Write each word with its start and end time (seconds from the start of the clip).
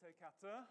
Te 0.00 0.06
kata. 0.18 0.64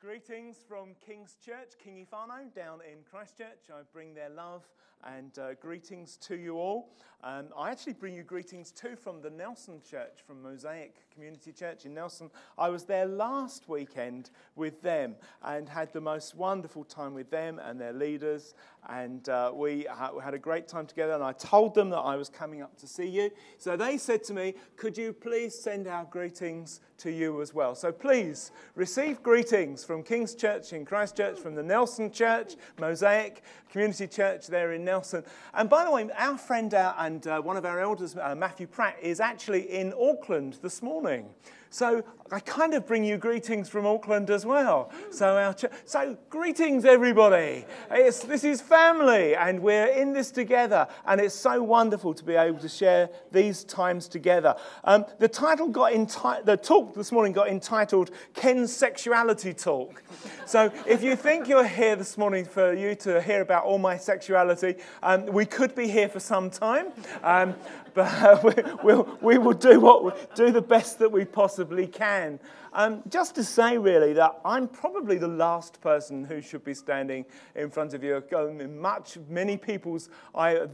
Greetings 0.00 0.58
from 0.68 0.94
King's 1.04 1.36
Church, 1.44 1.72
King 1.82 2.06
Ifano, 2.06 2.54
down 2.54 2.78
in 2.88 2.98
Christchurch. 3.02 3.70
I 3.72 3.80
bring 3.92 4.14
their 4.14 4.28
love 4.28 4.62
and 5.04 5.36
uh, 5.36 5.54
greetings 5.54 6.16
to 6.18 6.36
you 6.36 6.58
all. 6.58 6.92
Um, 7.24 7.46
I 7.56 7.70
actually 7.70 7.94
bring 7.94 8.14
you 8.14 8.22
greetings 8.22 8.70
too 8.70 8.94
from 8.94 9.20
the 9.20 9.30
Nelson 9.30 9.80
Church, 9.82 10.20
from 10.24 10.42
Mosaic 10.42 11.10
Community 11.12 11.50
Church 11.50 11.86
in 11.86 11.94
Nelson. 11.94 12.30
I 12.56 12.68
was 12.68 12.84
there 12.84 13.06
last 13.06 13.68
weekend 13.68 14.30
with 14.54 14.80
them 14.80 15.16
and 15.42 15.68
had 15.68 15.92
the 15.92 16.00
most 16.00 16.36
wonderful 16.36 16.84
time 16.84 17.14
with 17.14 17.30
them 17.30 17.58
and 17.58 17.80
their 17.80 17.92
leaders. 17.92 18.54
And 18.88 19.28
uh, 19.28 19.52
we 19.54 19.86
had 20.22 20.32
a 20.32 20.38
great 20.38 20.66
time 20.66 20.86
together. 20.86 21.12
And 21.12 21.22
I 21.22 21.32
told 21.32 21.74
them 21.74 21.90
that 21.90 21.98
I 21.98 22.16
was 22.16 22.28
coming 22.28 22.62
up 22.62 22.76
to 22.78 22.86
see 22.86 23.06
you. 23.06 23.30
So 23.58 23.76
they 23.76 23.98
said 23.98 24.24
to 24.24 24.34
me, 24.34 24.54
Could 24.76 24.96
you 24.96 25.12
please 25.12 25.58
send 25.58 25.86
our 25.86 26.04
greetings 26.04 26.80
to 26.98 27.10
you 27.10 27.42
as 27.42 27.52
well? 27.52 27.74
So 27.74 27.92
please 27.92 28.50
receive 28.74 29.22
greetings 29.22 29.84
from 29.84 30.02
King's 30.02 30.34
Church 30.34 30.72
in 30.72 30.86
Christchurch, 30.86 31.38
from 31.38 31.54
the 31.54 31.62
Nelson 31.62 32.10
Church, 32.10 32.54
Mosaic 32.80 33.42
Community 33.70 34.06
Church 34.06 34.46
there 34.46 34.72
in 34.72 34.84
Nelson. 34.84 35.22
And 35.52 35.68
by 35.68 35.84
the 35.84 35.90
way, 35.90 36.08
our 36.16 36.38
friend 36.38 36.72
uh, 36.72 36.94
and 36.96 37.26
uh, 37.26 37.42
one 37.42 37.58
of 37.58 37.66
our 37.66 37.80
elders, 37.80 38.16
uh, 38.16 38.34
Matthew 38.34 38.66
Pratt, 38.66 38.96
is 39.02 39.20
actually 39.20 39.70
in 39.70 39.92
Auckland 40.00 40.58
this 40.62 40.80
morning. 40.82 41.28
So 41.70 42.02
I 42.30 42.40
kind 42.40 42.74
of 42.74 42.86
bring 42.86 43.04
you 43.04 43.16
greetings 43.16 43.68
from 43.68 43.86
Auckland 43.86 44.28
as 44.28 44.44
well. 44.44 44.90
So, 45.10 45.36
our 45.38 45.54
ch- 45.54 45.72
so 45.86 46.16
greetings, 46.28 46.84
everybody. 46.84 47.64
It's, 47.90 48.20
this 48.20 48.44
is 48.44 48.60
family, 48.60 49.34
and 49.34 49.60
we're 49.60 49.86
in 49.86 50.12
this 50.12 50.30
together. 50.30 50.86
And 51.06 51.20
it's 51.20 51.34
so 51.34 51.62
wonderful 51.62 52.12
to 52.12 52.24
be 52.24 52.34
able 52.34 52.58
to 52.58 52.68
share 52.68 53.08
these 53.32 53.64
times 53.64 54.08
together. 54.08 54.56
Um, 54.84 55.06
the 55.18 55.28
title 55.28 55.68
got 55.68 55.92
enti- 55.92 56.44
the 56.44 56.56
talk 56.56 56.94
this 56.94 57.12
morning 57.12 57.32
got 57.32 57.48
entitled 57.48 58.10
Ken's 58.34 58.74
Sexuality 58.74 59.54
Talk. 59.54 60.02
So 60.44 60.70
if 60.86 61.02
you 61.02 61.16
think 61.16 61.48
you're 61.48 61.66
here 61.66 61.96
this 61.96 62.18
morning 62.18 62.44
for 62.44 62.74
you 62.74 62.94
to 62.96 63.22
hear 63.22 63.40
about 63.40 63.64
all 63.64 63.78
my 63.78 63.96
sexuality, 63.96 64.76
um, 65.02 65.24
we 65.26 65.46
could 65.46 65.74
be 65.74 65.88
here 65.88 66.08
for 66.08 66.20
some 66.20 66.50
time. 66.50 66.88
Um, 67.22 67.54
but 67.94 68.44
we, 68.44 68.62
we'll, 68.82 69.18
we 69.20 69.38
will 69.38 69.52
do, 69.52 69.80
what 69.80 70.04
we, 70.04 70.12
do 70.34 70.50
the 70.50 70.62
best 70.62 70.98
that 70.98 71.10
we 71.10 71.24
possibly 71.24 71.86
can. 71.86 72.38
Um, 72.72 73.02
just 73.08 73.34
to 73.36 73.44
say, 73.44 73.78
really, 73.78 74.12
that 74.12 74.38
I'm 74.44 74.68
probably 74.68 75.18
the 75.18 75.28
last 75.28 75.80
person 75.80 76.24
who 76.24 76.40
should 76.40 76.64
be 76.64 76.74
standing 76.74 77.24
in 77.56 77.70
front 77.70 77.94
of 77.94 78.04
you. 78.04 78.22
In 78.30 78.78
much, 78.78 79.18
many 79.28 79.56
people's 79.56 80.10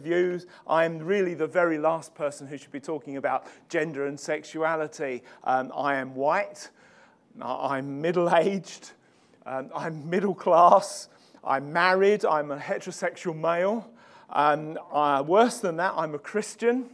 views, 0.03 0.47
I'm 0.67 0.99
really 0.99 1.35
the 1.35 1.47
very 1.47 1.79
last 1.79 2.15
person 2.15 2.47
who 2.47 2.59
should 2.59 2.73
be 2.73 2.81
talking 2.81 3.17
about 3.17 3.47
gender 3.69 4.07
and 4.07 4.19
sexuality. 4.19 5.23
Um, 5.45 5.73
I 5.75 5.95
am 5.97 6.15
white, 6.15 6.71
I'm 7.41 8.01
middle 8.01 8.35
aged, 8.35 8.91
um, 9.47 9.71
I'm 9.75 10.09
middle 10.09 10.35
class, 10.35 11.09
I'm 11.43 11.73
married, 11.73 12.25
I'm 12.25 12.51
a 12.51 12.57
heterosexual 12.57 13.37
male. 13.37 13.91
Um, 14.31 14.79
uh, 14.93 15.23
worse 15.27 15.59
than 15.59 15.77
that, 15.77 15.95
I'm 15.97 16.15
a 16.15 16.19
Christian. 16.19 16.91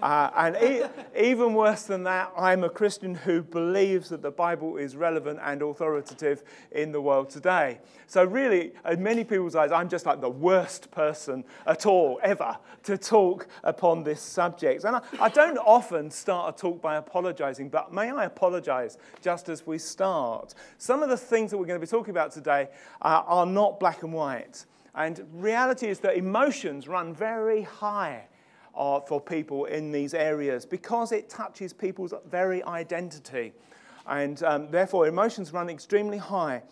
Uh, 0.00 0.30
and 0.36 0.56
e- 0.56 0.82
even 1.18 1.54
worse 1.54 1.84
than 1.84 2.04
that, 2.04 2.32
I'm 2.36 2.64
a 2.64 2.70
Christian 2.70 3.14
who 3.14 3.42
believes 3.42 4.08
that 4.10 4.22
the 4.22 4.30
Bible 4.30 4.76
is 4.76 4.96
relevant 4.96 5.38
and 5.42 5.62
authoritative 5.62 6.42
in 6.72 6.92
the 6.92 7.00
world 7.00 7.30
today. 7.30 7.80
So, 8.06 8.24
really, 8.24 8.72
in 8.88 9.02
many 9.02 9.24
people's 9.24 9.54
eyes, 9.54 9.72
I'm 9.72 9.88
just 9.88 10.06
like 10.06 10.20
the 10.20 10.30
worst 10.30 10.90
person 10.90 11.44
at 11.66 11.86
all, 11.86 12.20
ever, 12.22 12.56
to 12.84 12.96
talk 12.96 13.48
upon 13.64 14.04
this 14.04 14.20
subject. 14.20 14.84
And 14.84 14.96
I, 14.96 15.02
I 15.20 15.28
don't 15.28 15.58
often 15.58 16.10
start 16.10 16.54
a 16.54 16.58
talk 16.58 16.80
by 16.80 16.96
apologizing, 16.96 17.68
but 17.68 17.92
may 17.92 18.10
I 18.10 18.24
apologize 18.24 18.98
just 19.20 19.48
as 19.48 19.66
we 19.66 19.78
start? 19.78 20.54
Some 20.78 21.02
of 21.02 21.08
the 21.08 21.16
things 21.16 21.50
that 21.50 21.58
we're 21.58 21.66
going 21.66 21.80
to 21.80 21.86
be 21.86 21.90
talking 21.90 22.10
about 22.10 22.32
today 22.32 22.68
uh, 23.02 23.22
are 23.26 23.46
not 23.46 23.80
black 23.80 24.02
and 24.02 24.12
white. 24.12 24.64
And 24.94 25.24
reality 25.32 25.86
is 25.86 26.00
that 26.00 26.16
emotions 26.16 26.88
run 26.88 27.14
very 27.14 27.62
high 27.62 28.26
uh, 28.78 29.00
for 29.00 29.20
people 29.20 29.64
in 29.66 29.92
these 29.92 30.14
areas 30.14 30.64
because 30.64 31.12
it 31.12 31.28
touches 31.28 31.72
people's 31.72 32.14
very 32.30 32.62
identity. 32.64 33.52
And 34.06 34.42
um, 34.44 34.70
therefore, 34.70 35.06
emotions 35.06 35.52
run 35.52 35.68
extremely 35.68 36.16
high. 36.16 36.62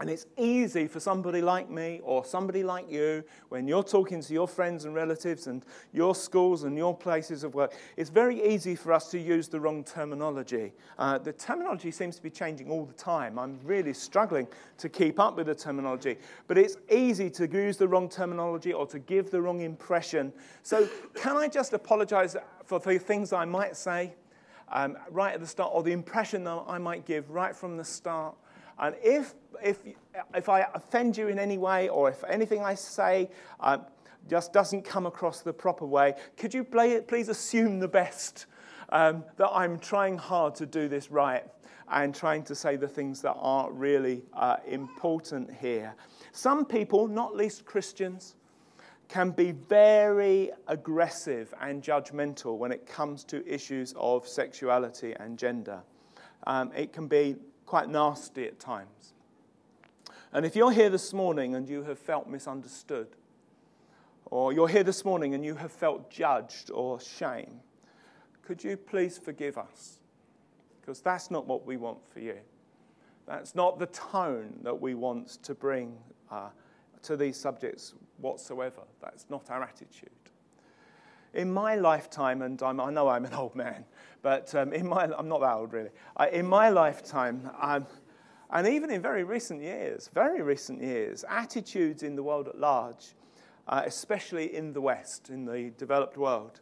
And 0.00 0.08
it's 0.08 0.24
easy 0.38 0.86
for 0.86 0.98
somebody 0.98 1.42
like 1.42 1.68
me 1.68 2.00
or 2.02 2.24
somebody 2.24 2.64
like 2.64 2.90
you, 2.90 3.22
when 3.50 3.68
you're 3.68 3.84
talking 3.84 4.22
to 4.22 4.32
your 4.32 4.48
friends 4.48 4.86
and 4.86 4.94
relatives 4.94 5.46
and 5.46 5.62
your 5.92 6.14
schools 6.14 6.64
and 6.64 6.74
your 6.74 6.96
places 6.96 7.44
of 7.44 7.54
work, 7.54 7.74
it's 7.98 8.08
very 8.08 8.42
easy 8.42 8.74
for 8.74 8.94
us 8.94 9.10
to 9.10 9.18
use 9.18 9.48
the 9.48 9.60
wrong 9.60 9.84
terminology. 9.84 10.72
Uh, 10.98 11.18
the 11.18 11.34
terminology 11.34 11.90
seems 11.90 12.16
to 12.16 12.22
be 12.22 12.30
changing 12.30 12.70
all 12.70 12.86
the 12.86 12.94
time. 12.94 13.38
I'm 13.38 13.60
really 13.62 13.92
struggling 13.92 14.48
to 14.78 14.88
keep 14.88 15.20
up 15.20 15.36
with 15.36 15.48
the 15.48 15.54
terminology. 15.54 16.16
But 16.46 16.56
it's 16.56 16.78
easy 16.90 17.28
to 17.32 17.46
use 17.46 17.76
the 17.76 17.86
wrong 17.86 18.08
terminology 18.08 18.72
or 18.72 18.86
to 18.86 18.98
give 18.98 19.30
the 19.30 19.42
wrong 19.42 19.60
impression. 19.60 20.32
So, 20.62 20.88
can 21.14 21.36
I 21.36 21.46
just 21.46 21.74
apologize 21.74 22.36
for 22.64 22.80
the 22.80 22.98
things 22.98 23.34
I 23.34 23.44
might 23.44 23.76
say 23.76 24.14
um, 24.72 24.96
right 25.10 25.34
at 25.34 25.40
the 25.40 25.46
start 25.46 25.72
or 25.74 25.82
the 25.82 25.92
impression 25.92 26.44
that 26.44 26.64
I 26.66 26.78
might 26.78 27.04
give 27.04 27.28
right 27.28 27.54
from 27.54 27.76
the 27.76 27.84
start? 27.84 28.34
And 28.78 28.96
if, 29.02 29.34
if, 29.62 29.78
if 30.34 30.48
I 30.48 30.66
offend 30.74 31.16
you 31.16 31.28
in 31.28 31.38
any 31.38 31.58
way, 31.58 31.88
or 31.88 32.08
if 32.08 32.22
anything 32.24 32.62
I 32.62 32.74
say 32.74 33.30
uh, 33.60 33.78
just 34.28 34.52
doesn't 34.52 34.82
come 34.82 35.06
across 35.06 35.40
the 35.40 35.52
proper 35.52 35.86
way, 35.86 36.14
could 36.36 36.52
you 36.54 36.64
please 36.64 37.28
assume 37.28 37.78
the 37.78 37.88
best? 37.88 38.46
Um, 38.92 39.24
that 39.36 39.48
I'm 39.52 39.78
trying 39.78 40.18
hard 40.18 40.56
to 40.56 40.66
do 40.66 40.88
this 40.88 41.12
right 41.12 41.44
and 41.90 42.12
trying 42.12 42.42
to 42.44 42.56
say 42.56 42.74
the 42.74 42.88
things 42.88 43.22
that 43.22 43.36
are 43.38 43.70
really 43.70 44.22
uh, 44.34 44.56
important 44.66 45.48
here. 45.60 45.94
Some 46.32 46.64
people, 46.64 47.06
not 47.06 47.36
least 47.36 47.64
Christians, 47.64 48.34
can 49.08 49.30
be 49.30 49.52
very 49.52 50.50
aggressive 50.68 51.52
and 51.60 51.82
judgmental 51.82 52.56
when 52.58 52.70
it 52.70 52.86
comes 52.86 53.24
to 53.24 53.46
issues 53.46 53.92
of 53.96 54.26
sexuality 54.26 55.14
and 55.18 55.38
gender. 55.38 55.80
Um, 56.46 56.70
it 56.76 56.92
can 56.92 57.08
be 57.08 57.36
quite 57.66 57.88
nasty 57.88 58.46
at 58.46 58.58
times. 58.60 59.14
And 60.32 60.46
if 60.46 60.54
you're 60.54 60.70
here 60.70 60.90
this 60.90 61.12
morning 61.12 61.56
and 61.56 61.68
you 61.68 61.82
have 61.82 61.98
felt 61.98 62.28
misunderstood, 62.28 63.08
or 64.26 64.52
you're 64.52 64.68
here 64.68 64.84
this 64.84 65.04
morning 65.04 65.34
and 65.34 65.44
you 65.44 65.56
have 65.56 65.72
felt 65.72 66.08
judged 66.08 66.70
or 66.70 67.00
shame, 67.00 67.60
could 68.42 68.62
you 68.62 68.76
please 68.76 69.18
forgive 69.18 69.58
us? 69.58 69.98
Because 70.80 71.00
that's 71.00 71.30
not 71.30 71.46
what 71.46 71.66
we 71.66 71.76
want 71.76 71.98
for 72.12 72.20
you. 72.20 72.38
That's 73.26 73.54
not 73.54 73.78
the 73.78 73.86
tone 73.86 74.58
that 74.62 74.80
we 74.80 74.94
want 74.94 75.42
to 75.42 75.54
bring 75.54 75.96
uh, 76.30 76.50
to 77.02 77.16
these 77.16 77.36
subjects 77.36 77.94
whatsoever. 78.18 78.82
That's 79.00 79.26
not 79.30 79.50
our 79.50 79.62
attitude. 79.62 80.10
In 81.34 81.52
my 81.52 81.76
lifetime, 81.76 82.42
and 82.42 82.60
I'm, 82.62 82.80
i 82.80 82.90
know 82.90 83.08
I'm 83.08 83.24
an 83.24 83.34
old 83.34 83.54
man, 83.54 83.84
but 84.22 84.54
um, 84.54 84.72
in 84.72 84.86
my, 84.88 85.08
I'm 85.16 85.28
not 85.28 85.40
that 85.40 85.54
old 85.54 85.72
really. 85.72 85.90
Uh, 86.16 86.26
in 86.32 86.46
my 86.46 86.70
lifetime, 86.70 87.50
um, 87.60 87.86
and 88.52 88.66
even 88.66 88.90
in 88.90 89.00
very 89.00 89.22
recent 89.24 89.62
years, 89.62 90.10
very 90.12 90.42
recent 90.42 90.82
years, 90.82 91.24
attitudes 91.28 92.02
in 92.02 92.16
the 92.16 92.22
world 92.22 92.48
at 92.48 92.58
large, 92.58 93.14
uh, 93.68 93.82
especially 93.84 94.54
in 94.54 94.72
the 94.72 94.80
West, 94.80 95.30
in 95.30 95.44
the 95.44 95.70
developed 95.78 96.16
world, 96.16 96.60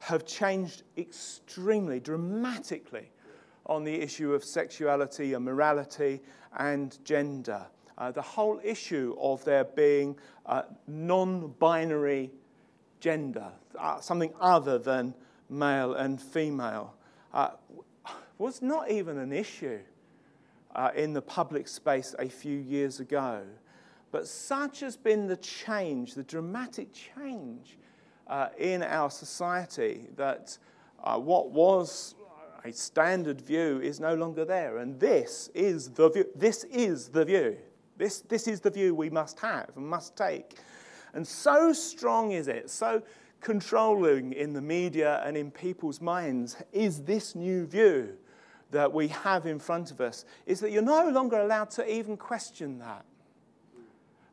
have 0.00 0.26
changed 0.26 0.82
extremely, 0.98 2.00
dramatically 2.00 3.10
on 3.66 3.84
the 3.84 3.94
issue 3.94 4.34
of 4.34 4.44
sexuality 4.44 5.32
and 5.32 5.44
morality 5.44 6.20
and 6.58 6.98
gender. 7.04 7.66
Uh, 7.96 8.10
the 8.10 8.22
whole 8.22 8.60
issue 8.64 9.14
of 9.20 9.44
there 9.44 9.64
being 9.64 10.16
uh, 10.46 10.62
non 10.86 11.54
binary 11.58 12.30
gender, 12.98 13.50
uh, 13.78 14.00
something 14.00 14.32
other 14.40 14.78
than 14.78 15.14
male 15.48 15.94
and 15.94 16.20
female, 16.20 16.94
uh, 17.32 17.50
was 18.38 18.60
not 18.62 18.90
even 18.90 19.18
an 19.18 19.32
issue 19.32 19.78
uh, 20.74 20.90
in 20.94 21.12
the 21.12 21.22
public 21.22 21.68
space 21.68 22.14
a 22.18 22.28
few 22.28 22.58
years 22.58 23.00
ago. 23.00 23.42
But 24.12 24.26
such 24.26 24.80
has 24.80 24.96
been 24.96 25.26
the 25.26 25.36
change, 25.36 26.14
the 26.14 26.22
dramatic 26.24 26.88
change 26.92 27.78
uh, 28.26 28.48
in 28.58 28.82
our 28.82 29.10
society, 29.10 30.08
that 30.16 30.56
uh, 31.02 31.18
what 31.18 31.50
was 31.50 32.14
a 32.64 32.72
standard 32.72 33.40
view 33.40 33.80
is 33.80 34.00
no 34.00 34.14
longer 34.14 34.44
there. 34.44 34.78
And 34.78 34.98
this 34.98 35.48
is 35.54 35.90
the 35.90 36.10
view. 36.10 36.26
This 36.34 36.64
is 36.64 37.08
the 37.08 37.24
view. 37.24 37.56
This, 37.96 38.20
this 38.20 38.48
is 38.48 38.60
the 38.60 38.70
view 38.70 38.94
we 38.94 39.10
must 39.10 39.38
have 39.40 39.70
and 39.76 39.86
must 39.86 40.16
take. 40.16 40.58
And 41.14 41.26
so 41.26 41.72
strong 41.72 42.32
is 42.32 42.48
it, 42.48 42.70
so 42.70 43.02
controlling 43.40 44.32
in 44.32 44.52
the 44.52 44.60
media 44.60 45.22
and 45.24 45.36
in 45.36 45.50
people's 45.50 46.00
minds 46.00 46.56
is 46.72 47.02
this 47.02 47.34
new 47.34 47.66
view 47.66 48.16
that 48.70 48.92
we 48.92 49.08
have 49.08 49.46
in 49.46 49.58
front 49.58 49.90
of 49.90 50.00
us, 50.00 50.24
is 50.46 50.60
that 50.60 50.70
you're 50.70 50.82
no 50.82 51.08
longer 51.08 51.38
allowed 51.38 51.70
to 51.70 51.92
even 51.92 52.16
question 52.16 52.78
that. 52.78 53.04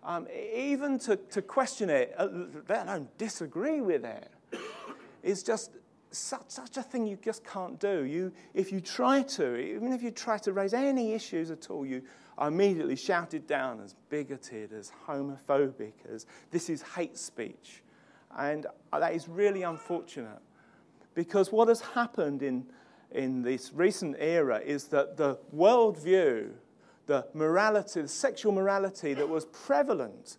Um, 0.04 0.28
even 0.56 1.00
to, 1.00 1.18
to 1.18 1.42
question 1.42 1.90
it, 1.90 2.14
uh, 2.18 2.28
let 2.70 2.88
alone 2.88 3.10
disagree 3.18 3.82
with 3.82 4.06
it, 4.06 4.32
is 5.24 5.44
just 5.44 5.72
such, 6.12 6.46
such 6.48 6.78
a 6.78 6.84
thing 6.84 7.06
you 7.06 7.18
just 7.22 7.44
can't 7.44 7.80
do. 7.80 8.04
You, 8.06 8.32
if 8.54 8.72
you 8.72 8.80
try 8.80 9.24
to, 9.24 9.58
even 9.58 9.92
if 9.92 10.02
you 10.02 10.12
try 10.12 10.38
to 10.40 10.54
raise 10.54 10.74
any 10.74 11.14
issues 11.14 11.52
at 11.52 11.70
all, 11.70 11.86
you 11.86 12.04
are 12.38 12.48
immediately 12.48 12.96
shouted 12.96 13.48
down 13.48 13.82
as 13.82 13.96
bigoted, 14.10 14.72
as 14.72 14.92
homophobic, 15.08 15.94
as 16.14 16.26
this 16.52 16.70
is 16.70 16.82
hate 16.82 17.18
speech. 17.18 17.84
And 18.38 18.68
that 18.94 19.14
is 19.14 19.28
really 19.28 19.64
unfortunate 19.64 20.40
because 21.16 21.52
what 21.52 21.68
has 21.68 21.82
happened 21.82 22.44
in, 22.44 22.64
in 23.18 23.42
this 23.42 23.72
recent 23.74 24.16
era 24.20 24.62
is 24.64 24.86
that 24.86 25.18
the 25.18 25.40
worldview, 25.54 26.52
the 27.08 27.28
morality, 27.34 28.02
the 28.02 28.08
sexual 28.08 28.52
morality 28.52 29.16
that 29.16 29.28
was 29.28 29.46
prevalent 29.46 30.38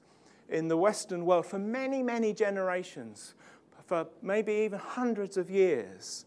in 0.48 0.68
the 0.68 0.76
Western 0.76 1.26
world 1.26 1.44
for 1.44 1.58
many, 1.58 2.02
many 2.02 2.32
generations, 2.32 3.34
for 3.86 4.06
maybe 4.22 4.52
even 4.52 4.78
hundreds 4.78 5.36
of 5.36 5.50
years, 5.50 6.24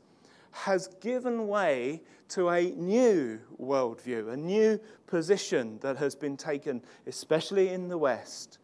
has 0.52 0.90
given 1.00 1.48
way 1.48 2.02
to 2.28 2.50
a 2.50 2.72
new 2.72 3.40
worldview, 3.60 4.34
a 4.34 4.38
new 4.38 4.78
position 5.08 5.80
that 5.80 5.96
has 5.96 6.16
been 6.16 6.36
taken, 6.36 6.82
especially 7.08 7.70
in 7.70 7.88
the 7.88 7.98
West. 7.98 8.58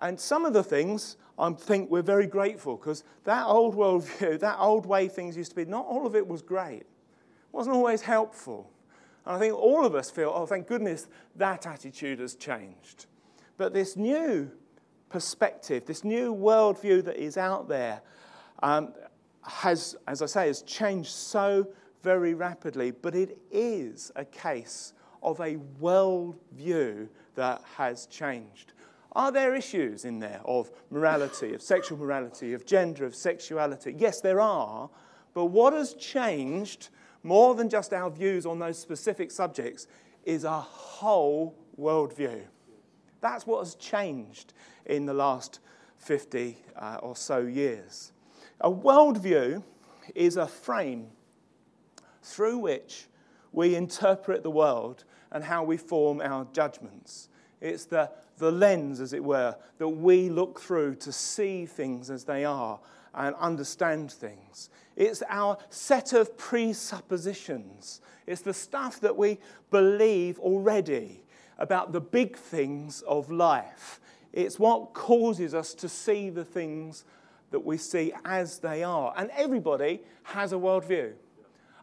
And 0.00 0.20
some 0.20 0.44
of 0.44 0.52
the 0.52 0.62
things 0.62 1.16
I 1.38 1.50
think 1.50 1.90
we're 1.90 2.02
very 2.02 2.26
grateful 2.26 2.76
because 2.76 3.04
that 3.24 3.46
old 3.46 3.74
worldview, 3.74 4.38
that 4.40 4.58
old 4.58 4.84
way 4.84 5.08
things 5.08 5.34
used 5.34 5.52
to 5.52 5.56
be, 5.56 5.64
not 5.64 5.86
all 5.86 6.06
of 6.06 6.14
it 6.14 6.26
was 6.26 6.42
great. 6.42 6.84
Wasn't 7.52 7.76
always 7.76 8.02
helpful. 8.02 8.70
And 9.24 9.36
I 9.36 9.38
think 9.38 9.54
all 9.54 9.86
of 9.86 9.94
us 9.94 10.10
feel, 10.10 10.32
oh, 10.34 10.46
thank 10.46 10.66
goodness 10.66 11.06
that 11.36 11.66
attitude 11.66 12.18
has 12.18 12.34
changed. 12.34 13.06
But 13.56 13.72
this 13.72 13.96
new 13.96 14.50
perspective, 15.08 15.84
this 15.84 16.02
new 16.02 16.34
worldview 16.34 17.04
that 17.04 17.16
is 17.16 17.36
out 17.36 17.68
there, 17.68 18.00
um, 18.62 18.94
has, 19.42 19.96
as 20.08 20.22
I 20.22 20.26
say, 20.26 20.46
has 20.46 20.62
changed 20.62 21.10
so 21.10 21.68
very 22.02 22.34
rapidly. 22.34 22.90
But 22.90 23.14
it 23.14 23.38
is 23.50 24.10
a 24.16 24.24
case 24.24 24.94
of 25.22 25.38
a 25.40 25.56
worldview 25.80 27.08
that 27.34 27.62
has 27.76 28.06
changed. 28.06 28.72
Are 29.14 29.30
there 29.30 29.54
issues 29.54 30.04
in 30.04 30.18
there 30.18 30.40
of 30.44 30.70
morality, 30.90 31.54
of 31.54 31.62
sexual 31.62 31.98
morality, 31.98 32.54
of 32.54 32.64
gender, 32.64 33.04
of 33.04 33.14
sexuality? 33.14 33.94
Yes, 33.96 34.20
there 34.20 34.40
are. 34.40 34.88
But 35.34 35.46
what 35.46 35.74
has 35.74 35.94
changed 35.94 36.88
more 37.22 37.54
than 37.54 37.68
just 37.68 37.92
our 37.92 38.10
views 38.10 38.46
on 38.46 38.58
those 38.58 38.78
specific 38.78 39.30
subjects 39.30 39.86
is 40.24 40.44
a 40.44 40.60
whole 40.60 41.54
worldview. 41.78 42.42
That's 43.20 43.46
what 43.46 43.60
has 43.60 43.74
changed 43.76 44.52
in 44.86 45.06
the 45.06 45.14
last 45.14 45.60
50 45.98 46.58
uh, 46.76 46.98
or 47.00 47.14
so 47.14 47.38
years. 47.38 48.12
A 48.60 48.70
worldview 48.70 49.62
is 50.14 50.36
a 50.36 50.46
frame 50.46 51.08
through 52.22 52.58
which 52.58 53.06
we 53.52 53.74
interpret 53.74 54.42
the 54.42 54.50
world 54.50 55.04
and 55.30 55.44
how 55.44 55.62
we 55.62 55.76
form 55.76 56.20
our 56.20 56.46
judgments. 56.52 57.28
It's 57.60 57.84
the, 57.84 58.10
the 58.38 58.50
lens, 58.50 59.00
as 59.00 59.12
it 59.12 59.22
were, 59.22 59.56
that 59.78 59.88
we 59.88 60.28
look 60.28 60.60
through 60.60 60.96
to 60.96 61.12
see 61.12 61.66
things 61.66 62.10
as 62.10 62.24
they 62.24 62.44
are 62.44 62.80
and 63.14 63.34
understand 63.36 64.10
things. 64.12 64.70
It's 64.96 65.22
our 65.28 65.58
set 65.70 66.12
of 66.12 66.36
presuppositions. 66.36 68.00
It's 68.26 68.42
the 68.42 68.54
stuff 68.54 69.00
that 69.00 69.16
we 69.16 69.38
believe 69.70 70.38
already 70.38 71.22
about 71.58 71.92
the 71.92 72.00
big 72.00 72.36
things 72.36 73.02
of 73.02 73.30
life. 73.30 74.00
It's 74.32 74.58
what 74.58 74.94
causes 74.94 75.54
us 75.54 75.74
to 75.74 75.88
see 75.88 76.30
the 76.30 76.44
things 76.44 77.04
that 77.50 77.60
we 77.60 77.76
see 77.76 78.12
as 78.24 78.58
they 78.58 78.82
are. 78.82 79.12
And 79.16 79.30
everybody 79.36 80.00
has 80.24 80.52
a 80.52 80.56
worldview. 80.56 81.12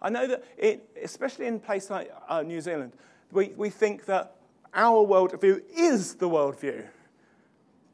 I 0.01 0.09
know 0.09 0.27
that, 0.27 0.43
it, 0.57 0.89
especially 1.01 1.45
in 1.45 1.55
a 1.55 1.59
place 1.59 1.89
like 1.89 2.11
uh, 2.27 2.41
New 2.41 2.61
Zealand, 2.61 2.93
we, 3.31 3.49
we 3.49 3.69
think 3.69 4.05
that 4.05 4.35
our 4.73 5.05
worldview 5.05 5.61
is 5.75 6.15
the 6.15 6.29
worldview, 6.29 6.85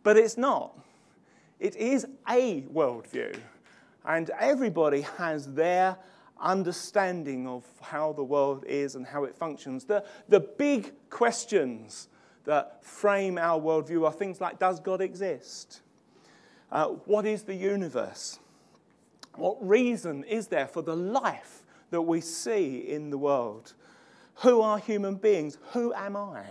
but 0.04 0.18
it's 0.18 0.38
not. 0.38 0.78
It 1.60 1.76
is 1.76 2.06
a 2.28 2.62
worldview, 2.64 3.40
and 4.04 4.30
everybody 4.40 5.02
has 5.02 5.54
their 5.54 5.98
understanding 6.40 7.48
of 7.48 7.64
how 7.82 8.14
the 8.14 8.24
world 8.24 8.66
is 8.68 8.96
and 8.96 9.06
how 9.06 9.24
it 9.24 9.36
functions. 9.36 9.86
The, 9.86 10.04
the 10.28 10.42
big 10.42 10.94
questions 11.10 12.10
that 12.44 12.84
frame 12.84 13.38
our 13.38 13.60
worldview 13.60 14.06
are 14.06 14.12
things 14.12 14.42
like 14.42 14.60
Does 14.60 14.80
God 14.80 15.02
exist? 15.02 15.82
Uh, 16.72 16.88
what 17.06 17.26
is 17.26 17.44
the 17.44 17.56
universe? 17.56 18.40
What 19.36 19.58
reason 19.66 20.24
is 20.24 20.48
there 20.48 20.68
for 20.68 20.82
the 20.82 20.96
life 20.96 21.64
that 21.90 22.02
we 22.02 22.22
see 22.22 22.80
in 22.80 23.10
the 23.10 23.18
world? 23.18 23.74
Who 24.36 24.62
are 24.62 24.78
human 24.78 25.16
beings? 25.16 25.58
Who 25.72 25.94
am 25.94 26.16
I? 26.16 26.44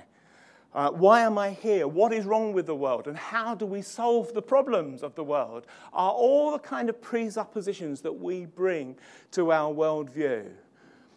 Uh, 0.75 0.91
why 0.91 1.21
am 1.21 1.39
I 1.39 1.51
here? 1.51 1.87
What 1.87 2.13
is 2.13 2.25
wrong 2.25 2.53
with 2.53 2.67
the 2.67 2.75
world? 2.75 3.07
And 3.07 3.17
how 3.17 3.55
do 3.55 3.65
we 3.65 3.81
solve 3.81 4.35
the 4.35 4.43
problems 4.43 5.05
of 5.05 5.15
the 5.15 5.23
world? 5.23 5.67
Are 5.93 6.11
all 6.11 6.51
the 6.51 6.59
kind 6.59 6.89
of 6.89 7.01
presuppositions 7.01 8.01
that 8.01 8.13
we 8.13 8.47
bring 8.47 8.97
to 9.33 9.53
our 9.53 9.73
worldview. 9.73 10.51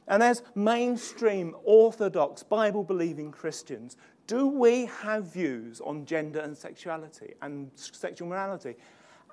And 0.08 0.22
as 0.22 0.44
mainstream, 0.54 1.56
orthodox, 1.64 2.44
Bible 2.44 2.84
believing 2.84 3.32
Christians, 3.32 3.98
do 4.28 4.48
we 4.48 4.86
have 4.86 5.34
views 5.34 5.82
on 5.82 6.06
gender 6.06 6.40
and 6.40 6.56
sexuality 6.56 7.34
and 7.42 7.72
sexual 7.76 8.28
morality? 8.28 8.76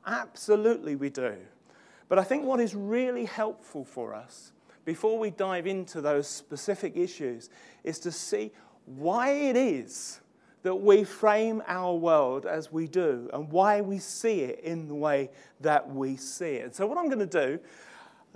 Absolutely, 0.06 0.96
we 0.96 1.10
do. 1.10 1.36
But 2.08 2.18
I 2.18 2.24
think 2.24 2.44
what 2.44 2.60
is 2.60 2.74
really 2.74 3.24
helpful 3.26 3.84
for 3.84 4.14
us 4.14 4.52
before 4.84 5.18
we 5.18 5.30
dive 5.30 5.66
into 5.66 6.00
those 6.00 6.28
specific 6.28 6.96
issues 6.96 7.50
is 7.84 7.98
to 8.00 8.12
see 8.12 8.52
why 8.86 9.30
it 9.30 9.56
is 9.56 10.20
that 10.62 10.74
we 10.74 11.04
frame 11.04 11.62
our 11.66 11.94
world 11.94 12.46
as 12.46 12.72
we 12.72 12.86
do 12.86 13.28
and 13.32 13.50
why 13.50 13.80
we 13.82 13.98
see 13.98 14.40
it 14.40 14.60
in 14.60 14.88
the 14.88 14.94
way 14.94 15.30
that 15.60 15.88
we 15.94 16.16
see 16.16 16.54
it. 16.54 16.74
So, 16.74 16.86
what 16.86 16.96
I'm 16.96 17.08
going 17.08 17.18
to 17.18 17.26
do, 17.26 17.58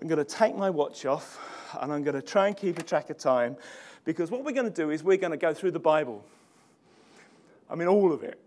I'm 0.00 0.08
going 0.08 0.18
to 0.18 0.24
take 0.24 0.54
my 0.54 0.70
watch 0.70 1.06
off 1.06 1.38
and 1.80 1.92
I'm 1.92 2.02
going 2.02 2.14
to 2.14 2.22
try 2.22 2.46
and 2.46 2.56
keep 2.56 2.78
a 2.78 2.82
track 2.82 3.10
of 3.10 3.18
time 3.18 3.56
because 4.04 4.30
what 4.30 4.44
we're 4.44 4.52
going 4.52 4.70
to 4.70 4.82
do 4.82 4.90
is 4.90 5.02
we're 5.02 5.16
going 5.16 5.32
to 5.32 5.38
go 5.38 5.54
through 5.54 5.72
the 5.72 5.80
Bible. 5.80 6.24
I 7.70 7.74
mean, 7.74 7.88
all 7.88 8.12
of 8.12 8.22
it. 8.22 8.40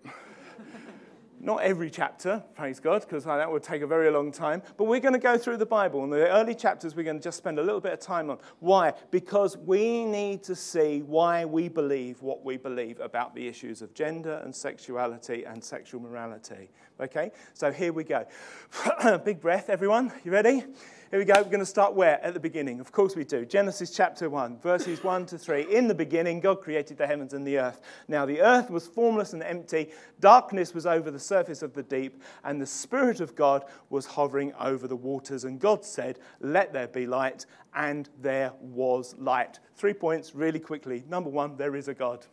Not 1.43 1.63
every 1.63 1.89
chapter, 1.89 2.43
praise 2.53 2.79
God, 2.79 3.01
because 3.01 3.23
that 3.23 3.51
would 3.51 3.63
take 3.63 3.81
a 3.81 3.87
very 3.87 4.11
long 4.11 4.31
time. 4.31 4.61
But 4.77 4.83
we're 4.83 4.99
going 4.99 5.15
to 5.15 5.19
go 5.19 5.39
through 5.39 5.57
the 5.57 5.65
Bible. 5.65 6.03
And 6.03 6.13
the 6.13 6.29
early 6.29 6.53
chapters, 6.53 6.95
we're 6.95 7.01
going 7.01 7.17
to 7.17 7.23
just 7.23 7.39
spend 7.39 7.57
a 7.57 7.63
little 7.63 7.81
bit 7.81 7.93
of 7.93 7.99
time 7.99 8.29
on. 8.29 8.37
Why? 8.59 8.93
Because 9.09 9.57
we 9.57 10.05
need 10.05 10.43
to 10.43 10.55
see 10.55 11.01
why 11.01 11.45
we 11.45 11.67
believe 11.67 12.21
what 12.21 12.45
we 12.45 12.57
believe 12.57 12.99
about 12.99 13.33
the 13.33 13.47
issues 13.47 13.81
of 13.81 13.91
gender 13.95 14.39
and 14.43 14.55
sexuality 14.55 15.43
and 15.45 15.63
sexual 15.63 15.99
morality. 15.99 16.69
Okay? 16.99 17.31
So 17.55 17.71
here 17.71 17.91
we 17.91 18.03
go. 18.03 18.27
Big 19.25 19.41
breath, 19.41 19.71
everyone. 19.71 20.13
You 20.23 20.31
ready? 20.31 20.63
Here 21.11 21.19
we 21.19 21.25
go. 21.25 21.33
We're 21.35 21.43
going 21.43 21.59
to 21.59 21.65
start 21.65 21.93
where? 21.93 22.23
At 22.23 22.33
the 22.33 22.39
beginning. 22.39 22.79
Of 22.79 22.93
course 22.93 23.17
we 23.17 23.25
do. 23.25 23.45
Genesis 23.45 23.91
chapter 23.91 24.29
1, 24.29 24.59
verses 24.59 25.03
1 25.03 25.25
to 25.25 25.37
3. 25.37 25.63
In 25.63 25.89
the 25.89 25.93
beginning, 25.93 26.39
God 26.39 26.61
created 26.61 26.97
the 26.97 27.05
heavens 27.05 27.33
and 27.33 27.45
the 27.45 27.57
earth. 27.57 27.81
Now 28.07 28.25
the 28.25 28.39
earth 28.39 28.69
was 28.69 28.87
formless 28.87 29.33
and 29.33 29.43
empty, 29.43 29.89
darkness 30.21 30.73
was 30.73 30.85
over 30.85 31.11
the 31.11 31.19
surface 31.19 31.63
of 31.63 31.73
the 31.73 31.83
deep, 31.83 32.23
and 32.45 32.61
the 32.61 32.65
Spirit 32.65 33.19
of 33.19 33.35
God 33.35 33.65
was 33.89 34.05
hovering 34.05 34.53
over 34.53 34.87
the 34.87 34.95
waters. 34.95 35.43
And 35.43 35.59
God 35.59 35.83
said, 35.83 36.17
Let 36.39 36.71
there 36.71 36.87
be 36.87 37.05
light, 37.05 37.45
and 37.75 38.07
there 38.21 38.53
was 38.61 39.13
light. 39.17 39.59
Three 39.75 39.93
points 39.93 40.33
really 40.33 40.61
quickly. 40.61 41.03
Number 41.09 41.29
one, 41.29 41.57
there 41.57 41.75
is 41.75 41.89
a 41.89 41.93
God. 41.93 42.25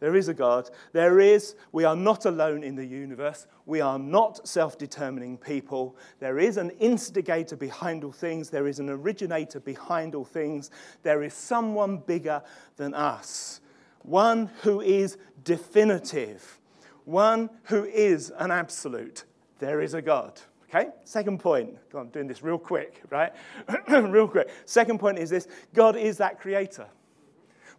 There 0.00 0.14
is 0.14 0.28
a 0.28 0.34
God. 0.34 0.70
There 0.92 1.18
is, 1.18 1.56
we 1.72 1.84
are 1.84 1.96
not 1.96 2.24
alone 2.24 2.62
in 2.62 2.76
the 2.76 2.84
universe. 2.84 3.46
We 3.66 3.80
are 3.80 3.98
not 3.98 4.46
self 4.46 4.78
determining 4.78 5.38
people. 5.38 5.96
There 6.20 6.38
is 6.38 6.56
an 6.56 6.70
instigator 6.78 7.56
behind 7.56 8.04
all 8.04 8.12
things. 8.12 8.50
There 8.50 8.68
is 8.68 8.78
an 8.78 8.88
originator 8.88 9.60
behind 9.60 10.14
all 10.14 10.24
things. 10.24 10.70
There 11.02 11.22
is 11.22 11.34
someone 11.34 11.98
bigger 11.98 12.42
than 12.76 12.94
us. 12.94 13.60
One 14.02 14.50
who 14.62 14.80
is 14.80 15.18
definitive. 15.42 16.60
One 17.04 17.50
who 17.64 17.84
is 17.84 18.32
an 18.38 18.50
absolute. 18.50 19.24
There 19.58 19.80
is 19.80 19.94
a 19.94 20.02
God. 20.02 20.40
Okay? 20.68 20.90
Second 21.04 21.40
point. 21.40 21.76
I'm 21.94 22.08
doing 22.08 22.28
this 22.28 22.42
real 22.42 22.58
quick, 22.58 23.02
right? 23.10 23.32
real 23.88 24.28
quick. 24.28 24.50
Second 24.64 25.00
point 25.00 25.18
is 25.18 25.30
this 25.30 25.48
God 25.74 25.96
is 25.96 26.18
that 26.18 26.38
creator. 26.38 26.86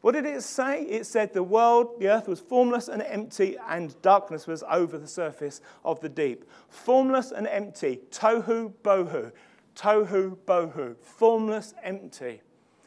What 0.02 0.14
did 0.14 0.26
it 0.26 0.44
say? 0.44 0.84
It 0.84 1.06
said 1.06 1.34
the 1.34 1.44
world, 1.44 2.00
the 2.00 2.08
earth 2.08 2.28
was 2.28 2.40
formless 2.40 2.88
and 2.88 3.02
empty, 3.02 3.58
and 3.68 4.02
darkness 4.02 4.48
was 4.48 4.64
over 4.70 4.98
the 4.98 5.08
surface 5.08 5.60
of 5.84 6.00
the 6.00 6.08
deep. 6.08 6.46
Formless 6.70 7.32
and 7.32 7.48
empty. 7.48 8.00
Tohu 8.10 8.74
bohu. 8.82 9.32
Tohu 9.76 10.38
bohu. 10.46 10.96
Formless, 11.02 11.74
empty. 11.84 12.42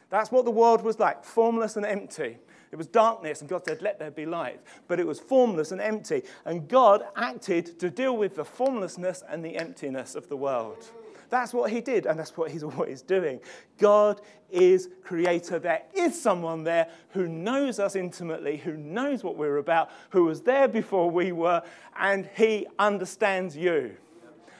That's 0.09 0.31
what 0.31 0.45
the 0.45 0.51
world 0.51 0.83
was 0.83 0.99
like 0.99 1.23
formless 1.23 1.75
and 1.75 1.85
empty. 1.85 2.37
It 2.71 2.75
was 2.75 2.87
darkness, 2.87 3.41
and 3.41 3.49
God 3.49 3.63
said, 3.65 3.83
Let 3.83 3.99
there 3.99 4.09
be 4.09 4.25
light. 4.25 4.59
But 4.87 4.99
it 4.99 5.05
was 5.05 5.19
formless 5.19 5.71
and 5.71 5.79
empty. 5.79 6.23
And 6.45 6.67
God 6.67 7.03
acted 7.15 7.79
to 7.79 7.91
deal 7.91 8.17
with 8.17 8.35
the 8.35 8.45
formlessness 8.45 9.23
and 9.29 9.45
the 9.45 9.57
emptiness 9.57 10.15
of 10.15 10.29
the 10.29 10.37
world. 10.37 10.89
That's 11.33 11.51
what 11.51 11.71
he 11.71 11.81
did, 11.81 12.05
and 12.05 12.19
that's 12.19 12.37
what 12.37 12.51
he's 12.51 12.61
always 12.63 13.01
doing. 13.01 13.39
God 13.79 14.21
is 14.51 14.89
creator. 15.03 15.57
There 15.57 15.81
is 15.95 16.21
someone 16.21 16.63
there 16.63 16.89
who 17.09 17.27
knows 17.27 17.79
us 17.79 17.95
intimately, 17.95 18.57
who 18.57 18.77
knows 18.77 19.23
what 19.23 19.35
we're 19.35 19.57
about, 19.57 19.89
who 20.11 20.25
was 20.25 20.41
there 20.41 20.67
before 20.67 21.09
we 21.09 21.31
were, 21.31 21.63
and 21.97 22.29
he 22.35 22.67
understands 22.77 23.57
you 23.57 23.97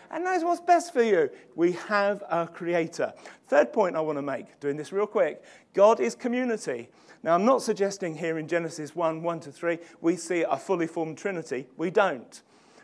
and 0.10 0.24
knows 0.24 0.44
what's 0.44 0.62
best 0.62 0.92
for 0.94 1.04
you. 1.04 1.30
We 1.56 1.74
have 1.74 2.24
a 2.28 2.48
creator. 2.48 3.14
Third 3.48 3.72
point 3.72 3.96
I 3.96 4.00
want 4.00 4.18
to 4.18 4.24
make, 4.24 4.60
doing 4.60 4.76
this 4.76 4.92
real 4.92 5.06
quick 5.06 5.44
God 5.76 6.00
is 6.00 6.16
community. 6.16 6.90
Now, 7.22 7.36
I'm 7.36 7.46
not 7.46 7.62
suggesting 7.62 8.16
here 8.16 8.40
in 8.40 8.48
Genesis 8.48 8.96
1 8.96 9.22
1 9.22 9.40
to 9.42 9.52
3 9.52 9.78
we 10.02 10.16
see 10.16 10.42
a 10.42 10.58
fully 10.58 10.88
formed 10.88 11.20
Trinity. 11.20 11.68
We 11.78 11.92
don't. 11.92 12.42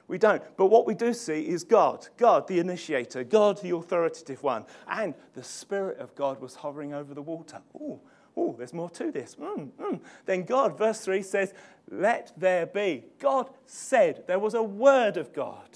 We 0.09 0.17
don't. 0.17 0.41
But 0.57 0.65
what 0.65 0.87
we 0.87 0.95
do 0.95 1.13
see 1.13 1.41
is 1.47 1.63
God, 1.63 2.07
God, 2.17 2.47
the 2.47 2.59
initiator, 2.59 3.23
God, 3.23 3.61
the 3.61 3.75
authoritative 3.75 4.41
one. 4.41 4.65
And 4.87 5.13
the 5.35 5.43
Spirit 5.43 5.99
of 5.99 6.15
God 6.15 6.41
was 6.41 6.55
hovering 6.55 6.95
over 6.95 7.13
the 7.13 7.21
water. 7.21 7.61
Oh, 7.79 8.01
oh, 8.35 8.55
there's 8.57 8.73
more 8.73 8.89
to 8.89 9.11
this. 9.11 9.35
Mm, 9.35 9.69
mm. 9.79 9.99
Then 10.25 10.43
God, 10.43 10.75
verse 10.77 11.01
3 11.01 11.21
says, 11.21 11.53
Let 11.91 12.33
there 12.35 12.65
be. 12.65 13.05
God 13.19 13.51
said, 13.67 14.23
there 14.25 14.39
was 14.39 14.55
a 14.55 14.63
word 14.63 15.15
of 15.15 15.31
God. 15.31 15.69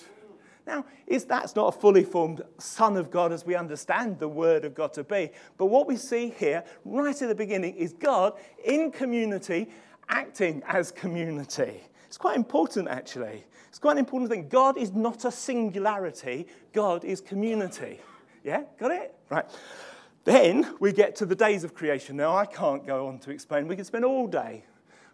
Now, 0.66 0.86
is 1.06 1.26
that's 1.26 1.56
not 1.56 1.76
a 1.76 1.80
fully 1.80 2.04
formed 2.04 2.42
Son 2.58 2.98
of 2.98 3.12
God 3.12 3.32
as 3.32 3.46
we 3.46 3.54
understand 3.54 4.18
the 4.18 4.30
Word 4.30 4.64
of 4.66 4.74
God 4.74 4.94
to 4.94 5.04
be. 5.04 5.30
But 5.58 5.66
what 5.66 5.88
we 5.88 5.98
see 5.98 6.30
here, 6.30 6.64
right 6.86 7.22
at 7.22 7.28
the 7.28 7.36
beginning, 7.36 7.76
is 7.76 7.92
God 7.94 8.34
in 8.64 8.90
community, 8.90 9.70
acting 10.08 10.64
as 10.66 10.90
community. 10.90 11.82
It's 12.14 12.20
quite 12.20 12.36
important, 12.36 12.90
actually. 12.90 13.44
It's 13.70 13.80
quite 13.80 13.94
an 13.94 13.98
important 13.98 14.30
thing. 14.30 14.48
God 14.48 14.78
is 14.78 14.92
not 14.92 15.26
a 15.26 15.32
singularity, 15.32 16.46
God 16.72 17.04
is 17.04 17.20
community. 17.20 18.02
Yeah? 18.44 18.66
Got 18.80 18.92
it? 18.92 19.16
Right. 19.32 19.46
Then 20.24 20.76
we 20.80 20.92
get 20.92 21.16
to 21.16 21.26
the 21.26 21.34
days 21.34 21.64
of 21.64 21.74
creation. 21.74 22.16
Now, 22.16 22.38
I 22.38 22.46
can't 22.46 22.86
go 22.86 23.08
on 23.08 23.18
to 23.22 23.32
explain. 23.32 23.68
We 23.68 23.76
could 23.76 23.88
spend 23.88 24.06
all 24.06 24.28
day, 24.28 24.64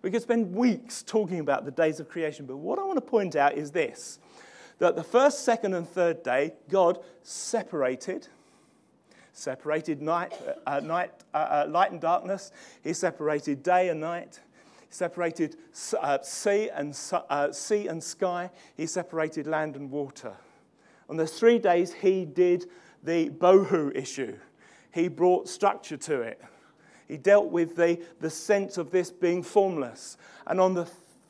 we 0.02 0.12
could 0.12 0.22
spend 0.22 0.54
weeks 0.54 1.02
talking 1.02 1.40
about 1.40 1.64
the 1.64 1.72
days 1.72 2.02
of 2.02 2.10
creation. 2.10 2.46
But 2.46 2.58
what 2.58 2.78
I 2.78 2.84
want 2.84 2.98
to 2.98 3.10
point 3.10 3.38
out 3.38 3.54
is 3.54 3.72
this 3.72 4.20
that 4.80 4.98
the 4.98 5.04
first, 5.04 5.46
second, 5.46 5.76
and 5.76 5.88
third 5.88 6.22
day, 6.22 6.52
God 6.68 7.00
separated. 7.24 8.28
Separated 9.32 10.02
night, 10.02 10.34
uh, 10.68 10.82
night 10.82 11.12
uh, 11.34 11.38
uh, 11.38 11.68
light 11.70 11.94
and 11.94 12.02
darkness. 12.02 12.52
He 12.84 12.92
separated 12.92 13.64
day 13.64 13.88
and 13.88 14.02
night. 14.02 14.42
Separated 14.90 15.56
uh, 16.02 16.20
sea, 16.22 16.70
and, 16.70 16.98
uh, 17.12 17.52
sea 17.52 17.88
and 17.88 18.04
sky. 18.04 18.50
He 18.76 18.88
separated 18.88 19.48
land 19.48 19.76
and 19.76 19.92
water. 19.92 20.34
On 21.10 21.18
the 21.18 21.28
three 21.28 21.60
days, 21.60 21.94
he 21.94 22.26
did 22.26 22.66
the 23.04 23.30
bohu 23.30 23.96
issue. 23.96 24.38
He 24.92 25.08
brought 25.08 25.48
structure 25.48 25.98
to 25.98 26.22
it. 26.22 26.42
He 27.08 27.18
dealt 27.18 27.48
with 27.48 27.76
the, 27.76 28.00
the 28.20 28.30
sense 28.30 28.78
of 28.78 28.92
this 28.92 29.10
being 29.10 29.42
formless. 29.42 30.18
And 30.46 30.60
on 30.60 30.74
the 30.74 30.88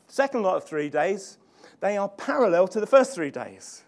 second 0.08 0.42
lot 0.42 0.56
of 0.56 0.64
three 0.64 0.90
days, 0.90 1.38
they 1.80 1.96
are 1.96 2.08
parallel 2.08 2.68
to 2.68 2.80
the 2.80 2.86
first 2.86 3.14
three 3.14 3.30
days. 3.30 3.84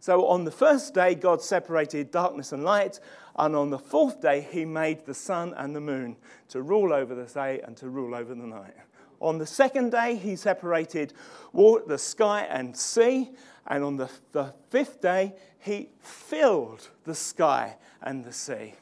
So 0.00 0.26
on 0.26 0.44
the 0.44 0.50
first 0.50 0.94
day, 0.94 1.14
God 1.14 1.42
separated 1.42 2.10
darkness 2.10 2.52
and 2.52 2.64
light, 2.64 3.00
and 3.36 3.54
on 3.54 3.70
the 3.70 3.78
fourth 3.78 4.20
day, 4.20 4.46
He 4.50 4.64
made 4.64 5.06
the 5.06 5.14
sun 5.14 5.54
and 5.56 5.74
the 5.74 5.80
moon 5.80 6.16
to 6.48 6.62
rule 6.62 6.92
over 6.92 7.14
the 7.14 7.24
day 7.24 7.60
and 7.60 7.76
to 7.78 7.88
rule 7.88 8.14
over 8.14 8.34
the 8.34 8.46
night. 8.46 8.74
On 9.20 9.38
the 9.38 9.46
second 9.46 9.90
day, 9.90 10.16
He 10.16 10.36
separated 10.36 11.12
water, 11.52 11.84
the 11.86 11.98
sky 11.98 12.42
and 12.42 12.76
sea, 12.76 13.30
and 13.66 13.84
on 13.84 13.96
the, 13.96 14.10
the 14.32 14.54
fifth 14.70 15.00
day, 15.00 15.34
He 15.58 15.90
filled 16.00 16.88
the 17.04 17.14
sky 17.14 17.76
and 18.02 18.24
the 18.24 18.32
sea. 18.32 18.74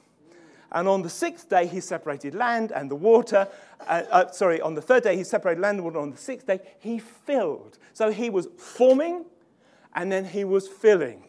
And 0.72 0.88
on 0.88 1.02
the 1.02 1.10
sixth 1.10 1.48
day, 1.48 1.66
he 1.66 1.80
separated 1.80 2.34
land 2.34 2.72
and 2.72 2.90
the 2.90 2.96
water. 2.96 3.48
Uh, 3.86 4.02
uh, 4.10 4.30
sorry, 4.30 4.60
on 4.60 4.74
the 4.74 4.82
third 4.82 5.04
day, 5.04 5.16
he 5.16 5.24
separated 5.24 5.60
land 5.60 5.78
and 5.78 5.84
water. 5.84 5.98
On 5.98 6.10
the 6.10 6.16
sixth 6.16 6.46
day, 6.46 6.60
he 6.80 6.98
filled. 6.98 7.78
So 7.92 8.10
he 8.10 8.30
was 8.30 8.48
forming 8.58 9.24
and 9.94 10.10
then 10.10 10.24
he 10.24 10.44
was 10.44 10.68
filling. 10.68 11.24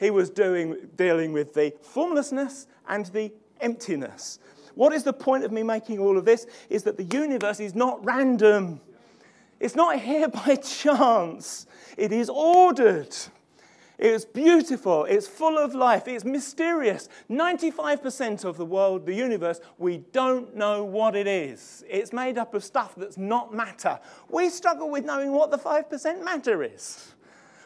He 0.00 0.10
was 0.10 0.30
doing, 0.30 0.88
dealing 0.96 1.32
with 1.32 1.54
the 1.54 1.74
formlessness 1.80 2.66
and 2.88 3.06
the 3.06 3.32
emptiness. 3.60 4.38
What 4.74 4.92
is 4.92 5.04
the 5.04 5.12
point 5.12 5.44
of 5.44 5.52
me 5.52 5.62
making 5.62 5.98
all 5.98 6.16
of 6.16 6.24
this? 6.24 6.46
Is 6.70 6.82
that 6.84 6.96
the 6.96 7.04
universe 7.04 7.60
is 7.60 7.74
not 7.74 8.04
random. 8.04 8.80
It's 9.60 9.76
not 9.76 10.00
here 10.00 10.28
by 10.46 10.56
chance. 10.56 11.66
It 11.96 12.12
is 12.12 12.28
ordered. 12.28 13.14
It's 13.98 14.24
beautiful. 14.24 15.04
It's 15.04 15.28
full 15.28 15.56
of 15.56 15.76
life. 15.76 16.08
It's 16.08 16.24
mysterious. 16.24 17.08
95% 17.30 18.44
of 18.44 18.56
the 18.56 18.64
world, 18.64 19.06
the 19.06 19.14
universe, 19.14 19.60
we 19.78 19.98
don't 19.98 20.56
know 20.56 20.82
what 20.82 21.14
it 21.14 21.28
is. 21.28 21.84
It's 21.88 22.12
made 22.12 22.36
up 22.36 22.52
of 22.54 22.64
stuff 22.64 22.94
that's 22.96 23.16
not 23.16 23.54
matter. 23.54 24.00
We 24.28 24.48
struggle 24.50 24.90
with 24.90 25.04
knowing 25.04 25.30
what 25.30 25.52
the 25.52 25.58
5% 25.58 26.24
matter 26.24 26.64
is. 26.64 27.14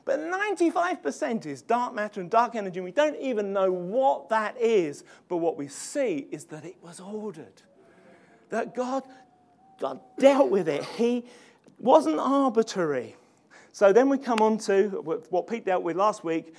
But 0.07 0.21
95% 0.21 1.47
is 1.47 1.63
dark 1.63 1.93
matter 1.93 2.21
and 2.21 2.31
dark 2.31 2.55
energy, 2.55 2.79
and 2.79 2.85
we 2.85 2.93
don't 2.93 3.21
even 3.21 3.53
know 3.53 3.73
what 3.73 4.29
that 4.29 4.57
is. 4.57 5.03
But 5.29 5.39
what 5.39 5.59
we 5.59 5.67
see 5.67 6.29
is 6.31 6.45
that 6.47 6.65
it 6.65 6.77
was 6.81 7.01
ordered, 7.01 7.61
that 8.51 8.73
God, 8.73 9.03
God 9.81 9.99
dealt 10.17 10.49
with 10.49 10.69
it. 10.69 10.85
He 10.85 11.25
wasn't 11.81 12.21
arbitrary. 12.21 13.17
So 13.73 13.93
then 13.93 14.09
we 14.09 14.17
come 14.17 14.39
on 14.41 14.59
to 14.59 14.89
what 15.29 15.49
Pete 15.49 15.67
dealt 15.67 15.83
with 15.83 15.97
last 15.97 16.23
week, 16.23 16.55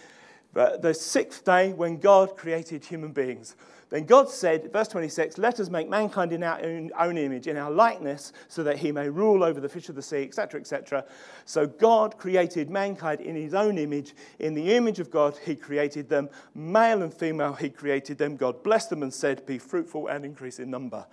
uh, 0.53 0.75
the 0.75 0.93
sixth 0.93 1.45
day 1.45 1.71
when 1.71 1.97
God 1.97 2.35
created 2.35 2.83
human 2.83 3.13
beings. 3.13 3.55
Then 3.89 4.05
God 4.05 4.29
said, 4.29 4.71
verse 4.73 4.89
26, 4.89 5.37
let 5.37 5.61
us 5.61 5.69
make 5.69 5.89
mankind 5.89 6.33
in 6.33 6.43
our 6.43 6.61
own, 6.61 6.91
own, 6.99 7.17
image, 7.17 7.47
in 7.47 7.55
our 7.55 7.71
likeness, 7.71 8.33
so 8.49 8.61
that 8.63 8.77
he 8.77 8.91
may 8.91 9.07
rule 9.07 9.43
over 9.43 9.61
the 9.61 9.69
fish 9.69 9.87
of 9.87 9.95
the 9.95 10.01
sea, 10.01 10.23
etc., 10.23 10.59
etc. 10.59 11.05
So 11.45 11.67
God 11.67 12.17
created 12.17 12.69
mankind 12.69 13.21
in 13.21 13.35
his 13.35 13.53
own 13.53 13.77
image. 13.77 14.13
In 14.39 14.53
the 14.53 14.75
image 14.75 14.99
of 14.99 15.09
God, 15.09 15.37
he 15.45 15.55
created 15.55 16.09
them. 16.09 16.29
Male 16.53 17.01
and 17.01 17.13
female, 17.13 17.53
he 17.53 17.69
created 17.69 18.17
them. 18.17 18.35
God 18.35 18.61
blessed 18.61 18.89
them 18.89 19.03
and 19.03 19.13
said, 19.13 19.45
Be 19.45 19.57
fruitful 19.57 20.07
and 20.07 20.25
increase 20.25 20.59
in 20.59 20.69
number. 20.69 21.05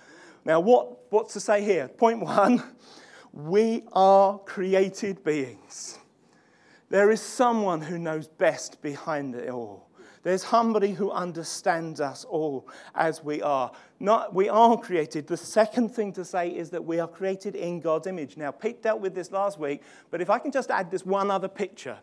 Now, 0.44 0.58
what, 0.58 1.12
what's 1.12 1.32
to 1.34 1.40
say 1.40 1.62
here? 1.62 1.86
Point 1.86 2.20
one 2.20 2.62
we 3.32 3.84
are 3.92 4.38
created 4.40 5.22
beings. 5.22 5.98
There 6.90 7.10
is 7.10 7.20
someone 7.20 7.80
who 7.80 7.98
knows 7.98 8.26
best 8.26 8.82
behind 8.82 9.34
it 9.34 9.48
all. 9.48 9.88
There's 10.24 10.42
somebody 10.42 10.92
who 10.92 11.10
understands 11.10 12.00
us 12.00 12.24
all 12.24 12.66
as 12.94 13.22
we 13.22 13.42
are. 13.42 13.70
Not, 14.00 14.34
we 14.34 14.48
are 14.48 14.78
created. 14.78 15.26
The 15.26 15.36
second 15.36 15.90
thing 15.90 16.14
to 16.14 16.24
say 16.24 16.48
is 16.48 16.70
that 16.70 16.82
we 16.82 16.98
are 16.98 17.06
created 17.06 17.54
in 17.54 17.78
God's 17.78 18.06
image. 18.06 18.38
Now, 18.38 18.50
Pete 18.50 18.82
dealt 18.82 19.00
with 19.00 19.14
this 19.14 19.30
last 19.30 19.60
week, 19.60 19.82
but 20.10 20.22
if 20.22 20.30
I 20.30 20.38
can 20.38 20.50
just 20.50 20.70
add 20.70 20.90
this 20.90 21.04
one 21.04 21.30
other 21.30 21.46
picture. 21.46 21.98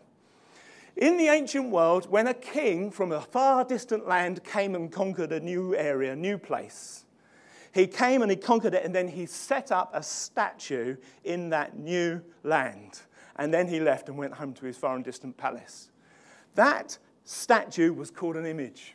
In 0.96 1.16
the 1.16 1.28
ancient 1.28 1.70
world, 1.70 2.08
when 2.10 2.28
a 2.28 2.34
king 2.34 2.92
from 2.92 3.10
a 3.10 3.20
far 3.20 3.64
distant 3.64 4.06
land 4.06 4.44
came 4.44 4.76
and 4.76 4.92
conquered 4.92 5.32
a 5.32 5.40
new 5.40 5.74
area, 5.74 6.12
a 6.12 6.16
new 6.16 6.38
place, 6.38 7.04
he 7.74 7.88
came 7.88 8.22
and 8.22 8.30
he 8.30 8.36
conquered 8.36 8.74
it, 8.74 8.84
and 8.84 8.94
then 8.94 9.08
he 9.08 9.26
set 9.26 9.72
up 9.72 9.90
a 9.94 10.02
statue 10.02 10.96
in 11.24 11.48
that 11.48 11.76
new 11.76 12.22
land. 12.44 13.00
And 13.34 13.52
then 13.52 13.66
he 13.66 13.80
left 13.80 14.08
and 14.08 14.16
went 14.16 14.34
home 14.34 14.52
to 14.54 14.66
his 14.66 14.76
far 14.76 14.94
and 14.94 15.04
distant 15.04 15.36
palace. 15.36 15.90
That 16.54 16.98
statue 17.24 17.92
was 17.92 18.10
called 18.10 18.36
an 18.36 18.46
image. 18.46 18.94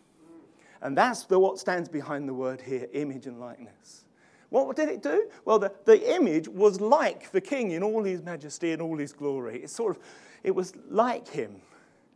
And 0.82 0.98
that's 0.98 1.26
the, 1.26 1.40
what 1.40 1.60
stands 1.60 1.90
behind 1.90 2.30
the 2.30 2.34
word 2.34 2.62
here 2.62 2.88
image 2.94 3.26
and 3.26 3.40
likeness. 3.40 4.06
What 4.50 4.76
did 4.76 4.90
it 4.90 5.02
do? 5.04 5.30
Well, 5.44 5.60
the, 5.60 5.74
the 5.86 6.16
image 6.16 6.48
was 6.48 6.80
like 6.80 7.32
the 7.32 7.42
king 7.42 7.72
in 7.72 7.84
all 7.84 8.04
his 8.04 8.22
majesty 8.22 8.72
and 8.72 8.82
all 8.82 8.98
his 8.98 9.12
glory. 9.12 9.64
It 9.64 9.70
sort 9.70 9.98
of, 9.98 10.04
it 10.44 10.52
was 10.52 10.74
like 10.90 11.28
him. 11.28 11.56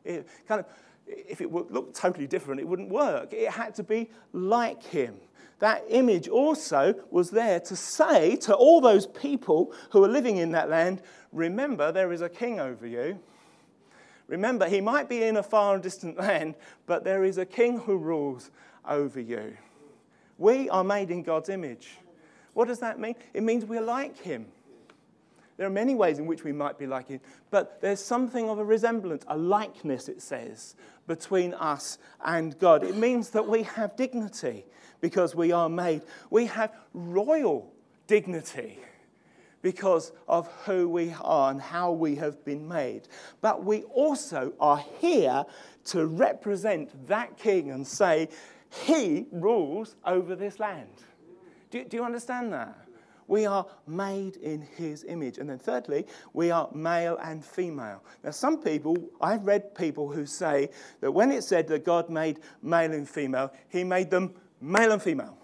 It 0.06 0.28
kind 0.48 0.62
of, 0.62 0.68
if 1.08 1.42
it 1.42 1.52
looked 1.52 1.96
totally 1.96 2.28
different, 2.28 2.62
it 2.62 2.68
wouldn't 2.68 2.90
work. 2.90 3.34
It 3.34 3.50
had 3.50 3.76
to 3.76 3.84
be 3.84 4.10
like 4.32 4.84
him 4.84 5.16
that 5.62 5.86
image 5.90 6.28
also 6.28 6.96
was 7.12 7.30
there 7.30 7.60
to 7.60 7.76
say 7.76 8.36
to 8.36 8.54
all 8.54 8.82
those 8.82 9.06
people 9.06 9.72
who 9.92 10.04
are 10.04 10.08
living 10.08 10.38
in 10.38 10.52
that 10.52 10.70
land 10.70 11.02
remember, 11.32 11.92
there 11.92 12.12
is 12.12 12.22
a 12.22 12.30
king 12.30 12.60
over 12.60 12.86
you. 12.86 13.20
Remember, 14.32 14.70
he 14.70 14.80
might 14.80 15.10
be 15.10 15.24
in 15.24 15.36
a 15.36 15.44
far 15.44 15.74
and 15.74 15.84
distant 15.84 16.18
land, 16.18 16.56
but 16.86 17.04
there 17.04 17.26
is 17.26 17.38
a 17.38 17.46
king 17.46 17.80
who 17.80 17.98
rules 17.98 18.50
over 18.88 19.20
you. 19.20 19.58
We 20.38 20.70
are 20.70 20.86
made 20.86 21.12
in 21.12 21.22
God's 21.22 21.50
image. 21.50 21.98
What 22.54 22.70
does 22.70 22.80
that 22.80 22.98
mean? 22.98 23.16
It 23.34 23.44
means 23.44 23.66
we're 23.66 23.82
like 23.82 24.18
him. 24.18 24.46
There 25.58 25.68
are 25.68 25.70
many 25.70 25.96
ways 25.96 26.18
in 26.18 26.28
which 26.28 26.46
we 26.46 26.54
might 26.54 26.80
be 26.80 26.88
like 26.88 27.10
him, 27.10 27.20
but 27.50 27.82
there's 27.82 28.00
something 28.00 28.50
of 28.50 28.58
a 28.58 28.64
resemblance, 28.64 29.26
a 29.28 29.38
likeness, 29.38 30.08
it 30.08 30.22
says, 30.22 30.76
between 31.08 31.54
us 31.54 31.98
and 32.24 32.58
God. 32.58 32.86
It 32.86 32.96
means 32.96 33.32
that 33.32 33.50
we 33.50 33.64
have 33.64 33.98
dignity 33.98 34.64
because 35.02 35.36
we 35.36 35.52
are 35.52 35.68
made. 35.68 36.04
We 36.30 36.46
have 36.46 36.72
royal 36.94 37.70
dignity 38.08 38.80
because 39.62 40.12
of 40.28 40.48
who 40.66 40.90
we 40.90 41.14
are 41.22 41.52
and 41.52 41.62
how 41.62 41.92
we 41.92 42.16
have 42.16 42.44
been 42.46 42.68
made. 42.68 43.08
But 43.42 43.64
we 43.64 43.84
also 43.84 44.54
are 44.60 44.84
here 45.00 45.46
to 45.86 46.06
represent 46.06 47.08
that 47.08 47.38
king 47.38 47.72
and 47.72 47.86
say, 47.86 48.30
He 48.86 49.26
rules 49.32 49.96
over 50.06 50.36
this 50.36 50.60
land. 50.60 50.90
Do, 51.70 51.84
do 51.84 51.98
you 51.98 52.04
understand 52.04 52.54
that? 52.54 52.78
We 53.28 53.46
are 53.46 53.66
made 53.88 54.36
in 54.38 54.62
his 54.62 55.06
image. 55.06 55.38
And 55.38 55.50
then, 55.50 55.58
thirdly, 55.58 56.06
we 56.34 56.52
are 56.52 56.70
male 56.74 57.18
and 57.24 57.44
female. 57.46 58.04
Now, 58.26 58.32
some 58.32 58.62
people, 58.62 58.98
I've 59.22 59.46
read 59.46 59.74
people 59.74 60.12
who 60.12 60.26
say 60.26 60.70
that 61.00 61.12
when 61.14 61.32
it 61.32 61.46
said 61.46 61.70
that 61.70 61.86
God 61.86 62.10
made 62.10 62.40
male 62.62 62.92
and 62.92 63.08
female, 63.08 63.54
he 63.70 63.86
made 63.86 64.10
them 64.10 64.34
male 64.60 64.92
and 64.92 65.02
female. 65.02 65.38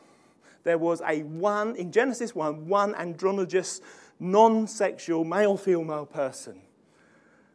There 0.65 0.77
was 0.77 1.01
a 1.07 1.23
one, 1.23 1.77
in 1.77 1.93
Genesis 1.93 2.35
1, 2.35 2.67
one 2.67 2.93
androgynous, 2.95 3.79
non 4.19 4.67
sexual 4.67 5.23
male 5.23 5.57
female 5.57 6.05
person. 6.05 6.61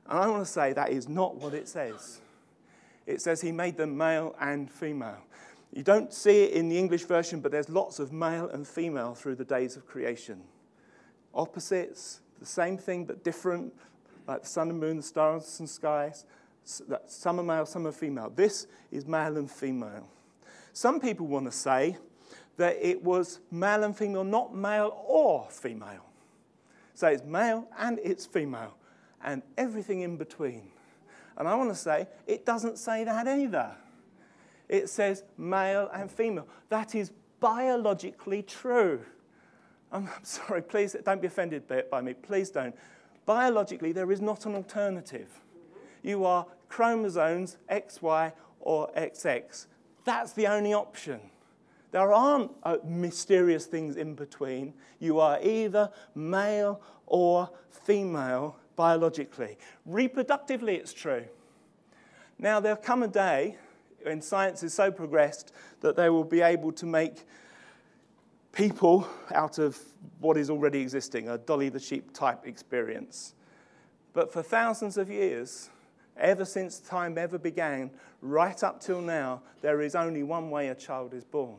And 0.09 0.19
I 0.19 0.29
want 0.29 0.45
to 0.45 0.51
say 0.51 0.73
that 0.73 0.91
is 0.91 1.09
not 1.09 1.37
what 1.37 1.55
it 1.55 1.69
says. 1.69 2.21
It 3.07 3.21
says 3.21 3.41
he 3.41 3.53
made 3.53 3.77
them 3.77 3.97
male 3.97 4.35
and 4.41 4.71
female. 4.71 5.19
You 5.73 5.83
don't 5.83 6.13
see 6.13 6.45
it 6.45 6.53
in 6.53 6.69
the 6.69 6.79
English 6.79 7.05
version, 7.05 7.41
but 7.41 7.51
there's 7.51 7.69
lots 7.69 7.99
of 7.99 8.13
male 8.13 8.49
and 8.49 8.67
female 8.67 9.15
through 9.15 9.37
the 9.37 9.45
days 9.45 9.77
of 9.77 9.87
creation. 9.87 10.43
Opposites, 11.35 12.21
the 12.39 12.47
same 12.47 12.77
thing 12.77 13.07
but 13.07 13.25
different, 13.25 13.73
like 14.27 14.43
the 14.43 14.49
sun 14.49 14.69
and 14.69 14.79
moon, 14.79 14.99
the 14.99 15.03
stars 15.03 15.59
and 15.61 15.69
skies. 15.69 16.27
Some 16.65 17.41
are 17.41 17.43
male, 17.43 17.67
some 17.67 17.87
are 17.87 17.93
female. 17.93 18.31
This 18.31 18.67
is 18.91 19.07
male 19.07 19.37
and 19.39 19.51
female. 19.51 20.07
Some 20.73 21.01
people 21.01 21.27
want 21.27 21.47
to 21.47 21.53
say 21.53 21.97
that 22.57 22.77
it 22.81 23.03
was 23.03 23.41
male 23.51 23.83
and 23.85 23.97
female, 23.97 24.25
not 24.25 24.55
male 24.55 25.05
or 25.07 25.49
female. 25.51 26.05
So 27.03 27.09
it's 27.09 27.25
male 27.25 27.67
and 27.81 27.99
it's 28.05 28.27
female, 28.27 28.77
and 29.25 29.43
everything 29.59 30.03
in 30.03 30.17
between. 30.17 30.71
And 31.37 31.49
I 31.49 31.57
want 31.57 31.69
to 31.71 31.75
say 31.75 32.07
it 32.29 32.47
doesn't 32.47 32.79
say 32.79 33.03
that 33.03 33.27
either 33.27 33.75
it 34.69 34.89
says 34.89 35.25
male 35.37 35.91
and 35.93 36.09
female. 36.09 36.47
That 36.69 36.95
is 36.95 37.11
biologically 37.41 38.43
true. 38.43 39.01
I'm 39.91 40.09
sorry, 40.23 40.63
please 40.63 40.95
don't 41.05 41.21
be 41.21 41.27
offended 41.27 41.65
by 41.91 42.01
me. 42.01 42.15
Please 42.15 42.51
don't. 42.51 42.77
Biologically, 43.27 43.91
there 43.91 44.13
is 44.13 44.21
not 44.21 44.47
an 44.47 44.55
alternative. 44.55 45.41
You 46.05 46.25
are 46.25 46.47
chromosomes 46.69 47.57
XY 47.69 48.33
or 48.61 48.93
XX. 48.97 49.67
That's 50.05 50.35
the 50.35 50.47
only 50.47 50.73
option. 50.73 51.32
There 51.93 52.13
aren't 52.13 52.51
uh, 52.63 52.79
mysterious 52.85 53.67
things 53.67 53.97
in 53.97 54.15
between. 54.15 54.73
You 54.99 55.21
are 55.21 55.39
either 55.43 55.91
male 56.15 56.81
or 57.07 57.51
female 57.71 58.57
biologically. 58.77 59.59
Reproductively, 59.89 60.75
it's 60.79 60.95
true. 60.95 61.25
Now, 62.39 62.61
there'll 62.61 62.79
come 62.79 63.03
a 63.03 63.09
day 63.09 63.57
when 64.03 64.23
science 64.23 64.63
is 64.63 64.75
so 64.75 64.91
progressed 64.91 65.53
that 65.81 65.95
they 65.95 66.09
will 66.09 66.25
be 66.25 66.41
able 66.41 66.73
to 66.73 66.87
make 66.87 67.25
people 68.53 69.07
out 69.35 69.59
of 69.59 69.79
what 70.19 70.37
is 70.37 70.49
already 70.49 70.81
existing, 70.81 71.29
a 71.29 71.39
Dolly 71.39 71.69
the 71.69 71.79
sheep 71.79 72.13
type 72.15 72.47
experience. 72.47 73.35
But 74.15 74.33
for 74.33 74.43
thousands 74.43 74.97
of 74.97 75.11
years, 75.11 75.69
ever 76.17 76.45
since 76.45 76.79
time 76.79 77.19
ever 77.19 77.39
began, 77.39 77.91
right 78.23 78.63
up 78.63 78.81
till 78.81 79.01
now, 79.03 79.43
there 79.61 79.83
is 79.83 79.95
only 79.95 80.23
one 80.23 80.51
way 80.51 80.69
a 80.69 80.75
child 80.75 81.15
is 81.15 81.25
born. 81.25 81.59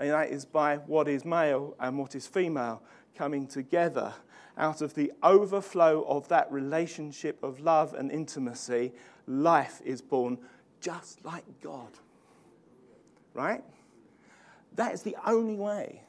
And 0.00 0.10
that 0.10 0.30
is 0.30 0.46
by 0.46 0.76
what 0.78 1.08
is 1.08 1.26
male 1.26 1.76
and 1.78 1.98
what 1.98 2.14
is 2.14 2.26
female 2.26 2.82
coming 3.14 3.46
together 3.46 4.14
out 4.56 4.80
of 4.80 4.94
the 4.94 5.12
overflow 5.22 6.04
of 6.08 6.26
that 6.28 6.50
relationship 6.50 7.42
of 7.42 7.60
love 7.60 7.92
and 7.92 8.10
intimacy, 8.10 8.92
life 9.26 9.82
is 9.84 10.00
born 10.00 10.38
just 10.80 11.22
like 11.22 11.44
God. 11.62 11.90
Right? 13.34 13.62
That 14.74 14.94
is 14.94 15.02
the 15.02 15.16
only 15.26 15.56
way. 15.56 16.02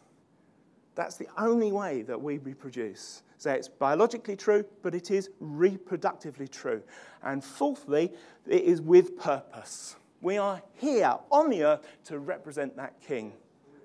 That's 0.95 1.15
the 1.15 1.27
only 1.37 1.73
way 1.73 2.01
that 2.03 2.19
we 2.19 2.37
reproduce. 2.37 3.23
So 3.37 3.51
it's 3.51 3.67
biologically 3.67 4.37
true, 4.37 4.63
but 4.83 4.95
it 4.95 5.11
is 5.11 5.29
reproductively 5.41 6.49
true. 6.49 6.81
And 7.23 7.43
fourthly, 7.43 8.13
it 8.47 8.63
is 8.63 8.81
with 8.81 9.17
purpose. 9.17 9.97
We 10.21 10.37
are 10.37 10.61
here 10.75 11.17
on 11.29 11.49
the 11.49 11.63
earth 11.63 11.87
to 12.05 12.19
represent 12.19 12.77
that 12.77 13.01
king. 13.01 13.33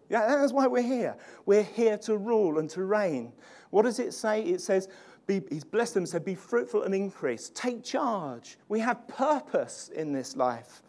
Yeah, 0.08 0.26
that's 0.26 0.52
why 0.52 0.66
we're 0.66 0.82
here. 0.82 1.16
We're 1.46 1.62
here 1.62 1.98
to 1.98 2.16
rule 2.16 2.58
and 2.58 2.70
to 2.70 2.84
reign. 2.84 3.32
What 3.70 3.82
does 3.82 3.98
it 3.98 4.14
say? 4.14 4.42
It 4.42 4.60
says, 4.60 4.88
be, 5.26 5.42
he's 5.50 5.64
blessed 5.64 5.94
them 5.94 6.06
said, 6.06 6.24
Be 6.24 6.34
fruitful 6.34 6.84
and 6.84 6.94
increase. 6.94 7.50
Take 7.54 7.82
charge. 7.82 8.58
We 8.68 8.78
have 8.80 9.06
purpose 9.08 9.90
in 9.94 10.12
this 10.12 10.36
life. 10.36 10.82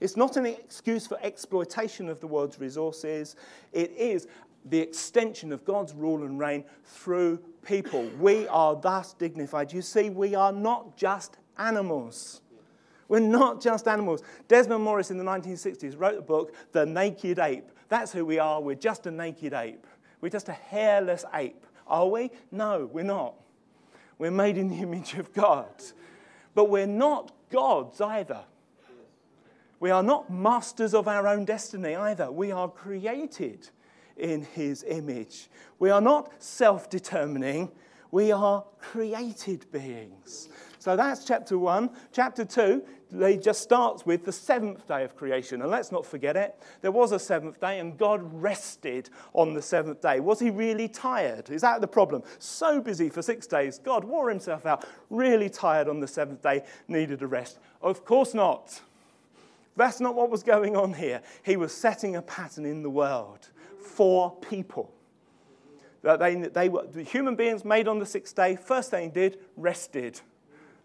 It's 0.00 0.16
not 0.16 0.36
an 0.36 0.46
excuse 0.46 1.06
for 1.06 1.18
exploitation 1.22 2.08
of 2.08 2.20
the 2.20 2.26
world's 2.26 2.58
resources, 2.58 3.36
it 3.72 3.92
is 3.92 4.26
the 4.66 4.80
extension 4.80 5.52
of 5.52 5.64
God's 5.64 5.92
rule 5.92 6.24
and 6.24 6.38
reign 6.38 6.64
through 6.84 7.38
people. 7.64 8.10
We 8.18 8.48
are 8.48 8.74
thus 8.74 9.12
dignified. 9.12 9.72
You 9.72 9.82
see, 9.82 10.10
we 10.10 10.34
are 10.34 10.52
not 10.52 10.96
just 10.96 11.36
animals. 11.58 12.40
We're 13.08 13.20
not 13.20 13.60
just 13.60 13.86
animals. 13.86 14.22
Desmond 14.48 14.82
Morris 14.82 15.10
in 15.10 15.18
the 15.18 15.24
1960s 15.24 15.98
wrote 15.98 16.18
a 16.18 16.22
book, 16.22 16.54
The 16.72 16.86
Naked 16.86 17.38
Ape. 17.38 17.70
That's 17.88 18.12
who 18.12 18.24
we 18.24 18.38
are. 18.38 18.60
We're 18.60 18.74
just 18.74 19.06
a 19.06 19.10
naked 19.10 19.52
ape. 19.52 19.86
We're 20.20 20.30
just 20.30 20.48
a 20.48 20.52
hairless 20.52 21.24
ape. 21.34 21.66
Are 21.86 22.08
we? 22.08 22.30
No, 22.50 22.88
we're 22.92 23.04
not. 23.04 23.34
We're 24.18 24.30
made 24.30 24.56
in 24.56 24.68
the 24.68 24.76
image 24.82 25.14
of 25.14 25.32
God. 25.32 25.82
But 26.54 26.70
we're 26.70 26.86
not 26.86 27.32
gods 27.50 28.00
either. 28.00 28.44
We 29.80 29.90
are 29.90 30.02
not 30.02 30.30
masters 30.30 30.94
of 30.94 31.08
our 31.08 31.26
own 31.26 31.44
destiny 31.44 31.94
either. 31.94 32.30
We 32.30 32.52
are 32.52 32.68
created 32.68 33.68
in 34.16 34.42
His 34.42 34.82
image. 34.84 35.50
We 35.78 35.90
are 35.90 36.00
not 36.00 36.32
self 36.42 36.88
determining, 36.88 37.70
we 38.10 38.32
are 38.32 38.64
created 38.78 39.70
beings. 39.72 40.48
So 40.84 40.96
that's 40.96 41.24
chapter 41.24 41.56
one. 41.56 41.88
Chapter 42.12 42.44
two, 42.44 42.84
they 43.10 43.38
just 43.38 43.62
starts 43.62 44.04
with 44.04 44.26
the 44.26 44.32
seventh 44.32 44.86
day 44.86 45.02
of 45.02 45.16
creation. 45.16 45.62
And 45.62 45.70
let's 45.70 45.90
not 45.90 46.04
forget 46.04 46.36
it. 46.36 46.62
There 46.82 46.92
was 46.92 47.12
a 47.12 47.18
seventh 47.18 47.58
day, 47.58 47.80
and 47.80 47.96
God 47.96 48.20
rested 48.42 49.08
on 49.32 49.54
the 49.54 49.62
seventh 49.62 50.02
day. 50.02 50.20
Was 50.20 50.40
he 50.40 50.50
really 50.50 50.88
tired? 50.88 51.48
Is 51.48 51.62
that 51.62 51.80
the 51.80 51.86
problem? 51.86 52.22
So 52.38 52.82
busy 52.82 53.08
for 53.08 53.22
six 53.22 53.46
days, 53.46 53.78
God 53.78 54.04
wore 54.04 54.28
himself 54.28 54.66
out, 54.66 54.86
really 55.08 55.48
tired 55.48 55.88
on 55.88 56.00
the 56.00 56.06
seventh 56.06 56.42
day, 56.42 56.64
needed 56.86 57.22
a 57.22 57.26
rest. 57.26 57.60
Of 57.80 58.04
course 58.04 58.34
not. 58.34 58.78
That's 59.76 60.00
not 60.00 60.14
what 60.14 60.28
was 60.28 60.42
going 60.42 60.76
on 60.76 60.92
here. 60.92 61.22
He 61.44 61.56
was 61.56 61.72
setting 61.72 62.14
a 62.14 62.20
pattern 62.20 62.66
in 62.66 62.82
the 62.82 62.90
world 62.90 63.48
for 63.80 64.36
people. 64.36 64.92
That 66.02 66.18
they, 66.18 66.34
they 66.34 66.68
were 66.68 66.86
the 66.86 67.04
human 67.04 67.36
beings 67.36 67.64
made 67.64 67.88
on 67.88 68.00
the 68.00 68.04
sixth 68.04 68.36
day. 68.36 68.54
First 68.54 68.90
thing 68.90 69.12
they 69.12 69.30
did, 69.30 69.38
rested. 69.56 70.20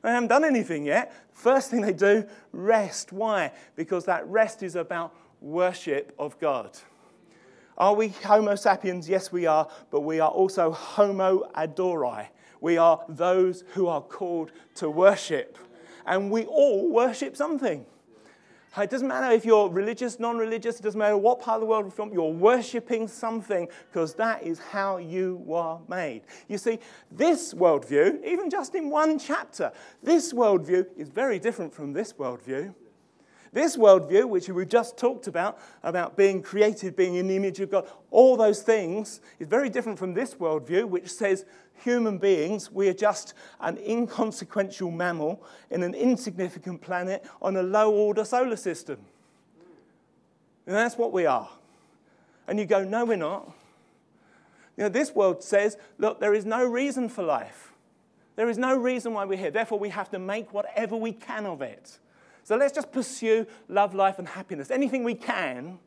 They 0.01 0.09
haven't 0.09 0.29
done 0.29 0.45
anything 0.45 0.85
yet. 0.85 1.13
First 1.33 1.69
thing 1.71 1.81
they 1.81 1.93
do, 1.93 2.25
rest. 2.51 3.11
Why? 3.11 3.51
Because 3.75 4.05
that 4.05 4.27
rest 4.27 4.63
is 4.63 4.75
about 4.75 5.13
worship 5.41 6.13
of 6.17 6.39
God. 6.39 6.77
Are 7.77 7.93
we 7.93 8.09
Homo 8.09 8.55
sapiens? 8.55 9.07
Yes, 9.07 9.31
we 9.31 9.45
are, 9.45 9.69
but 9.89 10.01
we 10.01 10.19
are 10.19 10.29
also 10.29 10.71
Homo 10.71 11.49
adori. 11.55 12.27
We 12.61 12.77
are 12.77 13.03
those 13.07 13.63
who 13.73 13.87
are 13.87 14.01
called 14.01 14.51
to 14.75 14.89
worship. 14.89 15.57
And 16.05 16.29
we 16.29 16.45
all 16.45 16.89
worship 16.91 17.37
something. 17.37 17.85
It 18.77 18.89
doesn't 18.89 19.07
matter 19.07 19.33
if 19.33 19.45
you're 19.45 19.69
religious, 19.69 20.19
non 20.19 20.37
religious, 20.37 20.79
it 20.79 20.83
doesn't 20.83 20.99
matter 20.99 21.17
what 21.17 21.39
part 21.39 21.55
of 21.55 21.61
the 21.61 21.67
world 21.67 21.85
you're 21.85 21.91
from, 21.91 22.13
you're 22.13 22.31
worshipping 22.31 23.07
something 23.07 23.67
because 23.91 24.13
that 24.15 24.43
is 24.43 24.59
how 24.59 24.97
you 24.97 25.41
were 25.45 25.77
made. 25.87 26.21
You 26.47 26.57
see, 26.57 26.79
this 27.11 27.53
worldview, 27.53 28.23
even 28.23 28.49
just 28.49 28.75
in 28.75 28.89
one 28.89 29.17
chapter, 29.17 29.71
this 30.03 30.33
worldview 30.33 30.85
is 30.97 31.09
very 31.09 31.39
different 31.39 31.73
from 31.73 31.93
this 31.93 32.13
worldview. 32.13 32.73
This 33.51 33.75
worldview, 33.75 34.29
which 34.29 34.47
we 34.49 34.65
just 34.65 34.97
talked 34.97 35.27
about, 35.27 35.59
about 35.83 36.15
being 36.15 36.41
created, 36.41 36.95
being 36.95 37.15
in 37.15 37.27
the 37.27 37.35
image 37.35 37.59
of 37.59 37.71
God, 37.71 37.87
all 38.11 38.37
those 38.37 38.61
things, 38.61 39.21
is 39.39 39.47
very 39.47 39.69
different 39.69 39.97
from 39.97 40.13
this 40.13 40.35
worldview, 40.35 40.85
which 40.85 41.09
says 41.11 41.45
human 41.83 42.17
beings, 42.17 42.71
we 42.71 42.87
are 42.89 42.93
just 42.93 43.33
an 43.61 43.77
inconsequential 43.77 44.91
mammal 44.91 45.41
in 45.71 45.83
an 45.83 45.93
insignificant 45.93 46.81
planet 46.81 47.25
on 47.41 47.55
a 47.55 47.63
low 47.63 47.91
order 47.91 48.25
solar 48.25 48.57
system. 48.57 48.99
And 50.67 50.75
that's 50.75 50.97
what 50.97 51.11
we 51.11 51.25
are. 51.25 51.49
And 52.47 52.59
you 52.59 52.65
go, 52.65 52.83
no, 52.83 53.05
we're 53.05 53.17
not. 53.17 53.51
You 54.77 54.83
know, 54.83 54.89
this 54.89 55.13
world 55.13 55.43
says, 55.43 55.77
look, 55.97 56.19
there 56.19 56.33
is 56.33 56.45
no 56.45 56.63
reason 56.63 57.09
for 57.09 57.23
life. 57.23 57.73
There 58.35 58.49
is 58.49 58.57
no 58.57 58.77
reason 58.77 59.13
why 59.13 59.25
we're 59.25 59.37
here. 59.37 59.51
Therefore, 59.51 59.79
we 59.79 59.89
have 59.89 60.09
to 60.11 60.19
make 60.19 60.53
whatever 60.53 60.95
we 60.95 61.11
can 61.11 61.45
of 61.45 61.61
it. 61.61 61.99
So 62.49 62.55
let's 62.55 62.73
just 62.73 62.91
pursue 62.91 63.45
love, 63.67 63.93
life, 63.93 64.17
and 64.17 64.27
happiness. 64.27 64.71
Anything 64.71 65.03
we 65.03 65.13
can 65.13 65.77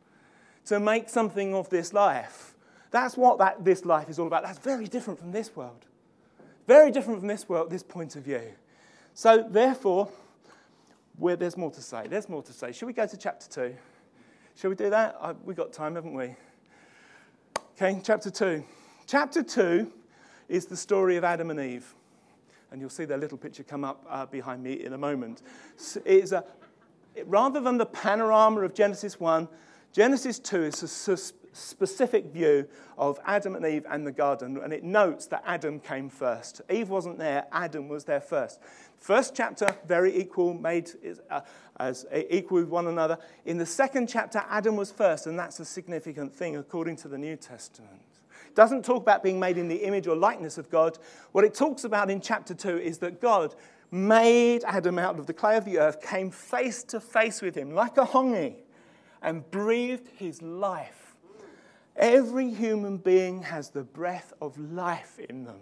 to 0.67 0.79
make 0.79 1.09
something 1.09 1.57
of 1.57 1.69
this 1.71 1.93
life. 1.93 2.55
That's 2.93 3.17
what 3.17 3.39
that, 3.39 3.65
this 3.65 3.85
life 3.85 4.09
is 4.09 4.21
all 4.21 4.29
about. 4.29 4.45
That's 4.45 4.61
very 4.61 4.87
different 4.87 5.19
from 5.19 5.33
this 5.33 5.57
world. 5.57 5.87
Very 6.69 6.93
different 6.93 7.19
from 7.19 7.27
this 7.27 7.49
world, 7.49 7.69
this 7.69 7.83
point 7.83 8.15
of 8.15 8.23
view. 8.23 8.43
So, 9.13 9.45
therefore, 9.51 10.09
there's 11.19 11.57
more 11.57 11.73
to 11.73 11.83
say. 11.83 12.07
There's 12.07 12.29
more 12.29 12.45
to 12.45 12.53
say. 12.53 12.71
Should 12.71 12.87
we 12.87 12.93
go 12.93 13.09
to 13.09 13.17
chapter 13.17 13.49
2? 13.49 13.75
Shall 14.55 14.71
we 14.71 14.77
do 14.77 14.89
that? 14.91 15.17
We've 15.45 15.57
got 15.57 15.73
time, 15.73 15.97
haven't 15.97 16.15
we? 16.15 16.37
Okay, 17.75 18.01
chapter 18.05 18.31
2. 18.31 18.63
Chapter 19.09 19.43
2 19.43 19.91
is 20.49 20.67
the 20.67 20.77
story 20.77 21.17
of 21.17 21.25
Adam 21.25 21.51
and 21.51 21.59
Eve. 21.59 21.93
And 22.73 22.81
you'll 22.81 22.91
see 22.91 23.05
their 23.05 23.19
little 23.19 23.39
picture 23.39 23.63
come 23.63 23.85
up 23.85 24.05
uh, 24.09 24.27
behind 24.27 24.63
me 24.63 24.85
in 24.85 24.95
a 24.95 24.99
moment. 24.99 25.43
It's 26.05 26.33
a, 26.33 26.45
rather 27.27 27.61
than 27.61 27.79
the 27.79 27.87
panorama 27.87 28.63
of 28.63 28.75
Genesis 28.75 29.21
1, 29.21 29.47
Genesis 29.93 30.39
2 30.39 30.63
is 30.65 31.09
a 31.09 31.17
specific 31.53 32.27
view 32.33 32.67
of 32.97 33.21
Adam 33.27 33.55
and 33.55 33.67
Eve 33.67 33.85
and 33.91 34.07
the 34.07 34.13
garden, 34.13 34.59
and 34.63 34.73
it 34.73 34.83
notes 34.83 35.27
that 35.27 35.43
Adam 35.47 35.81
came 35.81 36.09
first. 36.09 36.63
Eve 36.71 36.89
wasn't 36.89 37.19
there, 37.19 37.45
Adam 37.53 37.89
was 37.89 38.05
there 38.05 38.21
first. 38.21 38.59
First 38.99 39.35
chapter, 39.35 39.75
very 39.87 40.17
equal, 40.17 40.55
made 40.55 40.91
uh, 41.31 41.41
as 41.79 42.07
equal 42.31 42.61
with 42.61 42.69
one 42.69 42.87
another. 42.87 43.19
In 43.45 43.59
the 43.59 43.67
second 43.67 44.09
chapter, 44.09 44.45
Adam 44.49 44.77
was 44.77 44.91
first, 44.91 45.27
and 45.27 45.39
that's 45.39 45.61
a 45.61 45.65
significant 45.65 46.35
thing 46.35 46.57
according 46.57 46.97
to 46.97 47.09
the 47.09 47.19
New 47.19 47.37
Testament. 47.37 48.02
Doesn't 48.55 48.85
talk 48.85 49.03
about 49.03 49.23
being 49.23 49.41
made 49.41 49.59
in 49.59 49.69
the 49.69 49.77
image 49.77 50.07
or 50.07 50.17
likeness 50.17 50.59
of 50.59 50.71
God. 50.71 50.99
What 51.33 51.45
it 51.45 51.55
talks 51.55 51.85
about 51.85 52.11
in 52.11 52.21
chapter 52.21 52.55
2 52.55 52.79
is 52.79 52.99
that 52.99 53.21
God 53.21 53.55
made 53.91 54.65
Adam 54.65 54.99
out 54.99 55.19
of 55.19 55.27
the 55.27 55.35
clay 55.35 55.57
of 55.57 55.65
the 55.65 55.79
earth, 55.79 56.01
came 56.01 56.31
face 56.31 56.83
to 56.85 57.01
face 57.01 57.43
with 57.43 57.55
him 57.55 57.73
like 57.75 57.97
a 57.97 58.05
hongi, 58.07 58.57
and 59.21 59.49
breathed 59.51 60.09
his 60.17 60.43
life. 60.43 61.15
Every 61.97 62.51
human 62.51 62.97
being 62.97 63.43
has 63.43 63.71
the 63.71 63.83
breath 63.83 64.33
of 64.41 64.59
life 64.59 65.19
in 65.19 65.45
them. 65.45 65.61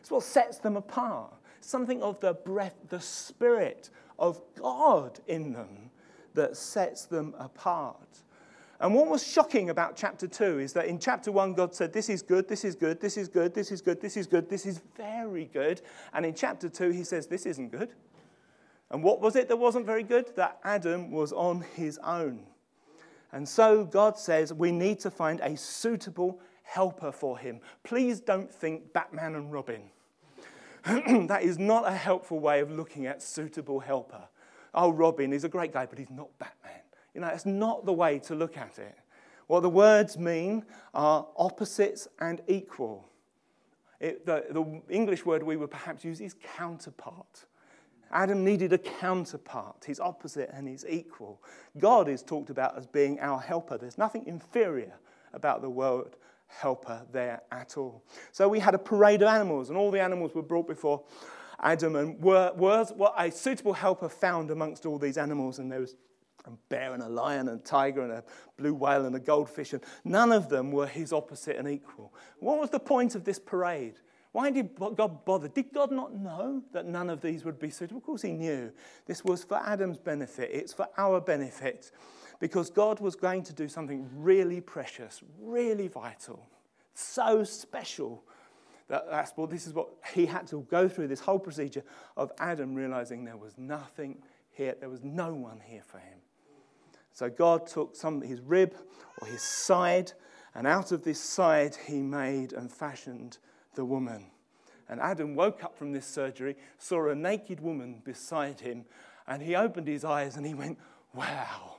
It's 0.00 0.10
what 0.10 0.24
sets 0.24 0.58
them 0.58 0.76
apart 0.76 1.32
something 1.64 2.02
of 2.02 2.20
the 2.20 2.34
breath, 2.34 2.74
the 2.88 3.00
spirit 3.00 3.90
of 4.18 4.40
God 4.56 5.20
in 5.26 5.52
them 5.52 5.90
that 6.34 6.56
sets 6.56 7.04
them 7.04 7.34
apart. 7.38 8.22
And 8.82 8.92
what 8.92 9.06
was 9.06 9.24
shocking 9.24 9.70
about 9.70 9.96
chapter 9.96 10.26
2 10.26 10.58
is 10.58 10.72
that 10.72 10.86
in 10.86 10.98
chapter 10.98 11.30
1, 11.30 11.54
God 11.54 11.72
said, 11.72 11.92
This 11.92 12.08
is 12.08 12.20
good, 12.20 12.48
this 12.48 12.64
is 12.64 12.74
good, 12.74 13.00
this 13.00 13.16
is 13.16 13.28
good, 13.28 13.54
this 13.54 13.70
is 13.70 13.80
good, 13.80 14.00
this 14.00 14.16
is 14.16 14.26
good, 14.26 14.50
this 14.50 14.66
is 14.66 14.80
very 14.96 15.44
good. 15.52 15.80
And 16.12 16.26
in 16.26 16.34
chapter 16.34 16.68
2, 16.68 16.90
he 16.90 17.04
says, 17.04 17.28
This 17.28 17.46
isn't 17.46 17.70
good. 17.70 17.94
And 18.90 19.04
what 19.04 19.20
was 19.20 19.36
it 19.36 19.48
that 19.48 19.56
wasn't 19.56 19.86
very 19.86 20.02
good? 20.02 20.34
That 20.34 20.58
Adam 20.64 21.12
was 21.12 21.32
on 21.32 21.64
his 21.76 21.96
own. 21.98 22.40
And 23.30 23.48
so 23.48 23.84
God 23.84 24.18
says, 24.18 24.52
We 24.52 24.72
need 24.72 24.98
to 25.00 25.12
find 25.12 25.38
a 25.38 25.56
suitable 25.56 26.40
helper 26.64 27.12
for 27.12 27.38
him. 27.38 27.60
Please 27.84 28.18
don't 28.18 28.52
think 28.52 28.92
Batman 28.92 29.36
and 29.36 29.52
Robin. 29.52 29.82
that 30.84 31.44
is 31.44 31.56
not 31.56 31.86
a 31.86 31.94
helpful 31.94 32.40
way 32.40 32.58
of 32.58 32.72
looking 32.72 33.06
at 33.06 33.22
suitable 33.22 33.78
helper. 33.78 34.24
Oh, 34.74 34.90
Robin 34.90 35.32
is 35.32 35.44
a 35.44 35.48
great 35.48 35.72
guy, 35.72 35.86
but 35.86 36.00
he's 36.00 36.10
not 36.10 36.36
Batman. 36.40 36.81
You 37.14 37.20
know, 37.20 37.28
it's 37.28 37.46
not 37.46 37.84
the 37.84 37.92
way 37.92 38.18
to 38.20 38.34
look 38.34 38.56
at 38.56 38.78
it. 38.78 38.96
What 39.46 39.60
the 39.60 39.68
words 39.68 40.16
mean 40.16 40.64
are 40.94 41.26
opposites 41.36 42.08
and 42.20 42.40
equal. 42.48 43.08
It, 44.00 44.24
the, 44.24 44.44
the 44.50 44.82
English 44.88 45.24
word 45.26 45.42
we 45.42 45.56
would 45.56 45.70
perhaps 45.70 46.04
use 46.04 46.20
is 46.20 46.34
counterpart. 46.56 47.46
Adam 48.10 48.44
needed 48.44 48.72
a 48.72 48.78
counterpart, 48.78 49.84
his 49.84 49.98
opposite 49.98 50.50
and 50.52 50.68
his 50.68 50.84
equal. 50.88 51.42
God 51.78 52.08
is 52.08 52.22
talked 52.22 52.50
about 52.50 52.76
as 52.76 52.86
being 52.86 53.18
our 53.20 53.40
helper. 53.40 53.78
There's 53.78 53.98
nothing 53.98 54.26
inferior 54.26 54.92
about 55.32 55.62
the 55.62 55.70
word 55.70 56.16
helper 56.46 57.06
there 57.12 57.42
at 57.50 57.78
all. 57.78 58.04
So 58.30 58.48
we 58.48 58.58
had 58.58 58.74
a 58.74 58.78
parade 58.78 59.22
of 59.22 59.28
animals, 59.28 59.70
and 59.70 59.78
all 59.78 59.90
the 59.90 60.02
animals 60.02 60.34
were 60.34 60.42
brought 60.42 60.66
before 60.66 61.02
Adam, 61.60 61.96
and 61.96 62.22
were, 62.22 62.52
was 62.54 62.92
what 62.94 63.14
a 63.16 63.30
suitable 63.30 63.72
helper 63.72 64.08
found 64.08 64.50
amongst 64.50 64.84
all 64.84 64.98
these 64.98 65.16
animals. 65.16 65.58
And 65.58 65.72
there 65.72 65.80
was 65.80 65.96
a 66.46 66.50
bear 66.68 66.94
and 66.94 67.02
a 67.02 67.08
lion 67.08 67.48
and 67.48 67.64
tiger 67.64 68.02
and 68.02 68.12
a 68.12 68.24
blue 68.56 68.74
whale 68.74 69.06
and 69.06 69.14
a 69.14 69.20
goldfish, 69.20 69.72
and 69.72 69.82
none 70.04 70.32
of 70.32 70.48
them 70.48 70.70
were 70.70 70.86
his 70.86 71.12
opposite 71.12 71.56
and 71.56 71.68
equal. 71.68 72.12
What 72.38 72.58
was 72.58 72.70
the 72.70 72.80
point 72.80 73.14
of 73.14 73.24
this 73.24 73.38
parade? 73.38 73.94
Why 74.32 74.50
did 74.50 74.70
God 74.76 75.24
bother? 75.24 75.48
Did 75.48 75.72
God 75.74 75.90
not 75.90 76.14
know 76.14 76.62
that 76.72 76.86
none 76.86 77.10
of 77.10 77.20
these 77.20 77.44
would 77.44 77.58
be 77.58 77.68
suitable? 77.68 77.98
Of 77.98 78.04
course, 78.06 78.22
He 78.22 78.32
knew. 78.32 78.72
This 79.06 79.24
was 79.24 79.44
for 79.44 79.58
Adam's 79.58 79.98
benefit, 79.98 80.50
it's 80.52 80.72
for 80.72 80.88
our 80.96 81.20
benefit 81.20 81.90
because 82.40 82.70
God 82.70 82.98
was 82.98 83.14
going 83.14 83.44
to 83.44 83.52
do 83.52 83.68
something 83.68 84.08
really 84.16 84.60
precious, 84.60 85.22
really 85.40 85.86
vital, 85.86 86.48
so 86.92 87.44
special 87.44 88.24
that 88.88 89.08
that's 89.08 89.32
well, 89.36 89.46
this 89.46 89.66
is 89.66 89.74
what 89.74 89.88
he 90.12 90.26
had 90.26 90.46
to 90.48 90.66
go 90.70 90.88
through 90.88 91.06
this 91.06 91.20
whole 91.20 91.38
procedure 91.38 91.84
of 92.16 92.32
Adam 92.38 92.74
realizing 92.74 93.24
there 93.24 93.36
was 93.36 93.56
nothing 93.56 94.22
here, 94.50 94.74
there 94.80 94.90
was 94.90 95.02
no 95.04 95.32
one 95.32 95.60
here 95.64 95.82
for 95.86 95.98
him. 95.98 96.18
So 97.12 97.28
God 97.28 97.66
took 97.66 97.94
some 97.94 98.22
his 98.22 98.40
rib 98.40 98.74
or 99.20 99.28
his 99.28 99.42
side, 99.42 100.12
and 100.54 100.66
out 100.66 100.92
of 100.92 101.04
this 101.04 101.20
side 101.20 101.76
he 101.86 102.00
made 102.00 102.52
and 102.52 102.70
fashioned 102.70 103.38
the 103.74 103.84
woman. 103.84 104.26
And 104.88 105.00
Adam 105.00 105.34
woke 105.34 105.64
up 105.64 105.76
from 105.76 105.92
this 105.92 106.06
surgery, 106.06 106.56
saw 106.78 107.08
a 107.08 107.14
naked 107.14 107.60
woman 107.60 108.02
beside 108.04 108.60
him, 108.60 108.84
and 109.26 109.42
he 109.42 109.54
opened 109.54 109.88
his 109.88 110.04
eyes 110.04 110.36
and 110.36 110.44
he 110.44 110.54
went, 110.54 110.78
Wow, 111.14 111.76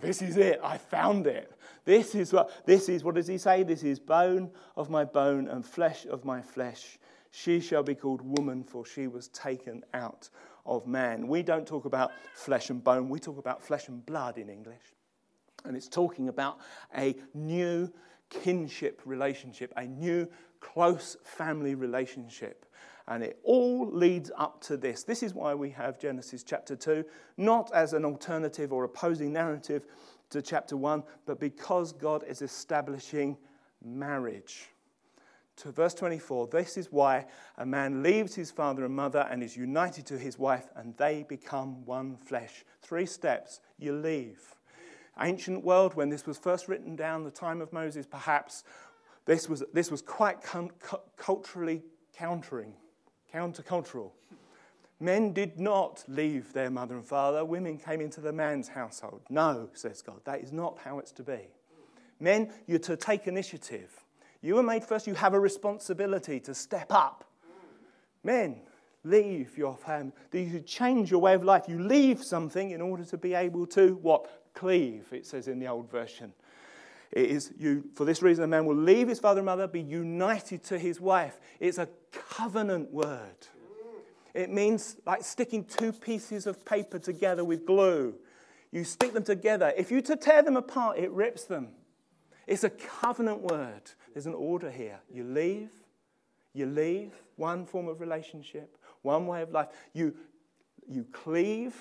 this 0.00 0.22
is 0.22 0.36
it. 0.36 0.60
I 0.62 0.78
found 0.78 1.26
it. 1.26 1.52
This 1.84 2.14
is 2.14 2.32
what, 2.32 2.66
this 2.66 2.88
is, 2.88 3.04
what 3.04 3.14
does 3.14 3.26
he 3.26 3.38
say? 3.38 3.62
This 3.62 3.84
is 3.84 4.00
bone 4.00 4.50
of 4.76 4.90
my 4.90 5.04
bone 5.04 5.48
and 5.48 5.64
flesh 5.64 6.06
of 6.06 6.24
my 6.24 6.42
flesh. 6.42 6.98
She 7.30 7.60
shall 7.60 7.82
be 7.82 7.94
called 7.94 8.22
woman, 8.22 8.64
for 8.64 8.86
she 8.86 9.06
was 9.06 9.28
taken 9.28 9.84
out 9.92 10.30
of 10.66 10.86
man. 10.86 11.28
We 11.28 11.42
don't 11.42 11.66
talk 11.66 11.84
about 11.84 12.12
flesh 12.34 12.70
and 12.70 12.82
bone, 12.82 13.08
we 13.08 13.18
talk 13.18 13.38
about 13.38 13.62
flesh 13.62 13.88
and 13.88 14.04
blood 14.04 14.38
in 14.38 14.48
English. 14.48 14.82
And 15.64 15.76
it's 15.76 15.88
talking 15.88 16.28
about 16.28 16.58
a 16.96 17.16
new 17.34 17.92
kinship 18.30 19.02
relationship, 19.04 19.72
a 19.76 19.84
new 19.86 20.28
close 20.60 21.16
family 21.24 21.74
relationship. 21.74 22.66
And 23.08 23.22
it 23.22 23.38
all 23.44 23.88
leads 23.88 24.32
up 24.36 24.60
to 24.62 24.76
this. 24.76 25.04
This 25.04 25.22
is 25.22 25.32
why 25.32 25.54
we 25.54 25.70
have 25.70 25.98
Genesis 25.98 26.42
chapter 26.42 26.74
2, 26.74 27.04
not 27.36 27.72
as 27.72 27.92
an 27.92 28.04
alternative 28.04 28.72
or 28.72 28.84
opposing 28.84 29.32
narrative 29.32 29.86
to 30.30 30.42
chapter 30.42 30.76
1, 30.76 31.04
but 31.24 31.38
because 31.38 31.92
God 31.92 32.24
is 32.26 32.42
establishing 32.42 33.36
marriage. 33.84 34.70
To 35.56 35.72
verse 35.72 35.94
24, 35.94 36.48
this 36.48 36.76
is 36.76 36.92
why 36.92 37.26
a 37.56 37.64
man 37.64 38.02
leaves 38.02 38.34
his 38.34 38.50
father 38.50 38.84
and 38.84 38.94
mother 38.94 39.26
and 39.30 39.42
is 39.42 39.56
united 39.56 40.04
to 40.06 40.18
his 40.18 40.38
wife, 40.38 40.66
and 40.76 40.94
they 40.96 41.24
become 41.26 41.84
one 41.86 42.16
flesh. 42.18 42.64
Three 42.82 43.06
steps 43.06 43.60
you 43.78 43.94
leave. 43.94 44.40
Ancient 45.18 45.64
world, 45.64 45.94
when 45.94 46.10
this 46.10 46.26
was 46.26 46.36
first 46.36 46.68
written 46.68 46.94
down, 46.94 47.24
the 47.24 47.30
time 47.30 47.62
of 47.62 47.72
Moses, 47.72 48.04
perhaps, 48.04 48.64
this 49.24 49.48
was, 49.48 49.62
this 49.72 49.90
was 49.90 50.02
quite 50.02 50.42
cu- 50.42 50.70
culturally 51.16 51.82
countering 52.14 52.74
countercultural. 53.32 54.10
Men 54.98 55.32
did 55.32 55.58
not 55.58 56.04
leave 56.08 56.52
their 56.52 56.70
mother 56.70 56.94
and 56.94 57.04
father. 57.04 57.44
Women 57.44 57.76
came 57.76 58.00
into 58.00 58.20
the 58.20 58.32
man's 58.32 58.68
household. 58.68 59.20
No, 59.28 59.68
says 59.74 60.00
God, 60.00 60.20
that 60.24 60.40
is 60.40 60.52
not 60.52 60.78
how 60.78 60.98
it's 60.98 61.12
to 61.12 61.22
be. 61.22 61.48
Men, 62.18 62.50
you're 62.66 62.78
to 62.80 62.96
take 62.96 63.26
initiative. 63.26 64.05
You 64.46 64.54
were 64.54 64.62
made 64.62 64.84
first, 64.84 65.08
you 65.08 65.14
have 65.14 65.34
a 65.34 65.40
responsibility 65.40 66.38
to 66.38 66.54
step 66.54 66.92
up. 66.92 67.24
Men, 68.22 68.60
leave 69.02 69.58
your 69.58 69.76
family. 69.76 70.12
You 70.32 70.60
change 70.60 71.10
your 71.10 71.20
way 71.20 71.34
of 71.34 71.42
life. 71.42 71.64
You 71.66 71.80
leave 71.80 72.22
something 72.22 72.70
in 72.70 72.80
order 72.80 73.04
to 73.06 73.16
be 73.16 73.34
able 73.34 73.66
to 73.66 73.96
what? 74.02 74.44
Cleave, 74.54 75.08
it 75.10 75.26
says 75.26 75.48
in 75.48 75.58
the 75.58 75.66
old 75.66 75.90
version. 75.90 76.32
It 77.10 77.28
is 77.28 77.52
you, 77.58 77.86
for 77.96 78.04
this 78.04 78.22
reason, 78.22 78.44
a 78.44 78.46
man 78.46 78.66
will 78.66 78.76
leave 78.76 79.08
his 79.08 79.18
father 79.18 79.40
and 79.40 79.46
mother, 79.46 79.66
be 79.66 79.80
united 79.80 80.62
to 80.64 80.78
his 80.78 81.00
wife. 81.00 81.40
It's 81.58 81.78
a 81.78 81.88
covenant 82.12 82.92
word. 82.92 83.48
It 84.32 84.50
means 84.50 84.96
like 85.04 85.24
sticking 85.24 85.64
two 85.64 85.92
pieces 85.92 86.46
of 86.46 86.64
paper 86.64 87.00
together 87.00 87.44
with 87.44 87.66
glue. 87.66 88.14
You 88.70 88.84
stick 88.84 89.12
them 89.12 89.24
together. 89.24 89.72
If 89.76 89.90
you 89.90 90.00
to 90.02 90.14
tear 90.14 90.42
them 90.42 90.56
apart, 90.56 90.98
it 90.98 91.10
rips 91.10 91.44
them. 91.44 91.70
It's 92.46 92.64
a 92.64 92.70
covenant 92.70 93.40
word. 93.40 93.82
There's 94.12 94.26
an 94.26 94.34
order 94.34 94.70
here. 94.70 95.00
You 95.12 95.24
leave, 95.24 95.70
you 96.54 96.66
leave 96.66 97.12
one 97.36 97.66
form 97.66 97.88
of 97.88 98.00
relationship, 98.00 98.76
one 99.02 99.26
way 99.26 99.42
of 99.42 99.52
life. 99.52 99.68
You, 99.92 100.14
you 100.88 101.04
cleave, 101.12 101.74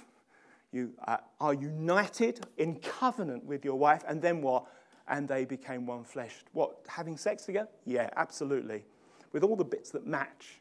you 0.72 0.92
uh, 1.08 1.18
are 1.40 1.54
united 1.54 2.46
in 2.58 2.76
covenant 2.80 3.46
with 3.46 3.64
your 3.64 3.76
wife, 3.76 4.04
and 4.08 4.22
then 4.22 4.42
what? 4.42 4.66
and 5.08 5.28
they 5.28 5.46
became 5.46 5.86
one 5.86 6.04
flesh. 6.04 6.36
What, 6.54 6.78
having 6.88 7.18
sex 7.18 7.46
together? 7.46 7.70
Yeah, 7.86 8.10
absolutely. 8.16 8.84
With 9.32 9.44
all 9.44 9.56
the 9.56 9.66
bits 9.66 9.92
that 9.92 10.08
match. 10.08 10.60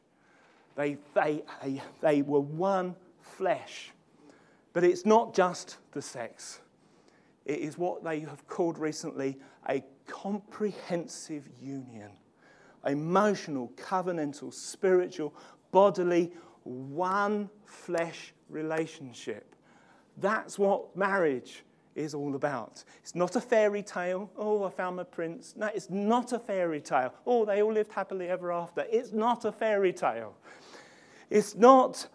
They, 0.77 0.99
they, 1.15 1.43
they, 1.63 1.83
they 2.01 2.23
were 2.23 2.41
one 2.41 2.97
flesh. 3.21 3.91
But 4.73 4.85
it's 4.85 5.07
not 5.07 5.35
just 5.35 5.79
the 5.93 6.03
sex, 6.03 6.61
it 7.45 7.61
is 7.61 7.79
what 7.79 8.03
they 8.03 8.21
have 8.21 8.47
called 8.49 8.79
recently 8.79 9.39
a 9.69 9.85
comprehensive 10.07 11.49
union. 11.61 12.11
emotional, 12.87 13.73
covenantal, 13.77 14.53
spiritual, 14.53 15.35
bodily, 15.73 16.33
one 16.65 17.49
flesh 17.65 18.35
relationship. 18.49 19.55
That's 20.19 20.59
what 20.59 20.97
marriage 20.97 21.65
is 21.95 22.15
all 22.15 22.35
about. 22.35 22.85
It's 23.03 23.15
not 23.15 23.37
a 23.37 23.41
fairy 23.41 23.83
tale. 23.83 24.31
Oh, 24.37 24.65
I 24.65 24.71
found 24.71 24.97
my 24.97 25.05
prince. 25.05 25.55
No, 25.57 25.71
it's 25.75 25.91
not 25.91 26.33
a 26.33 26.39
fairy 26.39 26.81
tale. 26.81 27.15
Oh, 27.27 27.45
they 27.45 27.63
all 27.63 27.73
lived 27.73 27.93
happily 27.93 28.29
ever 28.29 28.53
after. 28.53 28.85
It's 28.91 29.13
not 29.13 29.45
a 29.45 29.53
fairy 29.53 29.93
tale. 29.93 30.35
It's 31.31 31.55
not 31.55 32.07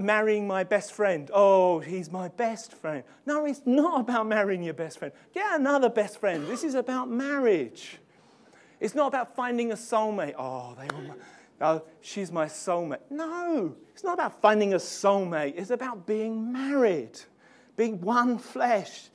marrying 0.00 0.46
my 0.46 0.64
best 0.64 0.92
friend. 0.92 1.30
Oh, 1.32 1.80
he's 1.80 2.10
my 2.10 2.28
best 2.28 2.72
friend. 2.72 3.04
No, 3.26 3.44
it's 3.46 3.62
not 3.66 4.00
about 4.00 4.26
marrying 4.26 4.62
your 4.62 4.74
best 4.74 4.98
friend. 4.98 5.12
Get 5.34 5.60
another 5.60 5.88
best 5.88 6.18
friend. 6.18 6.46
This 6.46 6.64
is 6.64 6.74
about 6.74 7.10
marriage. 7.10 7.98
It's 8.80 8.94
not 8.94 9.08
about 9.08 9.36
finding 9.36 9.72
a 9.72 9.76
soulmate. 9.76 10.34
Oh, 10.38 10.76
they 10.78 10.88
all. 10.88 11.16
Oh, 11.60 11.82
she's 12.00 12.32
my 12.32 12.46
soulmate. 12.46 12.98
No, 13.10 13.76
it's 13.92 14.02
not 14.02 14.14
about 14.14 14.40
finding 14.40 14.74
a 14.74 14.78
soulmate. 14.78 15.54
It's 15.56 15.70
about 15.70 16.06
being 16.06 16.52
married, 16.52 17.20
being 17.76 18.00
one 18.00 18.38
flesh. 18.38 19.10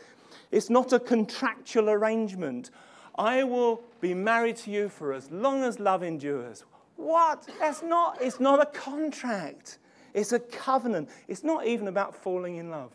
It's 0.52 0.70
not 0.70 0.94
a 0.94 1.00
contractual 1.00 1.90
arrangement. 1.90 2.72
I 3.18 3.44
will 3.44 3.84
be 4.00 4.14
married 4.14 4.56
to 4.58 4.72
you 4.72 4.88
for 4.88 5.12
as 5.12 5.30
long 5.32 5.64
as 5.64 5.80
love 5.80 6.04
endures. 6.04 6.64
What? 6.96 7.50
That's 7.60 7.84
not, 7.84 8.22
it's 8.22 8.40
not 8.40 8.62
a 8.62 8.66
contract. 8.66 9.80
It's 10.14 10.32
a 10.32 10.40
covenant. 10.40 11.10
It's 11.28 11.44
not 11.44 11.66
even 11.66 11.88
about 11.88 12.16
falling 12.16 12.58
in 12.58 12.70
love. 12.70 12.92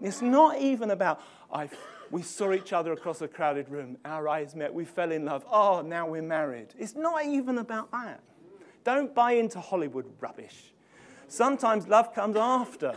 It's 0.00 0.22
not 0.22 0.58
even 0.58 0.90
about, 0.90 1.20
I, 1.52 1.68
we 2.10 2.22
saw 2.22 2.52
each 2.52 2.72
other 2.72 2.92
across 2.92 3.20
a 3.20 3.28
crowded 3.28 3.68
room, 3.68 3.98
our 4.04 4.28
eyes 4.28 4.54
met, 4.54 4.72
we 4.72 4.84
fell 4.84 5.12
in 5.12 5.24
love. 5.24 5.44
Oh, 5.50 5.82
now 5.82 6.08
we're 6.08 6.22
married. 6.22 6.68
It's 6.78 6.94
not 6.94 7.24
even 7.24 7.58
about 7.58 7.90
that. 7.92 8.20
Don't 8.84 9.14
buy 9.14 9.32
into 9.32 9.60
Hollywood 9.60 10.06
rubbish. 10.20 10.72
Sometimes 11.26 11.88
love 11.88 12.14
comes 12.14 12.36
after. 12.36 12.96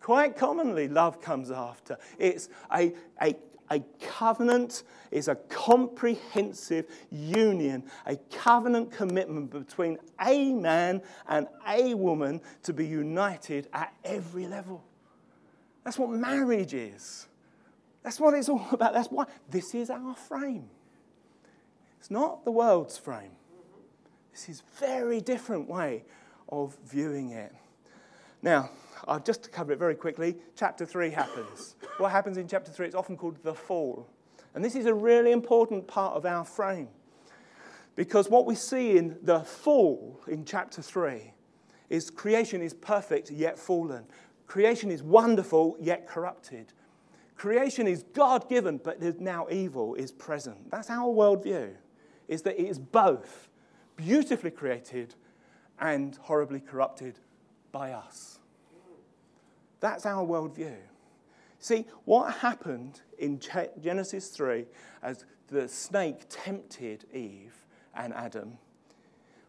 Quite 0.00 0.36
commonly, 0.36 0.88
love 0.88 1.20
comes 1.20 1.50
after. 1.50 1.98
It's 2.18 2.48
a, 2.72 2.94
a, 3.20 3.34
a 3.70 3.80
covenant, 4.00 4.82
is 5.10 5.28
a 5.28 5.34
comprehensive 5.34 6.86
union, 7.10 7.84
a 8.06 8.16
covenant 8.32 8.90
commitment 8.90 9.50
between 9.50 9.98
a 10.20 10.52
man 10.52 11.02
and 11.28 11.46
a 11.66 11.94
woman 11.94 12.40
to 12.62 12.72
be 12.72 12.86
united 12.86 13.68
at 13.72 13.94
every 14.04 14.46
level. 14.46 14.84
That's 15.84 15.98
what 15.98 16.10
marriage 16.10 16.74
is. 16.74 17.26
That's 18.02 18.20
what 18.20 18.34
it's 18.34 18.48
all 18.48 18.66
about. 18.72 18.92
That's 18.92 19.08
why 19.08 19.26
this 19.48 19.74
is 19.74 19.90
our 19.90 20.14
frame. 20.14 20.68
It's 21.98 22.10
not 22.10 22.44
the 22.44 22.52
world's 22.52 22.96
frame. 22.96 23.32
This 24.32 24.48
is 24.48 24.62
a 24.62 24.80
very 24.80 25.20
different 25.20 25.68
way 25.68 26.04
of 26.48 26.76
viewing 26.86 27.30
it. 27.30 27.54
Now, 28.40 28.70
I'll 29.06 29.20
just 29.20 29.52
cover 29.52 29.72
it 29.72 29.78
very 29.78 29.94
quickly. 29.94 30.36
Chapter 30.56 30.84
3 30.84 31.10
happens. 31.10 31.76
what 31.98 32.10
happens 32.10 32.36
in 32.36 32.48
chapter 32.48 32.70
3? 32.70 32.86
It's 32.86 32.94
often 32.94 33.16
called 33.16 33.42
the 33.42 33.54
fall. 33.54 34.08
And 34.54 34.64
this 34.64 34.74
is 34.74 34.86
a 34.86 34.94
really 34.94 35.32
important 35.32 35.86
part 35.86 36.14
of 36.16 36.26
our 36.26 36.44
frame. 36.44 36.88
Because 37.94 38.28
what 38.28 38.46
we 38.46 38.54
see 38.54 38.96
in 38.96 39.18
the 39.22 39.40
fall 39.40 40.20
in 40.28 40.44
chapter 40.44 40.82
3 40.82 41.32
is 41.90 42.10
creation 42.10 42.62
is 42.62 42.74
perfect 42.74 43.30
yet 43.30 43.58
fallen. 43.58 44.04
Creation 44.46 44.90
is 44.90 45.02
wonderful 45.02 45.76
yet 45.80 46.06
corrupted. 46.08 46.72
Creation 47.36 47.86
is 47.86 48.02
God 48.14 48.48
given, 48.48 48.78
but 48.78 49.00
now 49.20 49.46
evil 49.50 49.94
is 49.94 50.10
present. 50.10 50.70
That's 50.70 50.90
our 50.90 51.06
worldview, 51.06 51.74
is 52.26 52.42
that 52.42 52.60
it 52.60 52.66
is 52.66 52.78
both 52.78 53.48
beautifully 53.96 54.50
created 54.50 55.14
and 55.80 56.16
horribly 56.16 56.60
corrupted 56.60 57.18
by 57.70 57.92
us. 57.92 58.37
That's 59.80 60.06
our 60.06 60.26
worldview. 60.26 60.76
See, 61.60 61.86
what 62.04 62.34
happened 62.34 63.00
in 63.18 63.40
Genesis 63.80 64.28
3 64.28 64.66
as 65.02 65.24
the 65.48 65.68
snake 65.68 66.22
tempted 66.28 67.04
Eve 67.12 67.66
and 67.94 68.14
Adam 68.14 68.58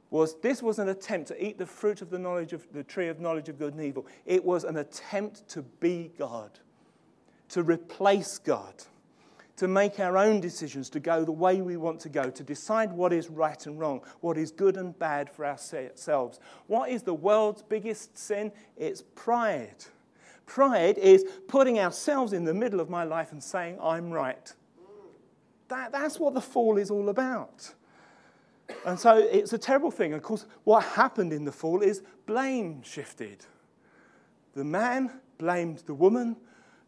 was 0.09 0.39
this 0.41 0.63
was 0.63 0.79
an 0.79 0.89
attempt 0.89 1.27
to 1.27 1.45
eat 1.45 1.57
the 1.57 1.65
fruit 1.65 2.01
of 2.01 2.09
the 2.09 2.17
knowledge 2.17 2.51
of 2.53 2.65
the 2.73 2.83
tree 2.83 3.09
of 3.09 3.19
knowledge 3.19 3.47
of 3.47 3.59
good 3.59 3.73
and 3.73 3.83
evil. 3.83 4.07
It 4.25 4.43
was 4.43 4.63
an 4.63 4.77
attempt 4.77 5.47
to 5.49 5.61
be 5.61 6.11
God, 6.17 6.59
to 7.49 7.61
replace 7.61 8.39
God, 8.39 8.73
to 9.57 9.67
make 9.67 9.99
our 9.99 10.17
own 10.17 10.39
decisions, 10.39 10.89
to 10.91 10.99
go 10.99 11.23
the 11.23 11.31
way 11.31 11.61
we 11.61 11.77
want 11.77 11.99
to 11.99 12.09
go, 12.09 12.31
to 12.31 12.43
decide 12.43 12.91
what 12.91 13.13
is 13.13 13.29
right 13.29 13.63
and 13.67 13.77
wrong, 13.79 14.01
what 14.21 14.37
is 14.37 14.51
good 14.51 14.77
and 14.77 14.97
bad 14.97 15.29
for 15.29 15.45
ourselves. 15.45 16.39
What 16.65 16.89
is 16.89 17.03
the 17.03 17.13
world's 17.13 17.61
biggest 17.61 18.17
sin? 18.17 18.51
It's 18.77 19.03
pride. 19.13 19.85
Pride 20.49 20.97
is 20.97 21.23
putting 21.47 21.79
ourselves 21.79 22.33
in 22.33 22.43
the 22.43 22.55
middle 22.55 22.79
of 22.79 22.89
my 22.89 23.03
life 23.03 23.31
and 23.31 23.41
saying, 23.41 23.77
I'm 23.81 24.09
right. 24.09 24.51
That, 25.67 25.91
that's 25.91 26.19
what 26.19 26.33
the 26.33 26.41
fall 26.41 26.77
is 26.77 26.89
all 26.89 27.09
about. 27.09 27.71
And 28.83 28.99
so 28.99 29.15
it's 29.15 29.53
a 29.53 29.59
terrible 29.59 29.91
thing. 29.91 30.13
Of 30.13 30.23
course, 30.23 30.47
what 30.63 30.83
happened 30.83 31.31
in 31.33 31.45
the 31.45 31.51
fall 31.51 31.81
is 31.83 32.01
blame 32.25 32.81
shifted. 32.81 33.45
The 34.55 34.63
man 34.63 35.11
blamed 35.37 35.83
the 35.85 35.93
woman, 35.93 36.35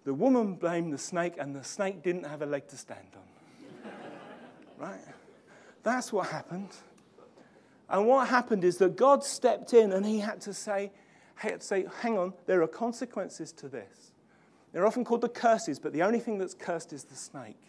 the 0.05 0.13
woman 0.15 0.55
blamed 0.55 0.91
the 0.91 0.97
snake, 0.97 1.35
and 1.37 1.55
the 1.55 1.63
snake 1.63 2.01
didn't 2.01 2.23
have 2.23 2.41
a 2.41 2.47
leg 2.47 2.67
to 2.69 2.77
stand 2.77 3.15
on. 3.15 3.91
right? 4.79 5.05
That's 5.83 6.11
what 6.11 6.27
happened. 6.27 6.69
And 7.87 8.07
what 8.07 8.27
happened 8.27 8.63
is 8.63 8.77
that 8.77 8.95
God 8.95 9.23
stepped 9.23 9.73
in 9.75 9.91
and 9.91 10.03
he 10.03 10.19
had 10.19 10.41
to 10.41 10.53
say, 10.53 10.91
say, 11.59 11.85
hang 12.01 12.17
on, 12.17 12.33
there 12.45 12.61
are 12.61 12.67
consequences 12.67 13.51
to 13.53 13.67
this. 13.67 14.11
They're 14.71 14.85
often 14.85 15.03
called 15.03 15.21
the 15.21 15.29
curses, 15.29 15.79
but 15.79 15.93
the 15.93 16.03
only 16.03 16.19
thing 16.19 16.37
that's 16.37 16.53
cursed 16.53 16.93
is 16.93 17.03
the 17.03 17.15
snake. 17.15 17.59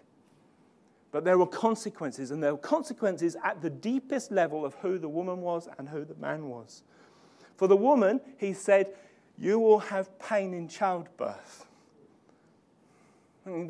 But 1.11 1.25
there 1.25 1.37
were 1.37 1.47
consequences, 1.47 2.31
and 2.31 2.43
there 2.43 2.53
were 2.53 2.61
consequences 2.61 3.37
at 3.45 3.61
the 3.61 3.71
deepest 3.71 4.31
level 4.31 4.65
of 4.65 4.75
who 4.77 4.99
the 4.99 5.09
woman 5.09 5.41
was 5.43 5.69
and 5.79 5.89
who 5.89 6.05
the 6.05 6.15
man 6.15 6.49
was. 6.49 6.83
For 7.57 7.69
the 7.69 7.77
woman, 7.77 8.21
he 8.39 8.55
said, 8.55 8.95
You 9.37 9.59
will 9.59 9.81
have 9.81 10.19
pain 10.19 10.55
in 10.55 10.69
childbirth. 10.69 11.67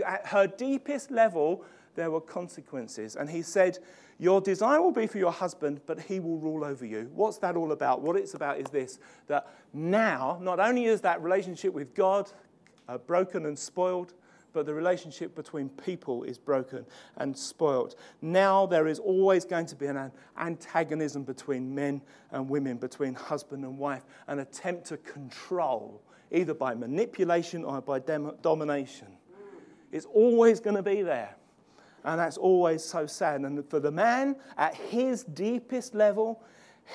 At 0.06 0.26
her 0.26 0.46
deepest 0.46 1.10
level, 1.10 1.64
there 1.94 2.10
were 2.10 2.20
consequences. 2.20 3.16
And 3.16 3.28
he 3.28 3.42
said, 3.42 3.78
your 4.22 4.40
desire 4.40 4.80
will 4.80 4.92
be 4.92 5.08
for 5.08 5.18
your 5.18 5.32
husband, 5.32 5.80
but 5.84 5.98
he 5.98 6.20
will 6.20 6.38
rule 6.38 6.64
over 6.64 6.86
you. 6.86 7.10
What's 7.12 7.38
that 7.38 7.56
all 7.56 7.72
about? 7.72 8.02
What 8.02 8.14
it's 8.16 8.34
about 8.34 8.60
is 8.60 8.68
this 8.68 9.00
that 9.26 9.48
now, 9.72 10.38
not 10.40 10.60
only 10.60 10.84
is 10.84 11.00
that 11.00 11.20
relationship 11.20 11.74
with 11.74 11.92
God 11.92 12.30
uh, 12.88 12.98
broken 12.98 13.46
and 13.46 13.58
spoiled, 13.58 14.14
but 14.52 14.64
the 14.64 14.74
relationship 14.74 15.34
between 15.34 15.70
people 15.70 16.22
is 16.22 16.38
broken 16.38 16.86
and 17.16 17.36
spoiled. 17.36 17.96
Now 18.20 18.64
there 18.64 18.86
is 18.86 19.00
always 19.00 19.44
going 19.44 19.66
to 19.66 19.74
be 19.74 19.86
an 19.86 20.12
antagonism 20.38 21.24
between 21.24 21.74
men 21.74 22.00
and 22.30 22.48
women, 22.48 22.76
between 22.76 23.14
husband 23.14 23.64
and 23.64 23.76
wife, 23.76 24.04
an 24.28 24.38
attempt 24.38 24.84
to 24.86 24.98
control, 24.98 26.00
either 26.30 26.54
by 26.54 26.76
manipulation 26.76 27.64
or 27.64 27.80
by 27.80 27.98
dem- 27.98 28.36
domination. 28.40 29.08
It's 29.90 30.06
always 30.06 30.60
going 30.60 30.76
to 30.76 30.82
be 30.84 31.02
there. 31.02 31.34
And 32.04 32.18
that's 32.18 32.36
always 32.36 32.84
so 32.84 33.06
sad. 33.06 33.40
And 33.42 33.68
for 33.68 33.80
the 33.80 33.90
man, 33.90 34.36
at 34.56 34.74
his 34.74 35.24
deepest 35.24 35.94
level, 35.94 36.42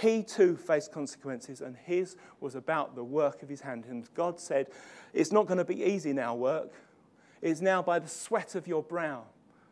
he 0.02 0.22
too 0.22 0.58
faced 0.58 0.91
consequences, 0.91 1.62
and 1.62 1.76
his 1.78 2.17
was 2.41 2.56
about 2.56 2.96
the 2.96 3.04
work 3.04 3.41
of 3.41 3.50
his 3.50 3.62
hand. 3.62 3.86
And 3.86 4.08
God 4.13 4.39
said, 4.39 4.67
It's 5.13 5.32
not 5.32 5.48
going 5.48 5.60
to 5.60 5.65
be 5.65 5.84
easy 5.84 6.13
now, 6.13 6.36
work. 6.36 6.74
It's 7.41 7.62
now 7.62 7.82
by 7.82 8.00
the 8.00 8.08
sweat 8.08 8.56
of 8.56 8.67
your 8.67 8.84
brow 8.84 9.24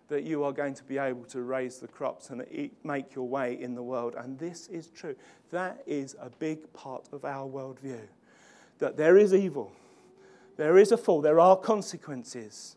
that 0.07 0.23
you 0.23 0.43
are 0.43 0.51
going 0.51 0.75
to 0.75 0.83
be 0.83 0.97
able 0.97 1.23
to 1.25 1.41
raise 1.41 1.79
the 1.79 1.87
crops 1.87 2.29
and 2.29 2.45
eat, 2.51 2.73
make 2.83 3.15
your 3.15 3.27
way 3.27 3.59
in 3.59 3.73
the 3.73 3.81
world. 3.81 4.15
And 4.15 4.37
this 4.37 4.67
is 4.67 4.87
true. 4.89 5.15
That 5.51 5.81
is 5.87 6.15
a 6.21 6.29
big 6.29 6.71
part 6.73 7.09
of 7.11 7.25
our 7.25 7.47
worldview 7.47 8.01
that 8.79 8.97
there 8.97 9.17
is 9.17 9.33
evil, 9.33 9.71
there 10.57 10.77
is 10.77 10.91
a 10.91 10.97
fall, 10.97 11.21
there 11.21 11.39
are 11.39 11.57
consequences. 11.57 12.75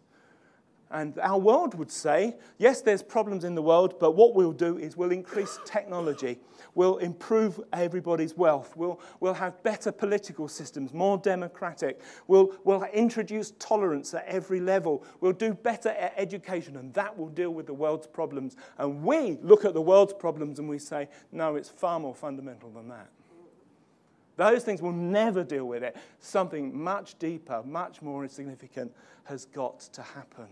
And 0.90 1.18
our 1.18 1.38
world 1.38 1.74
would 1.74 1.90
say, 1.90 2.37
yes, 2.57 2.81
there's 2.81 3.03
problems 3.03 3.44
in 3.44 3.55
the 3.55 3.62
world, 3.62 3.98
but 4.01 4.12
what 4.12 4.35
we'll 4.35 4.53
do 4.53 4.79
is 4.79 4.96
we'll 4.96 5.12
increase 5.12 5.59
technology. 5.66 6.38
We'll 6.74 6.96
improve 6.98 7.61
everybody's 7.74 8.35
wealth. 8.35 8.74
We'll, 8.74 8.98
we'll 9.20 9.35
have 9.35 9.62
better 9.62 9.92
political 9.92 10.48
systems, 10.48 10.94
more 10.94 11.18
democratic. 11.18 12.01
We'll, 12.27 12.55
we'll 12.64 12.85
introduce 12.85 13.53
tolerance 13.59 14.14
at 14.14 14.24
every 14.27 14.61
level. 14.61 15.05
We'll 15.20 15.33
do 15.33 15.53
better 15.53 15.90
at 15.90 16.14
education, 16.16 16.77
and 16.77 16.94
that 16.94 17.18
will 17.18 17.29
deal 17.29 17.51
with 17.51 17.66
the 17.66 17.74
world's 17.74 18.07
problems. 18.07 18.57
And 18.79 19.03
we 19.03 19.38
look 19.42 19.66
at 19.66 19.74
the 19.74 19.83
world's 19.83 20.14
problems 20.14 20.59
and 20.59 20.68
we 20.68 20.79
say, 20.79 21.09
no, 21.33 21.57
it's 21.57 21.68
far 21.68 22.01
more 22.01 22.14
fundamental 22.14 22.70
than 22.70 22.88
that. 22.88 23.09
Those 24.37 24.62
things 24.64 24.81
will 24.81 24.92
never 24.92 25.42
deal 25.42 25.66
with 25.66 25.83
it. 25.83 25.96
Something 26.20 26.81
much 26.81 27.18
deeper, 27.18 27.62
much 27.64 28.01
more 28.01 28.27
significant 28.29 28.92
has 29.24 29.44
got 29.44 29.81
to 29.81 30.01
happen 30.01 30.46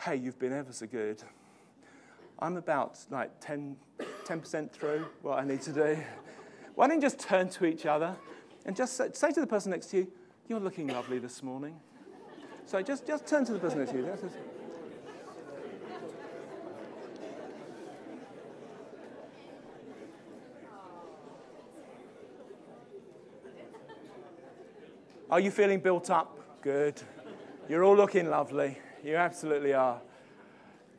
hey, 0.00 0.16
you've 0.16 0.38
been 0.38 0.52
ever 0.52 0.72
so 0.72 0.86
good. 0.86 1.22
I'm 2.38 2.56
about 2.56 2.98
like 3.10 3.30
10, 3.40 3.76
10% 4.24 4.70
through 4.70 5.06
what 5.22 5.40
I 5.40 5.44
need 5.44 5.60
to 5.62 5.72
do. 5.72 5.98
Why 6.76 6.86
don't 6.86 6.96
you 6.96 7.02
just 7.02 7.18
turn 7.18 7.48
to 7.50 7.66
each 7.66 7.84
other 7.84 8.14
and 8.64 8.76
just 8.76 8.96
say, 8.96 9.32
to 9.32 9.40
the 9.40 9.46
person 9.46 9.72
next 9.72 9.86
to 9.86 9.98
you, 9.98 10.12
You're 10.46 10.60
looking 10.60 10.88
lovely 10.88 11.18
this 11.18 11.42
morning. 11.42 11.78
So 12.64 12.80
just, 12.80 13.06
just 13.06 13.26
turn 13.26 13.44
to 13.46 13.52
the 13.52 13.58
person 13.58 13.80
next 13.80 13.90
to 13.90 13.98
you. 13.98 14.12
Are 25.30 25.40
you 25.40 25.50
feeling 25.50 25.80
built 25.80 26.08
up? 26.08 26.38
Good. 26.62 27.02
You're 27.68 27.84
all 27.84 27.96
looking 27.96 28.30
lovely. 28.30 28.78
You 29.04 29.16
absolutely 29.16 29.72
are. 29.72 30.00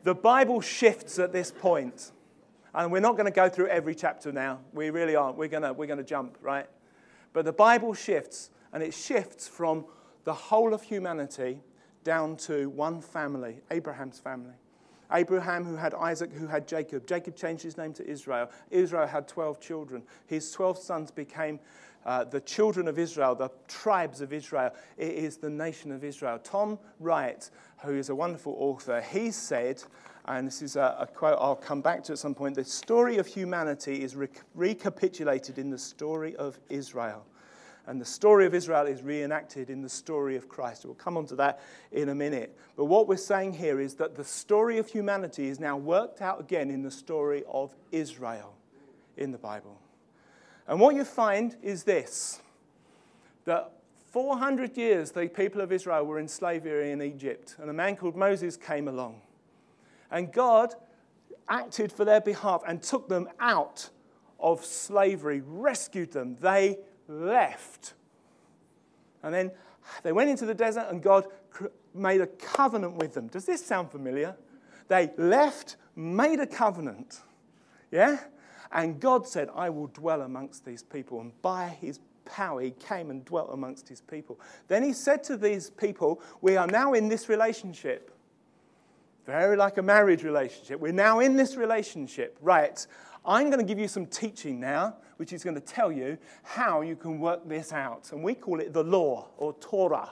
The 0.04 0.16
Bible 0.16 0.62
shifts 0.62 1.20
at 1.20 1.34
this 1.34 1.52
point. 1.52 2.12
And 2.74 2.92
we're 2.92 3.00
not 3.00 3.14
going 3.14 3.26
to 3.26 3.32
go 3.32 3.50
through 3.50 3.68
every 3.68 3.96
chapter 3.96 4.32
now. 4.32 4.60
We 4.74 4.92
really 4.92 5.16
aren't. 5.16 5.38
We're 5.38 5.48
going 5.48 5.64
to, 5.64 5.74
we're 5.74 5.88
going 5.88 5.98
to 5.98 6.04
jump, 6.04 6.38
right? 6.42 6.68
But 7.34 7.46
the 7.46 7.54
Bible 7.54 7.94
shifts, 7.94 8.52
and 8.72 8.84
it 8.84 8.94
shifts 8.94 9.48
from 9.48 9.86
the 10.24 10.34
whole 10.34 10.74
of 10.74 10.84
humanity 10.84 11.62
down 12.04 12.38
to 12.38 12.70
one 12.70 13.02
family, 13.02 13.62
Abraham's 13.72 14.20
family. 14.20 14.54
Abraham, 15.12 15.66
who 15.66 15.76
had 15.76 15.94
Isaac, 15.94 16.32
who 16.34 16.48
had 16.48 16.68
Jacob. 16.68 17.08
Jacob 17.08 17.36
changed 17.36 17.64
his 17.64 17.78
name 17.78 17.94
to 17.94 18.08
Israel. 18.08 18.50
Israel 18.70 19.08
had 19.08 19.28
12 19.28 19.60
children. 19.60 20.04
His 20.28 20.52
12 20.52 20.78
sons 20.78 21.12
became 21.12 21.60
uh, 22.06 22.24
the 22.24 22.42
children 22.42 22.88
of 22.88 22.98
Israel, 22.98 23.36
the 23.36 23.52
tribes 23.68 24.22
of 24.22 24.32
Israel. 24.34 24.72
It 24.98 25.12
is 25.12 25.38
the 25.38 25.50
nation 25.50 25.92
of 25.92 26.04
Israel. 26.04 26.40
Tom 26.40 26.80
Wright, 27.00 27.50
who 27.84 27.96
is 27.96 28.10
a 28.10 28.16
wonderful 28.16 28.56
author, 28.58 29.02
he 29.02 29.32
said, 29.32 29.84
and 30.26 30.48
this 30.48 30.62
is 30.62 30.76
a, 30.76 30.96
a 31.00 31.08
quote 31.08 31.38
I'll 31.40 31.56
come 31.56 31.82
back 31.82 32.04
to 32.06 32.14
at 32.14 32.20
some 32.20 32.36
point 32.36 32.56
the 32.56 32.64
story 32.64 33.18
of 33.18 33.28
humanity 33.28 34.04
is 34.04 34.16
re- 34.16 34.28
recapitulated 34.54 35.58
in 35.58 35.70
the 35.70 35.78
story 35.78 36.36
of 36.36 36.60
Israel. 36.70 37.26
And 37.90 38.00
the 38.00 38.06
story 38.06 38.46
of 38.46 38.54
Israel 38.54 38.86
is 38.86 39.02
reenacted 39.02 39.72
in 39.72 39.82
the 39.82 39.90
story 39.90 40.36
of 40.36 40.48
Christ. 40.48 40.86
We'll 40.86 40.94
come 40.94 41.18
on 41.18 41.26
to 41.26 41.36
that 41.38 41.60
in 41.92 42.10
a 42.10 42.16
minute. 42.16 42.56
But 42.78 42.86
what 42.86 43.08
we're 43.08 43.18
saying 43.18 43.54
here 43.54 43.80
is 43.80 43.96
that 43.96 44.14
the 44.14 44.24
story 44.24 44.78
of 44.78 44.88
humanity 44.88 45.48
is 45.48 45.60
now 45.60 45.76
worked 45.76 46.22
out 46.22 46.40
again 46.40 46.70
in 46.70 46.84
the 46.84 46.92
story 46.92 47.44
of 47.52 47.76
Israel 47.92 48.54
in 49.18 49.32
the 49.32 49.40
Bible. 49.40 49.82
And 50.68 50.80
what 50.80 50.94
you 50.94 51.04
find 51.04 51.56
is 51.64 51.84
this 51.84 52.40
that 53.46 53.72
400 54.12 54.78
years 54.78 55.10
the 55.10 55.28
people 55.28 55.60
of 55.60 55.72
Israel 55.72 56.06
were 56.06 56.20
in 56.20 56.28
slavery 56.28 56.92
in 56.92 57.02
Egypt, 57.02 57.56
and 57.58 57.72
a 57.72 57.74
man 57.74 57.96
called 57.96 58.16
Moses 58.16 58.56
came 58.56 58.88
along. 58.88 59.20
And 60.12 60.32
God 60.32 60.76
acted 61.48 61.92
for 61.92 62.06
their 62.06 62.22
behalf 62.22 62.62
and 62.68 62.84
took 62.84 63.10
them 63.10 63.30
out 63.40 63.90
of 64.40 64.64
slavery, 64.64 65.42
rescued 65.44 66.12
them. 66.12 66.38
They 66.40 66.78
left. 67.10 67.96
And 69.24 69.34
then 69.34 69.52
they 70.04 70.12
went 70.12 70.30
into 70.30 70.46
the 70.46 70.54
desert, 70.54 70.86
and 70.90 71.02
God 71.02 71.26
made 71.94 72.22
a 72.22 72.28
covenant 72.28 72.96
with 72.96 73.14
them. 73.14 73.28
Does 73.28 73.46
this 73.46 73.66
sound 73.66 73.92
familiar? 73.92 74.36
They 74.88 75.12
left, 75.18 75.76
made 75.96 76.40
a 76.40 76.48
covenant. 76.48 77.20
Yeah? 77.92 78.20
And 78.72 79.00
God 79.00 79.28
said, 79.28 79.50
I 79.56 79.70
will 79.70 79.88
dwell 79.88 80.22
amongst 80.22 80.66
these 80.66 80.84
people. 80.84 81.22
And 81.22 81.40
by 81.42 81.70
his 81.82 82.00
power, 82.26 82.62
he 82.62 82.72
came 82.72 83.10
and 83.10 83.26
dwelt 83.26 83.50
amongst 83.52 83.90
his 83.90 84.02
people. 84.02 84.40
Then 84.68 84.84
he 84.84 84.94
said 84.94 85.24
to 85.26 85.38
these 85.38 85.72
people, 85.72 86.22
We 86.42 86.56
are 86.56 86.68
now 86.68 86.94
in 86.94 87.10
this 87.10 87.30
relationship. 87.30 88.16
Very 89.26 89.56
like 89.56 89.78
a 89.78 89.84
marriage 89.84 90.24
relationship. 90.24 90.80
We're 90.80 90.92
now 90.92 91.20
in 91.20 91.36
this 91.36 91.56
relationship. 91.56 92.38
Right. 92.42 92.86
I'm 93.26 93.48
going 93.48 93.60
to 93.60 93.66
give 93.66 93.80
you 93.80 93.88
some 93.88 94.06
teaching 94.06 94.60
now, 94.60 94.96
which 95.18 95.34
is 95.34 95.44
going 95.44 95.56
to 95.56 95.62
tell 95.62 95.92
you 95.92 96.18
how 96.44 96.82
you 96.82 96.96
can 96.96 97.20
work 97.20 97.48
this 97.48 97.74
out. 97.74 98.12
And 98.12 98.24
we 98.24 98.34
call 98.34 98.60
it 98.60 98.74
the 98.74 98.84
law 98.84 99.28
or 99.38 99.54
Torah. 99.54 100.12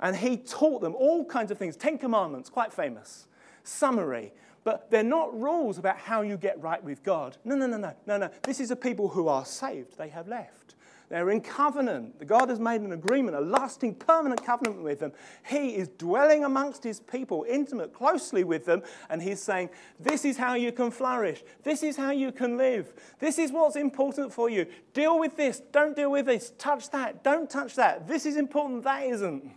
And 0.00 0.14
he 0.14 0.36
taught 0.36 0.80
them 0.80 0.94
all 0.94 1.24
kinds 1.24 1.50
of 1.50 1.58
things. 1.58 1.76
Ten 1.76 1.98
Commandments, 1.98 2.48
quite 2.48 2.72
famous. 2.72 3.26
Summary. 3.64 4.32
But 4.64 4.90
they're 4.90 5.02
not 5.02 5.38
rules 5.38 5.78
about 5.78 5.98
how 5.98 6.22
you 6.22 6.36
get 6.36 6.60
right 6.62 6.82
with 6.82 7.02
God. 7.02 7.36
No, 7.44 7.56
no, 7.56 7.66
no, 7.66 7.78
no, 7.78 7.94
no, 8.06 8.18
no. 8.18 8.30
This 8.42 8.60
is 8.60 8.70
a 8.70 8.76
people 8.76 9.08
who 9.08 9.28
are 9.28 9.44
saved. 9.44 9.96
They 9.96 10.08
have 10.08 10.28
left. 10.28 10.74
They're 11.08 11.30
in 11.30 11.40
covenant. 11.40 12.26
God 12.26 12.50
has 12.50 12.60
made 12.60 12.82
an 12.82 12.92
agreement, 12.92 13.34
a 13.36 13.40
lasting, 13.40 13.94
permanent 13.94 14.44
covenant 14.44 14.82
with 14.82 15.00
them. 15.00 15.12
He 15.46 15.70
is 15.76 15.88
dwelling 15.88 16.44
amongst 16.44 16.84
his 16.84 17.00
people, 17.00 17.46
intimate, 17.48 17.94
closely 17.94 18.44
with 18.44 18.66
them, 18.66 18.82
and 19.08 19.22
he's 19.22 19.40
saying, 19.40 19.70
This 19.98 20.26
is 20.26 20.36
how 20.36 20.54
you 20.54 20.70
can 20.70 20.90
flourish. 20.90 21.42
This 21.62 21.82
is 21.82 21.96
how 21.96 22.10
you 22.10 22.30
can 22.30 22.58
live. 22.58 22.92
This 23.18 23.38
is 23.38 23.50
what's 23.50 23.76
important 23.76 24.32
for 24.32 24.50
you. 24.50 24.66
Deal 24.92 25.18
with 25.18 25.36
this. 25.36 25.62
Don't 25.72 25.96
deal 25.96 26.10
with 26.10 26.26
this. 26.26 26.52
Touch 26.58 26.90
that. 26.90 27.24
Don't 27.24 27.48
touch 27.48 27.74
that. 27.76 28.06
This 28.06 28.26
is 28.26 28.36
important. 28.36 28.84
That 28.84 29.04
isn't. 29.04 29.50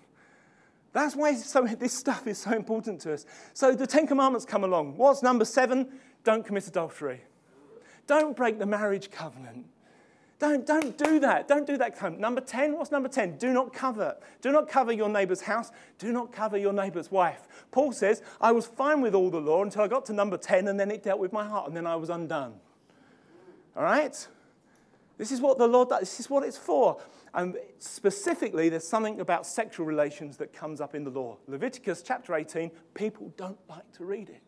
That's 0.93 1.15
why 1.15 1.35
so, 1.35 1.65
this 1.65 1.93
stuff 1.93 2.27
is 2.27 2.37
so 2.37 2.51
important 2.51 3.01
to 3.01 3.13
us. 3.13 3.25
So 3.53 3.75
the 3.75 3.87
Ten 3.87 4.07
Commandments 4.07 4.45
come 4.45 4.63
along. 4.63 4.95
What's 4.95 5.21
number 5.21 5.45
seven? 5.45 5.99
Don't 6.23 6.45
commit 6.45 6.67
adultery. 6.67 7.21
Don't 8.07 8.35
break 8.35 8.59
the 8.59 8.65
marriage 8.65 9.11
covenant. 9.11 9.65
Don't, 10.41 10.65
don't 10.65 10.97
do 10.97 11.19
that. 11.19 11.47
Don't 11.47 11.67
do 11.67 11.77
that. 11.77 12.19
Number 12.19 12.41
10, 12.41 12.73
what's 12.75 12.89
number 12.89 13.07
10? 13.07 13.37
Do 13.37 13.53
not 13.53 13.73
cover. 13.73 14.17
Do 14.41 14.51
not 14.51 14.67
cover 14.67 14.91
your 14.91 15.07
neighbor's 15.07 15.41
house. 15.41 15.69
Do 15.99 16.11
not 16.11 16.31
cover 16.31 16.57
your 16.57 16.73
neighbor's 16.73 17.11
wife. 17.11 17.47
Paul 17.69 17.91
says, 17.91 18.23
I 18.41 18.51
was 18.51 18.65
fine 18.65 19.01
with 19.01 19.13
all 19.13 19.29
the 19.29 19.39
law 19.39 19.61
until 19.61 19.83
I 19.83 19.87
got 19.87 20.03
to 20.07 20.13
number 20.13 20.37
10, 20.37 20.67
and 20.67 20.79
then 20.79 20.89
it 20.89 21.03
dealt 21.03 21.19
with 21.19 21.31
my 21.31 21.47
heart, 21.47 21.67
and 21.67 21.77
then 21.77 21.85
I 21.85 21.95
was 21.95 22.09
undone. 22.09 22.55
All 23.77 23.83
right? 23.83 24.27
This 25.19 25.31
is 25.31 25.41
what 25.41 25.59
the 25.59 25.67
Lord 25.67 25.89
does. 25.89 25.99
This 25.99 26.19
is 26.21 26.27
what 26.27 26.41
it's 26.41 26.57
for. 26.57 26.99
And 27.35 27.57
specifically, 27.77 28.67
there's 28.67 28.87
something 28.87 29.19
about 29.19 29.45
sexual 29.45 29.85
relations 29.85 30.37
that 30.37 30.53
comes 30.53 30.81
up 30.81 30.95
in 30.95 31.03
the 31.03 31.11
law. 31.11 31.37
Leviticus 31.47 32.01
chapter 32.01 32.33
18, 32.33 32.71
people 32.95 33.31
don't 33.37 33.59
like 33.69 33.91
to 33.91 34.05
read 34.05 34.29
it. 34.29 34.41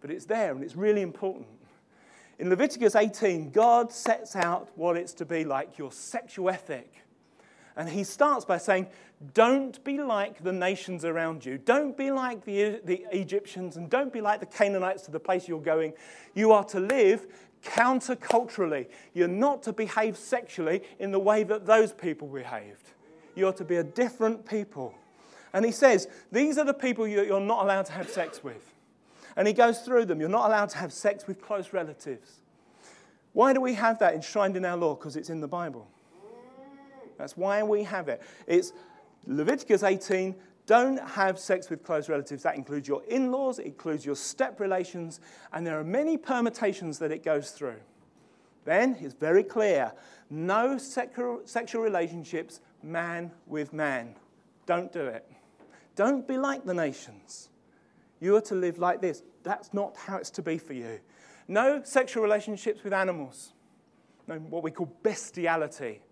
But 0.00 0.10
it's 0.10 0.24
there, 0.24 0.52
and 0.52 0.64
it's 0.64 0.76
really 0.76 1.02
important. 1.02 1.46
In 2.38 2.48
Leviticus 2.48 2.96
18, 2.96 3.50
God 3.50 3.92
sets 3.92 4.34
out 4.34 4.70
what 4.74 4.96
it's 4.96 5.12
to 5.14 5.24
be 5.24 5.44
like 5.44 5.78
your 5.78 5.92
sexual 5.92 6.50
ethic. 6.50 7.02
And 7.76 7.88
he 7.88 8.04
starts 8.04 8.44
by 8.44 8.58
saying, 8.58 8.88
Don't 9.34 9.82
be 9.84 9.98
like 9.98 10.42
the 10.42 10.52
nations 10.52 11.04
around 11.04 11.44
you. 11.44 11.58
Don't 11.58 11.96
be 11.96 12.10
like 12.10 12.44
the, 12.44 12.80
the 12.84 13.06
Egyptians, 13.12 13.76
and 13.76 13.88
don't 13.88 14.12
be 14.12 14.20
like 14.20 14.40
the 14.40 14.46
Canaanites 14.46 15.02
to 15.04 15.10
the 15.10 15.20
place 15.20 15.48
you're 15.48 15.60
going. 15.60 15.92
You 16.34 16.52
are 16.52 16.64
to 16.64 16.80
live 16.80 17.26
counterculturally. 17.62 18.88
You're 19.14 19.28
not 19.28 19.62
to 19.64 19.72
behave 19.72 20.16
sexually 20.16 20.82
in 20.98 21.12
the 21.12 21.18
way 21.18 21.44
that 21.44 21.66
those 21.66 21.92
people 21.92 22.28
behaved. 22.28 22.90
You're 23.34 23.52
to 23.54 23.64
be 23.64 23.76
a 23.76 23.84
different 23.84 24.44
people. 24.46 24.94
And 25.52 25.64
he 25.64 25.72
says, 25.72 26.08
These 26.30 26.58
are 26.58 26.64
the 26.64 26.74
people 26.74 27.06
you're 27.06 27.40
not 27.40 27.64
allowed 27.64 27.86
to 27.86 27.92
have 27.92 28.08
sex 28.10 28.42
with. 28.42 28.71
And 29.36 29.46
he 29.46 29.54
goes 29.54 29.80
through 29.80 30.06
them. 30.06 30.20
You're 30.20 30.28
not 30.28 30.46
allowed 30.46 30.68
to 30.70 30.78
have 30.78 30.92
sex 30.92 31.26
with 31.26 31.40
close 31.40 31.72
relatives. 31.72 32.40
Why 33.32 33.52
do 33.52 33.60
we 33.60 33.74
have 33.74 33.98
that 34.00 34.14
enshrined 34.14 34.56
in 34.56 34.64
our 34.64 34.76
law? 34.76 34.94
Because 34.94 35.16
it's 35.16 35.30
in 35.30 35.40
the 35.40 35.48
Bible. 35.48 35.88
That's 37.18 37.36
why 37.36 37.62
we 37.62 37.84
have 37.84 38.08
it. 38.08 38.22
It's 38.46 38.72
Leviticus 39.26 39.82
18. 39.82 40.34
Don't 40.66 40.98
have 40.98 41.38
sex 41.38 41.70
with 41.70 41.82
close 41.82 42.08
relatives. 42.08 42.42
That 42.42 42.56
includes 42.56 42.86
your 42.86 43.02
in 43.04 43.32
laws, 43.32 43.58
it 43.58 43.66
includes 43.66 44.06
your 44.06 44.16
step 44.16 44.60
relations, 44.60 45.20
and 45.52 45.66
there 45.66 45.78
are 45.78 45.84
many 45.84 46.16
permutations 46.16 46.98
that 47.00 47.10
it 47.10 47.24
goes 47.24 47.50
through. 47.50 47.80
Then 48.64 48.96
it's 49.00 49.14
very 49.14 49.42
clear 49.42 49.92
no 50.30 50.78
sexual, 50.78 51.42
sexual 51.44 51.82
relationships, 51.82 52.60
man 52.82 53.30
with 53.46 53.72
man. 53.72 54.14
Don't 54.66 54.92
do 54.92 55.06
it. 55.06 55.30
Don't 55.94 56.26
be 56.26 56.38
like 56.38 56.64
the 56.64 56.72
nations. 56.72 57.50
You 58.22 58.36
are 58.36 58.40
to 58.42 58.54
live 58.54 58.78
like 58.78 59.00
this. 59.00 59.24
That's 59.42 59.74
not 59.74 59.96
how 59.96 60.16
it's 60.16 60.30
to 60.30 60.42
be 60.42 60.56
for 60.56 60.74
you. 60.74 61.00
No 61.48 61.82
sexual 61.82 62.22
relationships 62.22 62.84
with 62.84 62.92
animals. 62.92 63.52
No, 64.28 64.36
what 64.36 64.62
we 64.62 64.70
call 64.70 64.96
bestiality. 65.02 66.02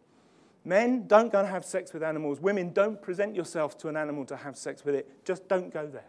Men, 0.64 1.06
don't 1.06 1.30
go 1.30 1.38
and 1.38 1.48
have 1.48 1.64
sex 1.64 1.92
with 1.92 2.02
animals. 2.02 2.40
Women, 2.40 2.72
don't 2.72 3.00
present 3.00 3.36
yourself 3.36 3.78
to 3.78 3.88
an 3.88 3.96
animal 3.96 4.24
to 4.24 4.36
have 4.36 4.56
sex 4.56 4.84
with 4.84 4.96
it. 4.96 5.24
Just 5.24 5.46
don't 5.46 5.72
go 5.72 5.86
there. 5.86 6.08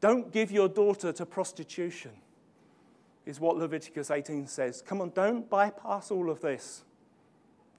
Don't 0.00 0.32
give 0.32 0.50
your 0.50 0.66
daughter 0.66 1.12
to 1.12 1.26
prostitution, 1.26 2.12
is 3.26 3.38
what 3.38 3.58
Leviticus 3.58 4.10
18 4.10 4.46
says. 4.46 4.80
Come 4.80 5.02
on, 5.02 5.10
don't 5.10 5.48
bypass 5.50 6.10
all 6.10 6.30
of 6.30 6.40
this. 6.40 6.84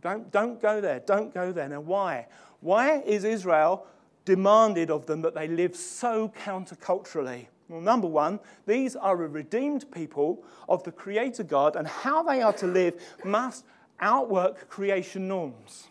Don't, 0.04 0.32
don't 0.32 0.62
go 0.62 0.80
there. 0.80 1.00
Don't 1.00 1.34
go 1.34 1.52
there. 1.52 1.68
Now, 1.68 1.82
why? 1.82 2.28
Why 2.60 3.00
is 3.00 3.24
Israel 3.24 3.88
demanded 4.36 4.90
of 4.90 5.06
them 5.08 5.22
that 5.22 5.36
they 5.36 5.46
live 5.50 5.76
so 5.76 6.32
counterculturally? 6.46 7.48
Well, 7.68 7.82
number 7.82 8.08
one, 8.08 8.40
these 8.66 8.96
are 8.96 9.22
a 9.22 9.28
redeemed 9.28 9.92
people 9.92 10.42
of 10.70 10.82
the 10.86 10.92
Creator 10.94 11.44
God, 11.44 11.76
and 11.76 11.86
how 11.86 12.24
they 12.24 12.42
are 12.42 12.54
to 12.54 12.66
live 12.66 12.96
must 13.26 13.66
outwork 14.00 14.70
creation 14.70 15.28
norms. 15.28 15.90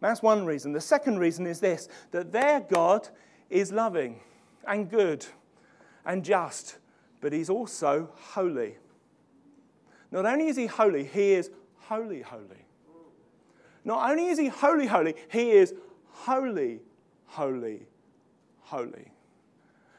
That's 0.00 0.22
one 0.22 0.46
reason. 0.46 0.72
The 0.72 0.80
second 0.80 1.18
reason 1.18 1.46
is 1.46 1.60
this 1.60 1.86
that 2.12 2.32
their 2.32 2.60
God 2.60 3.10
is 3.50 3.72
loving 3.72 4.20
and 4.66 4.88
good 4.88 5.26
and 6.06 6.24
just. 6.24 6.78
but 7.20 7.32
he's 7.32 7.48
also 7.48 8.10
holy. 8.34 8.76
Not 10.10 10.26
only 10.26 10.48
is 10.48 10.56
he 10.56 10.66
holy, 10.66 11.04
he 11.04 11.32
is 11.32 11.50
holy, 11.78 12.20
holy. 12.20 12.66
Not 13.82 14.10
only 14.10 14.26
is 14.28 14.38
he 14.38 14.48
holy, 14.48 14.86
holy, 14.86 15.14
he 15.30 15.52
is 15.52 15.74
holy, 16.10 16.80
holy, 17.34 17.86
holy. 18.60 19.10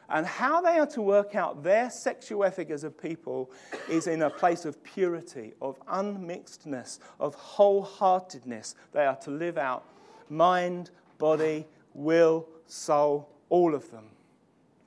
And 0.08 0.26
how 0.26 0.62
they 0.62 0.78
are 0.78 0.88
to 0.88 1.02
work 1.02 1.36
out 1.36 1.64
their 1.64 1.90
sexual 1.90 2.44
ethic 2.44 2.70
as 2.70 2.84
a 2.84 2.92
people 2.92 3.52
is 3.90 4.08
in 4.08 4.22
a 4.22 4.30
place 4.30 4.64
of 4.64 4.82
purity, 4.84 5.54
of 5.62 5.80
unmixedness, 5.88 7.00
of 7.20 7.36
wholeheartedness. 7.36 8.76
They 8.94 9.06
are 9.06 9.16
to 9.18 9.32
live 9.32 9.58
out 9.58 9.84
mind, 10.30 10.92
body, 11.18 11.68
will, 11.94 12.48
soul, 12.68 13.30
all 13.50 13.76
of 13.76 13.90
them. 13.92 14.06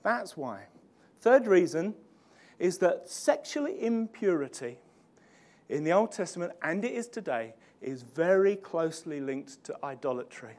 That's 0.03 0.37
why. 0.37 0.67
Third 1.21 1.47
reason 1.47 1.95
is 2.59 2.79
that 2.79 3.11
sexual 3.11 3.67
impurity 3.67 4.79
in 5.69 5.85
the 5.85 5.93
Old 5.93 6.13
Testament, 6.13 6.53
and 6.63 6.85
it 6.85 6.93
is 6.93 7.09
today, 7.09 7.55
is 7.83 8.03
very 8.03 8.57
closely 8.57 9.21
linked 9.21 9.63
to 9.65 9.77
idolatry. 9.85 10.57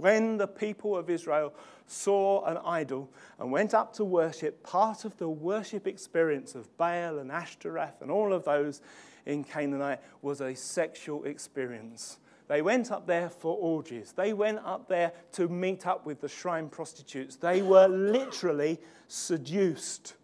When 0.00 0.38
the 0.38 0.48
people 0.48 0.96
of 0.96 1.08
Israel 1.08 1.54
saw 1.86 2.44
an 2.46 2.58
idol 2.58 3.10
and 3.38 3.52
went 3.52 3.74
up 3.74 3.92
to 3.94 4.04
worship, 4.04 4.62
part 4.62 5.04
of 5.04 5.16
the 5.18 5.28
worship 5.28 5.86
experience 5.86 6.54
of 6.54 6.76
Baal 6.76 7.18
and 7.18 7.30
Ashtoreth 7.30 8.00
and 8.00 8.10
all 8.10 8.32
of 8.32 8.44
those 8.44 8.80
in 9.26 9.44
Canaanite 9.44 10.00
was 10.20 10.40
a 10.40 10.54
sexual 10.54 11.24
experience. 11.24 12.18
They 12.48 12.60
went 12.60 12.90
up 12.90 13.06
there 13.06 13.30
for 13.30 13.56
orgies. 13.56 14.12
They 14.12 14.32
went 14.32 14.58
up 14.64 14.88
there 14.88 15.12
to 15.32 15.48
meet 15.48 15.86
up 15.86 16.04
with 16.04 16.20
the 16.20 16.28
shrine 16.28 16.68
prostitutes. 16.68 17.36
They 17.36 17.62
were 17.62 17.86
literally 17.86 18.80
seduced 19.08 20.14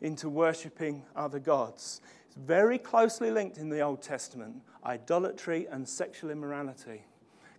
into 0.00 0.28
worshipping 0.28 1.02
other 1.16 1.40
gods. 1.40 2.00
It's 2.26 2.36
very 2.36 2.78
closely 2.78 3.30
linked 3.30 3.58
in 3.58 3.70
the 3.70 3.80
Old 3.80 4.02
Testament 4.02 4.62
idolatry 4.84 5.66
and 5.70 5.88
sexual 5.88 6.30
immorality. 6.30 7.02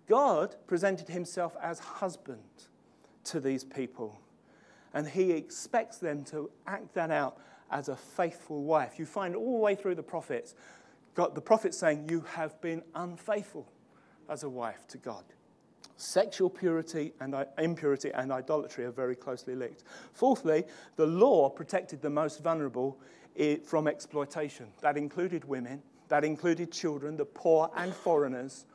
God 0.10 0.56
presented 0.68 1.08
himself 1.08 1.56
as 1.62 1.80
husband 1.80 2.42
to 3.26 3.40
these 3.40 3.64
people, 3.64 4.20
and 4.94 5.08
he 5.08 5.32
expects 5.32 6.00
them 6.00 6.24
to 6.26 6.50
act 6.68 6.96
that 6.96 7.12
out 7.12 7.38
as 7.72 7.88
a 7.90 7.96
faithful 7.96 8.64
wife. 8.64 8.98
You 8.98 9.06
find 9.06 9.36
all 9.36 9.54
the 9.54 9.64
way 9.64 9.76
through 9.76 9.96
the 9.96 10.04
prophets, 10.04 10.56
the 11.16 11.42
prophets 11.42 11.78
saying, 11.78 12.10
You 12.10 12.22
have 12.22 12.60
been 12.60 12.82
unfaithful 12.96 13.72
as 14.28 14.44
a 14.44 14.50
wife 14.50 14.88
to 14.88 14.98
God. 14.98 15.24
Sexual 15.96 16.50
purity 16.50 17.14
and 17.20 17.36
impurity 17.58 18.10
and 18.12 18.32
idolatry 18.32 18.86
are 18.86 18.92
very 18.92 19.16
closely 19.16 19.54
linked. 19.54 19.84
Fourthly, 20.14 20.64
the 20.96 21.06
law 21.06 21.50
protected 21.50 22.02
the 22.02 22.10
most 22.10 22.42
vulnerable 22.42 22.98
from 23.66 23.88
exploitation. 23.88 24.68
That 24.82 24.98
included 24.98 25.46
women, 25.46 25.84
that 26.08 26.24
included 26.24 26.72
children, 26.72 27.18
the 27.18 27.26
poor, 27.26 27.70
and 27.76 27.94
foreigners, 27.94 28.66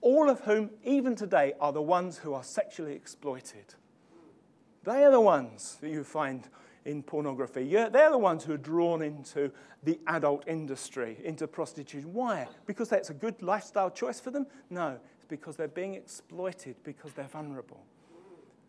all 0.00 0.30
of 0.30 0.40
whom, 0.40 0.70
even 0.84 1.14
today, 1.14 1.54
are 1.60 1.72
the 1.72 1.82
ones 1.82 2.18
who 2.18 2.34
are 2.34 2.42
sexually 2.42 2.94
exploited. 2.94 3.74
They 4.84 5.04
are 5.04 5.10
the 5.10 5.20
ones 5.20 5.76
that 5.80 5.90
you 5.90 6.04
find 6.04 6.48
in 6.84 7.02
pornography. 7.02 7.68
They're 7.68 7.90
the 8.10 8.18
ones 8.18 8.44
who 8.44 8.54
are 8.54 8.58
drawn 8.58 9.02
into 9.02 9.50
the 9.82 9.98
adult 10.06 10.44
industry, 10.46 11.18
into 11.22 11.46
prostitution. 11.46 12.12
Why? 12.14 12.48
Because 12.66 12.88
that's 12.88 13.10
a 13.10 13.14
good 13.14 13.42
lifestyle 13.42 13.90
choice 13.90 14.20
for 14.20 14.30
them? 14.30 14.46
No, 14.70 14.98
it's 15.16 15.26
because 15.28 15.56
they're 15.56 15.68
being 15.68 15.94
exploited 15.94 16.76
because 16.84 17.12
they're 17.12 17.26
vulnerable. 17.26 17.84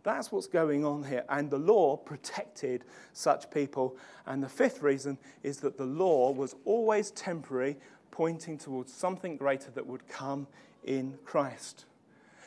That's 0.03 0.31
what's 0.31 0.47
going 0.47 0.85
on 0.85 1.03
here. 1.03 1.23
And 1.29 1.49
the 1.49 1.59
law 1.59 1.97
protected 1.97 2.85
such 3.13 3.51
people. 3.51 3.97
And 4.25 4.41
the 4.41 4.49
fifth 4.49 4.81
reason 4.81 5.17
is 5.43 5.57
that 5.57 5.77
the 5.77 5.85
law 5.85 6.31
was 6.31 6.55
always 6.65 7.11
temporary, 7.11 7.77
pointing 8.11 8.57
towards 8.57 8.93
something 8.93 9.37
greater 9.37 9.71
that 9.71 9.85
would 9.85 10.07
come 10.07 10.47
in 10.83 11.17
Christ. 11.25 11.85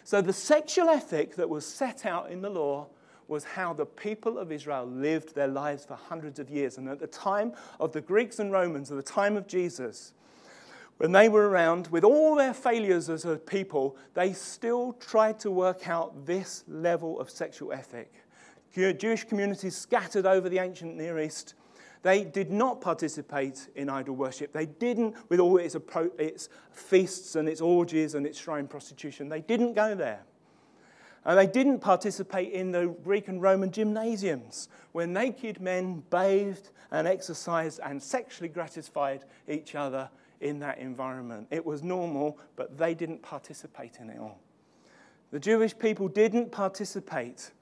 So 0.04 0.20
the 0.20 0.32
sexual 0.32 0.88
ethic 0.88 1.36
that 1.36 1.48
was 1.48 1.64
set 1.64 2.04
out 2.04 2.30
in 2.30 2.42
the 2.42 2.50
law 2.50 2.88
was 3.28 3.44
how 3.44 3.72
the 3.72 3.86
people 3.86 4.38
of 4.38 4.52
Israel 4.52 4.84
lived 4.84 5.34
their 5.34 5.48
lives 5.48 5.84
for 5.84 5.94
hundreds 5.94 6.38
of 6.38 6.50
years. 6.50 6.76
And 6.76 6.88
at 6.88 6.98
the 6.98 7.06
time 7.06 7.52
of 7.80 7.92
the 7.92 8.00
Greeks 8.00 8.38
and 8.38 8.52
Romans, 8.52 8.90
at 8.90 8.96
the 8.96 9.02
time 9.02 9.36
of 9.36 9.46
Jesus, 9.46 10.12
when 10.98 11.12
they 11.12 11.28
were 11.28 11.48
around, 11.48 11.88
with 11.88 12.04
all 12.04 12.34
their 12.34 12.54
failures 12.54 13.08
as 13.08 13.24
a 13.24 13.36
people, 13.36 13.96
they 14.14 14.32
still 14.32 14.92
tried 14.94 15.38
to 15.40 15.50
work 15.50 15.88
out 15.88 16.26
this 16.26 16.64
level 16.68 17.18
of 17.18 17.30
sexual 17.30 17.72
ethic. 17.72 18.12
Jewish 18.74 19.24
communities 19.24 19.76
scattered 19.76 20.26
over 20.26 20.48
the 20.48 20.58
ancient 20.58 20.96
Near 20.96 21.18
East, 21.18 21.54
they 22.02 22.24
did 22.24 22.50
not 22.50 22.80
participate 22.80 23.68
in 23.76 23.88
idol 23.88 24.16
worship. 24.16 24.52
They 24.52 24.66
didn't, 24.66 25.16
with 25.28 25.40
all 25.40 25.58
its, 25.58 25.76
its 26.18 26.48
feasts 26.72 27.36
and 27.36 27.48
its 27.48 27.60
orgies 27.60 28.14
and 28.14 28.26
its 28.26 28.38
shrine 28.38 28.66
prostitution, 28.66 29.28
they 29.28 29.40
didn't 29.40 29.74
go 29.74 29.94
there. 29.94 30.22
And 31.24 31.38
they 31.38 31.46
didn't 31.46 31.78
participate 31.78 32.52
in 32.52 32.72
the 32.72 32.88
Greek 33.04 33.28
and 33.28 33.40
Roman 33.40 33.70
gymnasiums 33.70 34.68
where 34.90 35.06
naked 35.06 35.60
men 35.60 36.02
bathed 36.10 36.70
and 36.90 37.06
exercised 37.06 37.78
and 37.84 38.02
sexually 38.02 38.48
gratified 38.48 39.24
each 39.48 39.76
other 39.76 40.10
in 40.40 40.58
that 40.58 40.78
environment. 40.78 41.46
It 41.52 41.64
was 41.64 41.84
normal, 41.84 42.38
but 42.56 42.76
they 42.76 42.94
didn't 42.94 43.22
participate 43.22 43.98
in 44.00 44.10
it 44.10 44.18
all. 44.18 44.40
The 45.30 45.38
Jewish 45.38 45.78
people 45.78 46.08
didn't 46.08 46.50
participate 46.50 47.52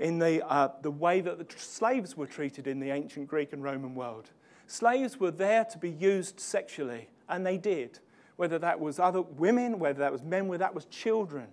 in 0.00 0.18
the, 0.18 0.46
uh, 0.48 0.70
the 0.82 0.90
way 0.90 1.20
that 1.20 1.38
the 1.38 1.44
tr- 1.44 1.58
slaves 1.58 2.16
were 2.16 2.26
treated 2.26 2.66
in 2.66 2.80
the 2.80 2.90
ancient 2.90 3.28
Greek 3.28 3.52
and 3.52 3.62
Roman 3.62 3.94
world. 3.94 4.30
Slaves 4.66 5.20
were 5.20 5.30
there 5.30 5.64
to 5.66 5.78
be 5.78 5.90
used 5.90 6.40
sexually, 6.40 7.08
and 7.28 7.44
they 7.44 7.58
did. 7.58 8.00
Whether 8.36 8.58
that 8.60 8.80
was 8.80 8.98
other 8.98 9.20
women, 9.20 9.78
whether 9.78 9.98
that 9.98 10.10
was 10.10 10.22
men, 10.22 10.48
whether 10.48 10.62
that 10.62 10.74
was 10.74 10.86
children. 10.86 11.48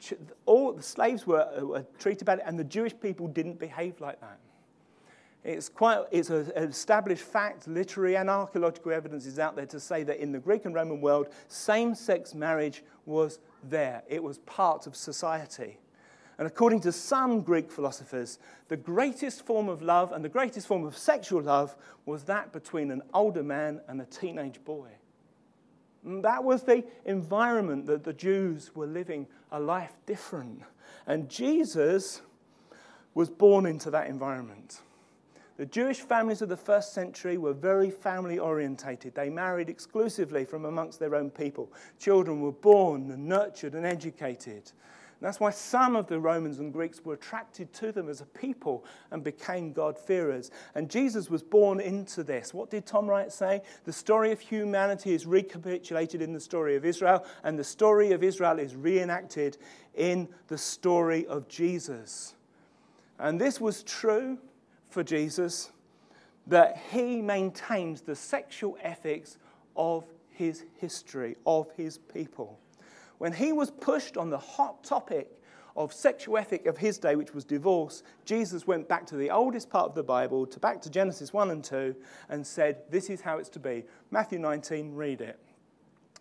Ch- 0.00 0.14
all 0.44 0.72
the 0.72 0.82
slaves 0.82 1.26
were, 1.26 1.48
uh, 1.58 1.64
were 1.64 1.86
treated 1.98 2.28
and 2.28 2.58
the 2.58 2.64
Jewish 2.64 2.94
people 2.98 3.26
didn't 3.26 3.58
behave 3.58 4.00
like 4.00 4.20
that. 4.20 4.38
It's, 5.42 5.68
quite, 5.68 6.04
it's 6.10 6.30
an 6.30 6.50
established 6.56 7.22
fact, 7.22 7.68
literary 7.68 8.16
and 8.16 8.28
archaeological 8.28 8.92
evidence 8.92 9.26
is 9.26 9.38
out 9.38 9.54
there 9.54 9.66
to 9.66 9.78
say 9.78 10.02
that 10.02 10.20
in 10.20 10.32
the 10.32 10.40
Greek 10.40 10.64
and 10.64 10.74
Roman 10.74 11.00
world, 11.00 11.28
same 11.48 11.94
sex 11.94 12.34
marriage 12.34 12.82
was 13.06 13.38
there. 13.68 14.02
It 14.08 14.22
was 14.22 14.38
part 14.38 14.88
of 14.88 14.96
society. 14.96 15.78
And 16.38 16.46
according 16.46 16.80
to 16.80 16.92
some 16.92 17.40
Greek 17.40 17.70
philosophers, 17.70 18.38
the 18.68 18.76
greatest 18.76 19.46
form 19.46 19.68
of 19.68 19.80
love 19.80 20.12
and 20.12 20.24
the 20.24 20.28
greatest 20.28 20.66
form 20.66 20.84
of 20.84 20.96
sexual 20.96 21.42
love 21.42 21.74
was 22.04 22.24
that 22.24 22.52
between 22.52 22.90
an 22.90 23.02
older 23.14 23.42
man 23.42 23.80
and 23.88 24.00
a 24.00 24.04
teenage 24.04 24.62
boy. 24.64 24.88
And 26.04 26.22
that 26.24 26.44
was 26.44 26.62
the 26.62 26.84
environment 27.04 27.86
that 27.86 28.04
the 28.04 28.12
Jews 28.12 28.70
were 28.74 28.86
living 28.86 29.26
a 29.50 29.58
life 29.58 29.92
different. 30.04 30.62
And 31.06 31.28
Jesus 31.28 32.20
was 33.14 33.30
born 33.30 33.64
into 33.64 33.90
that 33.90 34.08
environment. 34.08 34.80
The 35.56 35.66
Jewish 35.66 36.00
families 36.00 36.42
of 36.42 36.50
the 36.50 36.56
first 36.56 36.92
century 36.92 37.38
were 37.38 37.54
very 37.54 37.90
family 37.90 38.38
orientated. 38.38 39.14
They 39.14 39.30
married 39.30 39.70
exclusively 39.70 40.44
from 40.44 40.66
amongst 40.66 41.00
their 41.00 41.14
own 41.14 41.30
people. 41.30 41.72
Children 41.98 42.42
were 42.42 42.52
born 42.52 43.10
and 43.10 43.26
nurtured 43.26 43.74
and 43.74 43.86
educated. 43.86 44.70
That's 45.20 45.40
why 45.40 45.50
some 45.50 45.96
of 45.96 46.06
the 46.08 46.20
Romans 46.20 46.58
and 46.58 46.72
Greeks 46.72 47.02
were 47.04 47.14
attracted 47.14 47.72
to 47.74 47.90
them 47.90 48.08
as 48.08 48.20
a 48.20 48.26
people 48.26 48.84
and 49.10 49.24
became 49.24 49.72
God-fearers. 49.72 50.50
And 50.74 50.90
Jesus 50.90 51.30
was 51.30 51.42
born 51.42 51.80
into 51.80 52.22
this. 52.22 52.52
What 52.52 52.70
did 52.70 52.84
Tom 52.84 53.06
Wright 53.06 53.32
say? 53.32 53.62
The 53.84 53.92
story 53.92 54.30
of 54.30 54.40
humanity 54.40 55.14
is 55.14 55.24
recapitulated 55.24 56.20
in 56.20 56.34
the 56.34 56.40
story 56.40 56.76
of 56.76 56.84
Israel, 56.84 57.24
and 57.44 57.58
the 57.58 57.64
story 57.64 58.12
of 58.12 58.22
Israel 58.22 58.58
is 58.58 58.76
reenacted 58.76 59.56
in 59.94 60.28
the 60.48 60.58
story 60.58 61.26
of 61.26 61.48
Jesus. 61.48 62.34
And 63.18 63.40
this 63.40 63.58
was 63.60 63.82
true 63.82 64.38
for 64.90 65.02
Jesus 65.02 65.70
that 66.46 66.76
he 66.92 67.22
maintains 67.22 68.02
the 68.02 68.14
sexual 68.14 68.76
ethics 68.82 69.38
of 69.74 70.04
his 70.28 70.64
history, 70.78 71.36
of 71.46 71.70
his 71.76 71.98
people. 71.98 72.60
When 73.18 73.32
he 73.32 73.52
was 73.52 73.70
pushed 73.70 74.16
on 74.16 74.30
the 74.30 74.38
hot 74.38 74.84
topic 74.84 75.30
of 75.76 75.92
sexual 75.92 76.38
ethic 76.38 76.66
of 76.66 76.78
his 76.78 76.98
day, 76.98 77.16
which 77.16 77.34
was 77.34 77.44
divorce, 77.44 78.02
Jesus 78.24 78.66
went 78.66 78.88
back 78.88 79.06
to 79.06 79.16
the 79.16 79.30
oldest 79.30 79.68
part 79.68 79.90
of 79.90 79.94
the 79.94 80.02
Bible, 80.02 80.46
to 80.46 80.58
back 80.58 80.80
to 80.82 80.90
Genesis 80.90 81.32
1 81.32 81.50
and 81.50 81.62
2, 81.62 81.94
and 82.28 82.46
said, 82.46 82.78
This 82.90 83.10
is 83.10 83.20
how 83.20 83.38
it's 83.38 83.50
to 83.50 83.58
be. 83.58 83.84
Matthew 84.10 84.38
19, 84.38 84.94
read 84.94 85.20
it. 85.20 85.38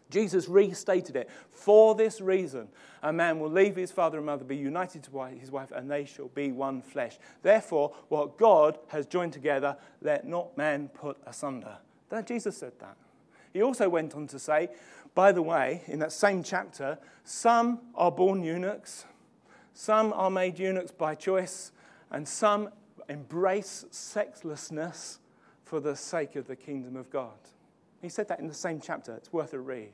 Jesus 0.10 0.48
restated 0.48 1.16
it. 1.16 1.30
For 1.52 1.96
this 1.96 2.22
reason, 2.22 2.68
a 3.02 3.12
man 3.12 3.40
will 3.40 3.50
leave 3.50 3.76
his 3.76 3.92
father 3.92 4.18
and 4.18 4.26
mother, 4.26 4.44
be 4.44 4.56
united 4.56 5.04
to 5.04 5.24
his 5.40 5.52
wife, 5.52 5.72
and 5.72 5.90
they 5.90 6.06
shall 6.06 6.28
be 6.28 6.52
one 6.52 6.82
flesh. 6.82 7.18
Therefore, 7.42 7.96
what 8.10 8.38
God 8.38 8.78
has 8.90 9.06
joined 9.06 9.34
together, 9.34 9.78
let 10.02 10.28
not 10.28 10.56
man 10.58 10.90
put 10.90 11.18
asunder. 11.26 11.78
That 12.10 12.28
Jesus 12.28 12.58
said 12.58 12.74
that. 12.80 12.98
He 13.56 13.64
also 13.64 13.88
went 13.88 14.16
on 14.16 14.28
to 14.28 14.38
say, 14.38 14.68
by 15.14 15.32
the 15.32 15.42
way, 15.42 15.82
in 15.88 16.00
that 16.00 16.12
same 16.12 16.44
chapter, 16.44 16.98
some 17.24 17.80
are 17.96 18.12
born 18.12 18.44
eunuchs, 18.44 19.06
some 19.74 20.12
are 20.12 20.30
made 20.30 20.60
eunuchs 20.60 20.92
by 20.92 21.16
choice, 21.16 21.72
and 22.12 22.28
some 22.28 22.70
embrace 23.08 23.86
sexlessness 23.92 25.20
for 25.64 25.80
the 25.80 25.96
sake 25.96 26.36
of 26.36 26.48
the 26.48 26.56
kingdom 26.58 26.98
of 26.98 27.10
God. 27.10 27.38
He 28.02 28.10
said 28.10 28.28
that 28.28 28.42
in 28.42 28.50
the 28.50 28.54
same 28.54 28.82
chapter. 28.82 29.16
It's 29.16 29.32
worth 29.32 29.54
a 29.54 29.60
read. 29.60 29.94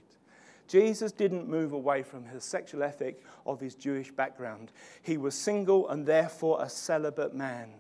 Jesus 0.68 1.12
didn't 1.12 1.48
move 1.48 1.72
away 1.72 2.02
from 2.02 2.26
his 2.26 2.44
sexual 2.44 2.82
ethic 2.82 3.24
of 3.46 3.60
his 3.60 3.76
Jewish 3.76 4.10
background. 4.10 4.72
He 5.04 5.18
was 5.18 5.36
single 5.36 5.88
and 5.90 6.04
therefore 6.04 6.64
a 6.64 6.68
celibate 6.68 7.36
man. 7.36 7.74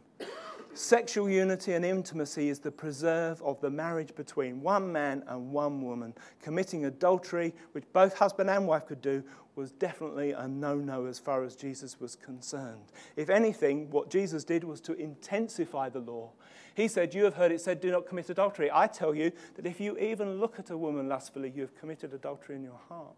Sexual 0.73 1.29
unity 1.29 1.73
and 1.73 1.83
intimacy 1.83 2.47
is 2.47 2.59
the 2.59 2.71
preserve 2.71 3.41
of 3.41 3.59
the 3.59 3.69
marriage 3.69 4.15
between 4.15 4.61
one 4.61 4.89
man 4.91 5.23
and 5.27 5.51
one 5.51 5.81
woman. 5.81 6.13
Committing 6.41 6.85
adultery, 6.85 7.53
which 7.73 7.83
both 7.91 8.17
husband 8.17 8.49
and 8.49 8.65
wife 8.65 8.85
could 8.85 9.01
do, 9.01 9.21
was 9.55 9.71
definitely 9.71 10.31
a 10.31 10.47
no 10.47 10.75
no 10.75 11.05
as 11.07 11.19
far 11.19 11.43
as 11.43 11.57
Jesus 11.57 11.99
was 11.99 12.15
concerned. 12.15 12.93
If 13.17 13.29
anything, 13.29 13.89
what 13.91 14.09
Jesus 14.09 14.45
did 14.45 14.63
was 14.63 14.79
to 14.81 14.93
intensify 14.93 15.89
the 15.89 15.99
law. 15.99 16.31
He 16.73 16.87
said, 16.87 17.13
You 17.13 17.25
have 17.25 17.35
heard 17.35 17.51
it 17.51 17.59
said, 17.59 17.81
do 17.81 17.91
not 17.91 18.07
commit 18.07 18.29
adultery. 18.29 18.69
I 18.73 18.87
tell 18.87 19.13
you 19.13 19.31
that 19.55 19.65
if 19.65 19.81
you 19.81 19.97
even 19.97 20.39
look 20.39 20.57
at 20.57 20.69
a 20.69 20.77
woman 20.77 21.09
lustfully, 21.09 21.51
you 21.53 21.61
have 21.63 21.77
committed 21.77 22.13
adultery 22.13 22.55
in 22.55 22.63
your 22.63 22.79
heart. 22.87 23.15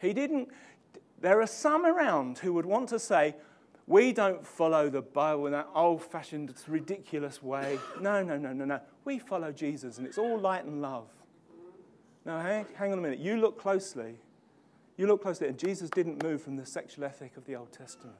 He 0.00 0.14
didn't. 0.14 0.48
There 1.20 1.40
are 1.40 1.46
some 1.46 1.84
around 1.84 2.38
who 2.38 2.54
would 2.54 2.66
want 2.66 2.88
to 2.88 2.98
say, 2.98 3.36
we 3.86 4.12
don't 4.12 4.46
follow 4.46 4.88
the 4.88 5.02
Bible 5.02 5.46
in 5.46 5.52
that 5.52 5.68
old 5.74 6.02
fashioned, 6.02 6.54
ridiculous 6.68 7.42
way. 7.42 7.78
No, 8.00 8.22
no, 8.22 8.38
no, 8.38 8.52
no, 8.52 8.64
no. 8.64 8.80
We 9.04 9.18
follow 9.18 9.52
Jesus, 9.52 9.98
and 9.98 10.06
it's 10.06 10.18
all 10.18 10.38
light 10.38 10.64
and 10.64 10.80
love. 10.80 11.08
Now, 12.24 12.40
hang, 12.40 12.66
hang 12.74 12.92
on 12.92 12.98
a 12.98 13.02
minute. 13.02 13.18
You 13.18 13.38
look 13.38 13.58
closely. 13.58 14.16
You 14.96 15.06
look 15.06 15.22
closely, 15.22 15.48
and 15.48 15.58
Jesus 15.58 15.90
didn't 15.90 16.22
move 16.22 16.42
from 16.42 16.56
the 16.56 16.66
sexual 16.66 17.04
ethic 17.04 17.36
of 17.36 17.44
the 17.44 17.56
Old 17.56 17.72
Testament. 17.72 18.16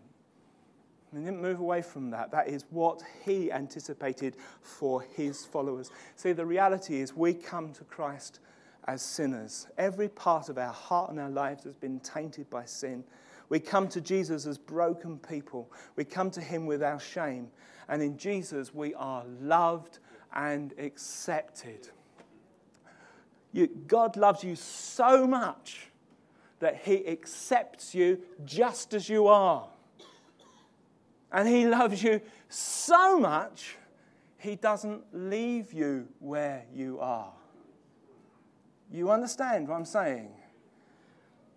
He 1.13 1.19
didn't 1.19 1.43
move 1.43 1.61
away 1.61 1.83
from 1.83 2.11
that. 2.11 2.31
That 2.31 2.49
is 2.49 2.65
what 2.71 3.03
he 3.25 3.53
anticipated 3.53 4.37
for 4.63 5.03
his 5.03 5.45
followers. 5.45 5.91
See, 6.17 6.33
the 6.33 6.47
reality 6.47 7.01
is 7.01 7.15
we 7.15 7.35
come 7.35 7.73
to 7.75 7.85
Christ 7.85 8.41
as 8.89 9.03
sinners. 9.03 9.67
Every 9.77 10.09
part 10.09 10.49
of 10.49 10.57
our 10.57 10.73
heart 10.73 11.11
and 11.11 11.21
our 11.21 11.31
lives 11.31 11.65
has 11.65 11.75
been 11.75 12.01
tainted 12.01 12.49
by 12.49 12.65
sin. 12.65 13.05
We 13.53 13.61
come 13.61 13.86
to 13.88 14.00
Jesus 14.00 14.46
as 14.46 14.57
broken 14.57 15.18
people. 15.18 15.70
We 15.94 16.07
come 16.07 16.30
to 16.30 16.40
him 16.40 16.64
with 16.64 16.82
our 16.82 16.98
shame. 16.98 17.50
And 17.86 18.00
in 18.00 18.16
Jesus, 18.16 18.72
we 18.72 18.94
are 18.94 19.26
loved 19.42 19.98
and 20.34 20.72
accepted. 20.78 21.90
You, 23.53 23.66
God 23.66 24.16
loves 24.16 24.42
you 24.42 24.57
so 24.57 25.26
much 25.26 25.88
that 26.61 26.78
he 26.82 27.07
accepts 27.07 27.94
you 27.94 28.22
just 28.46 28.94
as 28.94 29.11
you 29.11 29.26
are. 29.26 29.68
And 31.30 31.46
he 31.46 31.66
loves 31.66 32.03
you 32.03 32.22
so 32.48 33.20
much, 33.20 33.76
he 34.38 34.57
doesn't 34.57 35.03
leave 35.12 35.74
you 35.74 36.09
where 36.20 36.64
you 36.72 37.00
are. 37.00 37.34
You 38.90 39.11
understand 39.11 39.68
what 39.68 39.74
I'm 39.74 39.84
saying? 39.84 40.30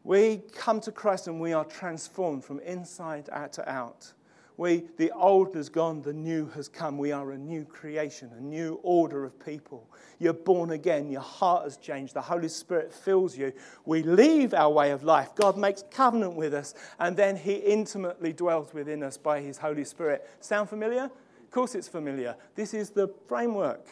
We 0.06 0.44
come 0.54 0.80
to 0.82 0.92
Christ 0.92 1.28
and 1.28 1.42
we 1.42 1.54
are 1.54 1.66
transformed 1.66 2.46
from 2.46 2.60
inside 2.60 3.28
out 3.32 3.54
to 3.54 3.68
out. 3.68 4.14
We, 4.56 4.84
the 4.98 5.12
old 5.12 5.56
has 5.56 5.68
gone, 5.68 6.04
the 6.04 6.14
new 6.14 6.48
has 6.50 6.70
come. 6.70 7.00
We 7.00 7.12
are 7.12 7.32
a 7.32 7.38
new 7.38 7.66
creation, 7.66 8.32
a 8.38 8.40
new 8.40 8.80
order 8.84 9.26
of 9.26 9.44
people. 9.44 9.90
You're 10.20 10.34
born 10.34 10.72
again, 10.72 11.10
your 11.10 11.22
heart 11.22 11.64
has 11.64 11.78
changed, 11.78 12.14
the 12.14 12.22
Holy 12.22 12.48
Spirit 12.48 12.94
fills 12.94 13.36
you. 13.36 13.52
We 13.84 14.04
leave 14.04 14.54
our 14.54 14.70
way 14.70 14.92
of 14.92 15.04
life. 15.04 15.34
God 15.34 15.58
makes 15.58 15.84
covenant 15.90 16.36
with 16.36 16.54
us, 16.54 16.76
and 17.00 17.18
then 17.18 17.36
He 17.36 17.56
intimately 17.56 18.32
dwells 18.32 18.76
within 18.76 19.02
us 19.02 19.18
by 19.18 19.42
His 19.42 19.58
Holy 19.58 19.84
Spirit. 19.84 20.30
Sound 20.40 20.70
familiar? 20.70 21.06
Of 21.06 21.52
course, 21.52 21.74
it's 21.74 21.88
familiar. 21.88 22.36
This 22.54 22.76
is 22.76 22.92
the 22.92 23.12
framework 23.28 23.90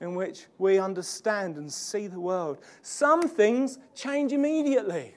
in 0.00 0.14
which 0.14 0.46
we 0.58 0.78
understand 0.78 1.56
and 1.56 1.70
see 1.70 2.06
the 2.06 2.20
world. 2.20 2.58
Some 2.80 3.22
things 3.22 3.78
change 3.94 4.32
immediately. 4.32 5.14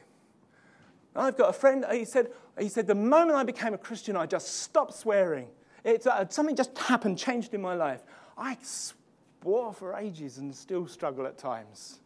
I've 1.15 1.37
got 1.37 1.49
a 1.49 1.53
friend, 1.53 1.85
he 1.91 2.05
said, 2.05 2.31
he 2.59 2.69
said, 2.69 2.87
the 2.87 2.95
moment 2.95 3.37
I 3.37 3.43
became 3.43 3.73
a 3.73 3.77
Christian, 3.77 4.17
I 4.17 4.25
just 4.25 4.61
stopped 4.61 4.93
swearing. 4.93 5.47
It's, 5.83 6.07
uh, 6.07 6.25
something 6.29 6.55
just 6.55 6.77
happened, 6.77 7.17
changed 7.17 7.53
in 7.53 7.61
my 7.61 7.75
life. 7.75 8.03
I 8.37 8.57
swore 8.61 9.73
for 9.73 9.95
ages 9.95 10.37
and 10.37 10.53
still 10.53 10.87
struggle 10.87 11.25
at 11.25 11.37
times 11.37 11.99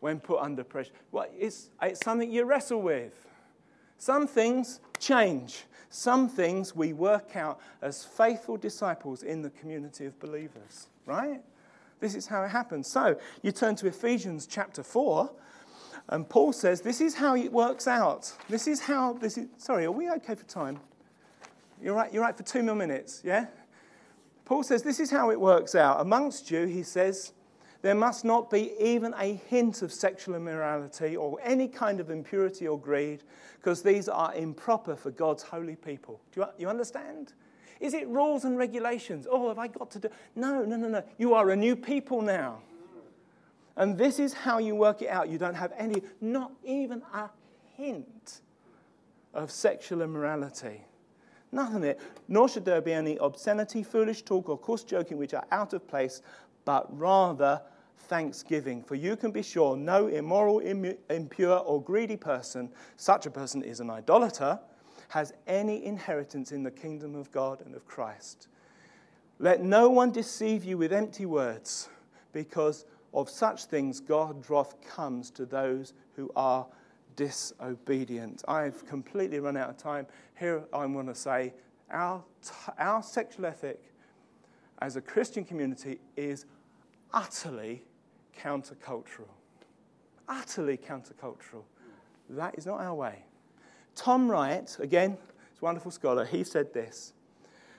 when 0.00 0.18
put 0.18 0.40
under 0.40 0.64
pressure. 0.64 0.92
Well, 1.12 1.26
it's, 1.38 1.70
it's 1.82 2.04
something 2.04 2.30
you 2.30 2.44
wrestle 2.44 2.82
with. 2.82 3.26
Some 3.98 4.26
things 4.26 4.80
change. 4.98 5.64
Some 5.90 6.28
things 6.28 6.74
we 6.74 6.92
work 6.92 7.36
out 7.36 7.60
as 7.82 8.04
faithful 8.04 8.56
disciples 8.56 9.22
in 9.22 9.42
the 9.42 9.50
community 9.50 10.06
of 10.06 10.18
believers, 10.20 10.88
right? 11.06 11.42
This 12.00 12.14
is 12.14 12.26
how 12.26 12.42
it 12.44 12.48
happens. 12.48 12.86
So 12.86 13.18
you 13.42 13.52
turn 13.52 13.74
to 13.76 13.86
Ephesians 13.86 14.46
chapter 14.46 14.82
4. 14.82 15.30
And 16.08 16.28
Paul 16.28 16.52
says, 16.52 16.80
This 16.80 17.00
is 17.00 17.14
how 17.14 17.36
it 17.36 17.52
works 17.52 17.86
out. 17.86 18.32
This 18.48 18.66
is 18.66 18.80
how 18.80 19.14
this 19.14 19.38
is. 19.38 19.48
Sorry, 19.58 19.84
are 19.84 19.92
we 19.92 20.10
okay 20.10 20.34
for 20.34 20.44
time? 20.44 20.78
You're 21.82 21.94
right, 21.94 22.12
you're 22.12 22.22
right 22.22 22.36
for 22.36 22.42
two 22.42 22.62
more 22.62 22.74
minutes, 22.74 23.22
yeah? 23.24 23.46
Paul 24.44 24.62
says, 24.62 24.82
This 24.82 25.00
is 25.00 25.10
how 25.10 25.30
it 25.30 25.40
works 25.40 25.74
out. 25.74 26.00
Amongst 26.00 26.50
you, 26.50 26.66
he 26.66 26.82
says, 26.82 27.32
there 27.80 27.94
must 27.94 28.24
not 28.24 28.50
be 28.50 28.72
even 28.80 29.14
a 29.16 29.34
hint 29.34 29.82
of 29.82 29.92
sexual 29.92 30.34
immorality 30.34 31.16
or 31.16 31.38
any 31.44 31.68
kind 31.68 32.00
of 32.00 32.10
impurity 32.10 32.66
or 32.66 32.78
greed, 32.78 33.22
because 33.56 33.82
these 33.82 34.08
are 34.08 34.34
improper 34.34 34.96
for 34.96 35.12
God's 35.12 35.44
holy 35.44 35.76
people. 35.76 36.20
Do 36.32 36.40
you, 36.40 36.46
you 36.58 36.68
understand? 36.68 37.34
Is 37.78 37.94
it 37.94 38.08
rules 38.08 38.44
and 38.44 38.58
regulations? 38.58 39.28
Oh, 39.30 39.48
have 39.48 39.58
I 39.58 39.68
got 39.68 39.92
to 39.92 40.00
do? 40.00 40.08
No, 40.34 40.64
no, 40.64 40.76
no, 40.76 40.88
no. 40.88 41.04
You 41.18 41.34
are 41.34 41.50
a 41.50 41.56
new 41.56 41.76
people 41.76 42.20
now. 42.20 42.58
And 43.78 43.96
this 43.96 44.18
is 44.18 44.34
how 44.34 44.58
you 44.58 44.74
work 44.74 45.00
it 45.02 45.08
out. 45.08 45.28
You 45.28 45.38
don't 45.38 45.54
have 45.54 45.72
any, 45.78 46.02
not 46.20 46.52
even 46.64 47.00
a 47.14 47.30
hint 47.76 48.40
of 49.32 49.50
sexual 49.50 50.02
immorality. 50.02 50.82
Nothing 51.52 51.84
it. 51.84 52.00
Nor 52.26 52.48
should 52.48 52.64
there 52.64 52.80
be 52.80 52.92
any 52.92 53.16
obscenity, 53.18 53.84
foolish 53.84 54.22
talk, 54.22 54.48
or 54.48 54.58
coarse 54.58 54.82
joking 54.82 55.16
which 55.16 55.32
are 55.32 55.46
out 55.52 55.72
of 55.72 55.86
place, 55.86 56.22
but 56.64 56.86
rather 56.98 57.62
thanksgiving. 57.96 58.82
For 58.82 58.96
you 58.96 59.16
can 59.16 59.30
be 59.30 59.42
sure 59.42 59.76
no 59.76 60.08
immoral, 60.08 60.58
impure, 60.58 61.58
or 61.58 61.80
greedy 61.80 62.16
person, 62.16 62.70
such 62.96 63.26
a 63.26 63.30
person 63.30 63.62
is 63.62 63.78
an 63.78 63.90
idolater, 63.90 64.58
has 65.08 65.32
any 65.46 65.84
inheritance 65.84 66.50
in 66.50 66.64
the 66.64 66.70
kingdom 66.70 67.14
of 67.14 67.30
God 67.30 67.62
and 67.64 67.74
of 67.74 67.86
Christ. 67.86 68.48
Let 69.38 69.62
no 69.62 69.88
one 69.88 70.10
deceive 70.10 70.64
you 70.64 70.76
with 70.76 70.92
empty 70.92 71.26
words, 71.26 71.88
because 72.32 72.84
of 73.14 73.30
such 73.30 73.64
things, 73.64 74.00
God's 74.00 74.48
wrath 74.50 74.74
comes 74.86 75.30
to 75.32 75.46
those 75.46 75.94
who 76.14 76.30
are 76.36 76.66
disobedient. 77.16 78.44
I've 78.46 78.86
completely 78.86 79.40
run 79.40 79.56
out 79.56 79.70
of 79.70 79.76
time. 79.76 80.06
Here 80.38 80.62
I 80.72 80.86
want 80.86 81.08
to 81.08 81.14
say 81.14 81.52
our, 81.90 82.22
our 82.78 83.02
sexual 83.02 83.46
ethic 83.46 83.82
as 84.80 84.96
a 84.96 85.00
Christian 85.00 85.44
community 85.44 85.98
is 86.16 86.46
utterly 87.12 87.82
countercultural. 88.40 89.28
Utterly 90.28 90.76
countercultural. 90.76 91.64
That 92.30 92.56
is 92.56 92.66
not 92.66 92.80
our 92.80 92.94
way. 92.94 93.24
Tom 93.94 94.30
Wright, 94.30 94.76
again, 94.78 95.16
he's 95.50 95.60
a 95.60 95.64
wonderful 95.64 95.90
scholar, 95.90 96.24
he 96.24 96.44
said 96.44 96.72
this 96.72 97.14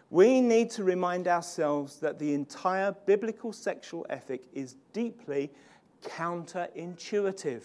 we 0.09 0.41
need 0.41 0.71
to 0.71 0.83
remind 0.83 1.27
ourselves 1.27 1.97
that 1.97 2.17
the 2.17 2.33
entire 2.33 2.95
biblical 3.05 3.53
sexual 3.53 4.05
ethic 4.09 4.41
is 4.53 4.75
deeply 4.91 5.51
counterintuitive. 6.03 7.63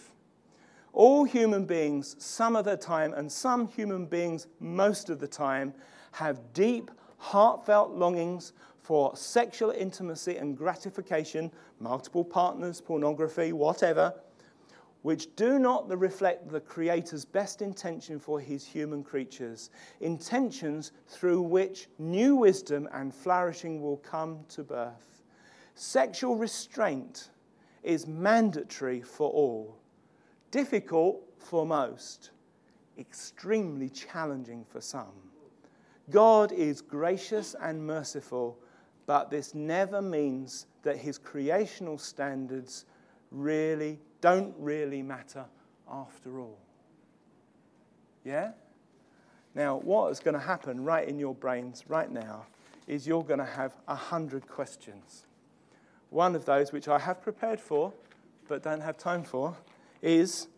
All 0.93 1.25
human 1.25 1.65
beings, 1.65 2.17
some 2.19 2.55
of 2.55 2.67
the 2.67 2.77
time, 2.77 3.15
and 3.15 3.31
some 3.31 3.67
human 3.69 4.07
beings, 4.07 4.47
most 4.61 5.11
of 5.11 5.19
the 5.19 5.27
time, 5.27 5.73
have 6.13 6.53
deep, 6.53 6.91
heartfelt 7.19 7.93
longings 7.93 8.53
for 8.79 9.17
sexual 9.17 9.71
intimacy 9.71 10.37
and 10.37 10.57
gratification, 10.57 11.51
multiple 11.81 12.25
partners, 12.25 12.81
pornography, 12.81 13.53
whatever 13.53 14.13
which 15.05 15.37
do 15.37 15.59
not 15.59 15.87
reflect 16.01 16.49
the 16.49 16.59
Creator's 16.59 17.27
best 17.27 17.61
intention 17.61 18.19
for 18.19 18.41
his 18.41 18.65
human 18.65 19.05
creatures, 19.05 19.69
intentions 20.01 20.93
through 21.09 21.43
which 21.43 21.89
new 21.99 22.35
wisdom 22.37 22.89
and 22.91 23.15
flourishing 23.15 23.83
will 23.83 23.99
come 23.99 24.39
to 24.49 24.63
birth. 24.65 25.21
Sexual 25.75 26.37
restraint 26.37 27.29
is 27.83 28.07
mandatory 28.07 29.03
for 29.03 29.29
all, 29.29 29.77
difficult 30.51 31.23
for 31.37 31.67
most, 31.67 32.31
extremely 32.99 33.91
challenging 33.91 34.65
for 34.65 34.81
some. 34.81 35.13
God 36.09 36.51
is 36.51 36.81
gracious 36.81 37.55
and 37.61 37.87
merciful, 37.87 38.59
but 39.05 39.31
this 39.31 39.55
never 39.55 40.01
means 40.01 40.65
that 40.83 40.97
his 40.97 41.19
creational 41.19 41.99
standards 41.99 42.87
really 43.31 43.99
don't 44.25 44.55
really 44.59 45.03
matter 45.03 45.45
after 45.87 46.41
all. 46.41 46.57
Yeah? 48.25 48.53
Now, 49.55 49.81
what 49.81 50.11
is 50.13 50.19
going 50.19 50.33
to 50.33 50.41
happen 50.41 50.83
right 50.83 51.07
in 51.07 51.19
your 51.19 51.35
brains 51.35 51.85
right 51.89 52.11
now 52.11 52.47
is 52.87 53.07
you're 53.07 53.23
going 53.23 53.39
to 53.39 53.45
have 53.45 53.75
a 53.87 53.95
hundred 53.95 54.49
questions. 54.49 55.27
One 56.09 56.35
of 56.35 56.47
those, 56.47 56.73
which 56.73 56.89
I 56.89 56.99
have 57.01 57.21
prepared 57.21 57.61
for, 57.61 57.93
but 58.49 58.63
don't 58.63 58.81
have 58.81 58.97
time 58.97 59.25
for, 59.25 59.59
is 60.01 60.49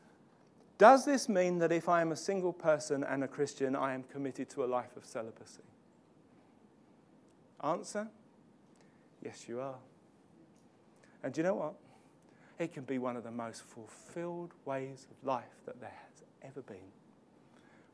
Does 0.78 1.04
this 1.04 1.28
mean 1.28 1.58
that 1.58 1.72
if 1.72 1.88
I 1.88 2.02
am 2.02 2.12
a 2.12 2.16
single 2.16 2.52
person 2.52 3.02
and 3.02 3.24
a 3.24 3.28
Christian, 3.28 3.74
I 3.74 3.94
am 3.94 4.04
committed 4.04 4.48
to 4.50 4.62
a 4.64 4.66
life 4.66 4.96
of 4.96 5.04
celibacy? 5.04 5.64
Answer 7.64 8.06
Yes, 9.24 9.48
you 9.48 9.58
are. 9.58 9.80
And 11.24 11.34
do 11.34 11.40
you 11.40 11.42
know 11.42 11.56
what? 11.56 11.74
It 12.58 12.72
can 12.72 12.84
be 12.84 12.98
one 12.98 13.16
of 13.16 13.24
the 13.24 13.30
most 13.30 13.62
fulfilled 13.62 14.52
ways 14.64 15.06
of 15.10 15.26
life 15.26 15.56
that 15.66 15.80
there 15.80 15.92
has 16.08 16.22
ever 16.42 16.62
been. 16.62 16.92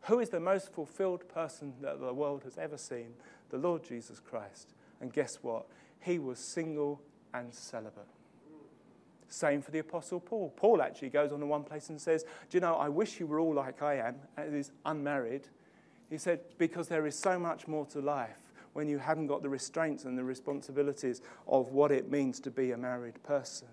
Who 0.03 0.21
is 0.21 0.31
the 0.31 0.41
most 0.41 0.73
fulfilled 0.73 1.29
person 1.29 1.75
that 1.81 2.01
the 2.01 2.13
world 2.13 2.43
has 2.45 2.59
ever 2.59 2.77
seen? 2.77 3.15
The 3.51 3.59
Lord 3.59 3.85
Jesus 3.85 4.21
Christ. 4.21 4.75
And 5.01 5.13
guess 5.13 5.39
what? 5.43 5.67
He 6.01 6.19
was 6.19 6.39
single 6.39 7.01
and 7.35 7.53
celibate. 7.53 8.09
Same 9.29 9.63
for 9.63 9.71
the 9.71 9.79
Apostle 9.79 10.21
Paul. 10.21 10.53
Paul 10.57 10.83
actually 10.83 11.09
goes 11.09 11.33
on 11.33 11.41
to 11.41 11.47
one 11.47 11.65
place 11.65 11.89
and 11.89 12.01
says, 12.01 12.25
Do 12.51 12.57
you 12.57 12.61
know, 12.61 12.75
I 12.75 12.89
wish 12.89 13.19
you 13.19 13.27
were 13.27 13.41
all 13.41 13.55
like 13.55 13.83
I 13.83 13.95
am, 13.97 14.17
is 14.37 14.73
unmarried. 14.85 15.49
He 16.11 16.19
said, 16.19 16.41
Because 16.59 16.89
there 16.89 17.07
is 17.07 17.19
so 17.19 17.39
much 17.39 17.67
more 17.67 17.87
to 17.87 18.01
life 18.01 18.53
when 18.75 18.89
you 18.89 18.99
haven't 18.99 19.29
got 19.29 19.43
the 19.43 19.49
restraints 19.49 20.05
and 20.05 20.19
the 20.19 20.25
responsibilities 20.25 21.23
of 21.47 21.73
what 21.73 21.91
it 21.91 22.11
means 22.11 22.41
to 22.41 22.51
be 22.51 22.73
a 22.73 22.77
married 22.77 23.23
person. 23.23 23.69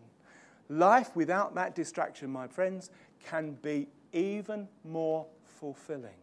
Life 0.70 1.16
without 1.16 1.56
that 1.56 1.76
distraction, 1.76 2.30
my 2.30 2.48
friends, 2.48 2.92
can 3.26 3.54
be 3.62 3.88
even 4.14 4.68
more 4.86 5.26
fulfilling. 5.44 6.16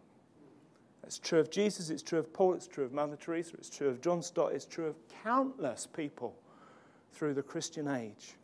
It's 1.05 1.19
true 1.19 1.39
of 1.39 1.51
Jesus, 1.51 1.91
it's 1.91 2.03
true 2.03 2.19
of 2.19 2.33
Paul, 2.33 2.55
it's 2.55 2.67
true 2.67 2.85
of 2.85 2.93
Mother 2.93 3.17
Teresa, 3.17 3.57
it's 3.57 3.71
true 3.71 3.89
of 3.89 4.01
John 4.01 4.23
Stott, 4.23 4.53
it's 4.53 4.65
true 4.65 4.87
of 4.87 4.97
countless 5.23 5.87
people 5.87 6.35
through 7.13 7.35
the 7.35 7.43
Christian 7.43 7.87
age. 7.87 8.35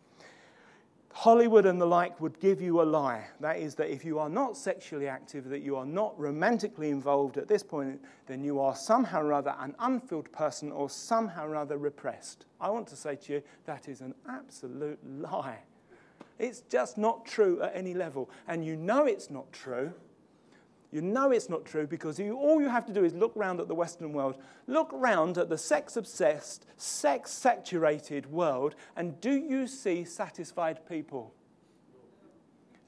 Hollywood 1.12 1.66
and 1.66 1.80
the 1.80 1.86
like 1.86 2.20
would 2.20 2.40
give 2.40 2.60
you 2.60 2.80
a 2.80 2.84
lie. 2.84 3.26
That 3.40 3.58
is, 3.58 3.74
that 3.74 3.90
if 3.90 4.04
you 4.04 4.18
are 4.18 4.30
not 4.30 4.56
sexually 4.56 5.08
active, 5.08 5.48
that 5.50 5.60
you 5.60 5.76
are 5.76 5.84
not 5.84 6.18
romantically 6.18 6.88
involved 6.88 7.36
at 7.36 7.48
this 7.48 7.62
point, 7.62 8.00
then 8.26 8.42
you 8.42 8.60
are 8.60 8.74
somehow 8.74 9.22
or 9.22 9.32
other 9.34 9.54
an 9.58 9.74
unfilled 9.80 10.32
person 10.32 10.72
or 10.72 10.88
somehow 10.88 11.46
or 11.46 11.56
other 11.56 11.76
repressed. 11.76 12.46
I 12.60 12.70
want 12.70 12.86
to 12.88 12.96
say 12.96 13.16
to 13.16 13.34
you, 13.34 13.42
that 13.66 13.88
is 13.88 14.00
an 14.00 14.14
absolute 14.26 14.98
lie. 15.20 15.58
It's 16.42 16.60
just 16.60 16.98
not 16.98 17.24
true 17.24 17.62
at 17.62 17.74
any 17.74 17.94
level. 17.94 18.28
And 18.46 18.62
you 18.62 18.76
know 18.76 19.06
it's 19.06 19.30
not 19.30 19.50
true 19.50 19.94
you 20.92 21.00
know 21.00 21.30
it's 21.30 21.48
not 21.48 21.64
true 21.64 21.86
because 21.86 22.18
you, 22.18 22.36
all 22.36 22.60
you 22.60 22.68
have 22.68 22.84
to 22.84 22.92
do 22.92 23.02
is 23.02 23.14
look 23.14 23.34
around 23.34 23.60
at 23.60 23.66
the 23.66 23.74
Western 23.74 24.12
world, 24.12 24.36
look 24.66 24.92
around 24.92 25.38
at 25.38 25.48
the 25.48 25.56
sex 25.56 25.96
obsessed, 25.96 26.66
sex 26.76 27.30
saturated 27.30 28.30
world, 28.30 28.74
and 28.94 29.18
do 29.22 29.32
you 29.32 29.66
see 29.66 30.04
satisfied 30.04 30.86
people? 30.86 31.32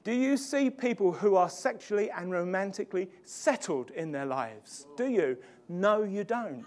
Do 0.03 0.13
you 0.13 0.37
see 0.37 0.69
people 0.69 1.13
who 1.13 1.35
are 1.35 1.49
sexually 1.49 2.11
and 2.11 2.31
romantically 2.31 3.09
settled 3.23 3.89
in 3.89 4.11
their 4.11 4.27
lives? 4.27 4.85
Do 4.95 5.07
you? 5.09 5.35
No, 5.67 6.03
you 6.03 6.23
don't. 6.23 6.63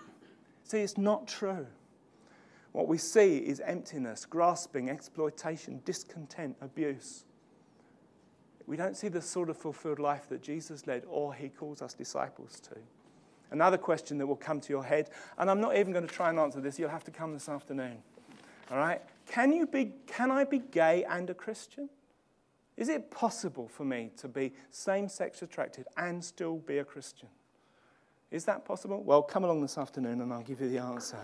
See, 0.65 0.81
it's 0.81 0.99
not 0.99 1.29
true. 1.29 1.69
What 2.73 2.89
we 2.89 2.99
see 2.99 3.39
is 3.39 3.61
emptiness, 3.61 4.25
grasping, 4.27 4.91
exploitation, 4.91 5.81
discontent, 5.85 6.57
abuse 6.61 7.25
we 8.69 8.77
don't 8.77 8.97
see 8.97 9.09
the 9.09 9.23
sort 9.23 9.49
of 9.49 9.57
fulfilled 9.57 9.99
life 9.99 10.29
that 10.29 10.43
Jesus 10.43 10.87
led 10.87 11.05
or 11.09 11.33
he 11.33 11.49
calls 11.49 11.81
us 11.81 11.95
disciples 11.95 12.61
to. 12.61 12.77
Another 13.51 13.79
question 13.79 14.19
that 14.19 14.27
will 14.27 14.37
come 14.37 14.61
to 14.61 14.69
your 14.69 14.85
head, 14.85 15.09
and 15.39 15.51
I'm 15.51 15.61
not 15.61 15.75
even 15.75 15.91
going 15.91 16.07
to 16.07 16.15
try 16.15 16.29
and 16.29 16.39
answer 16.39 16.61
this, 16.61 16.79
you'll 16.79 16.91
have 16.91 17.05
to 17.05 17.11
come 17.11 17.33
this 17.33 17.49
afternoon. 17.49 17.97
All 18.71 18.77
right? 18.77 19.01
Can, 19.27 19.55
you 19.55 19.67
be, 19.67 19.93
can 20.07 20.31
I 20.31 20.45
be 20.45 20.59
gay 20.59 21.05
and 21.05 21.31
a 21.31 21.35
Christian? 21.35 21.89
Is 22.77 22.91
it 22.91 23.11
possible 23.11 23.69
for 23.69 23.87
me 23.87 24.11
to 24.19 24.29
be 24.29 24.53
same 24.71 25.09
sex 25.09 25.41
attracted 25.41 25.87
and 25.97 26.23
still 26.23 26.59
be 26.59 26.77
a 26.77 26.85
Christian? 26.85 27.29
Is 28.31 28.45
that 28.45 28.67
possible? 28.67 29.03
Well, 29.03 29.23
come 29.23 29.45
along 29.45 29.63
this 29.63 29.79
afternoon 29.79 30.21
and 30.21 30.31
I'll 30.31 30.43
give 30.43 30.61
you 30.61 30.69
the 30.69 30.79
answer. 30.79 31.19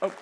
Oh. 0.00 0.14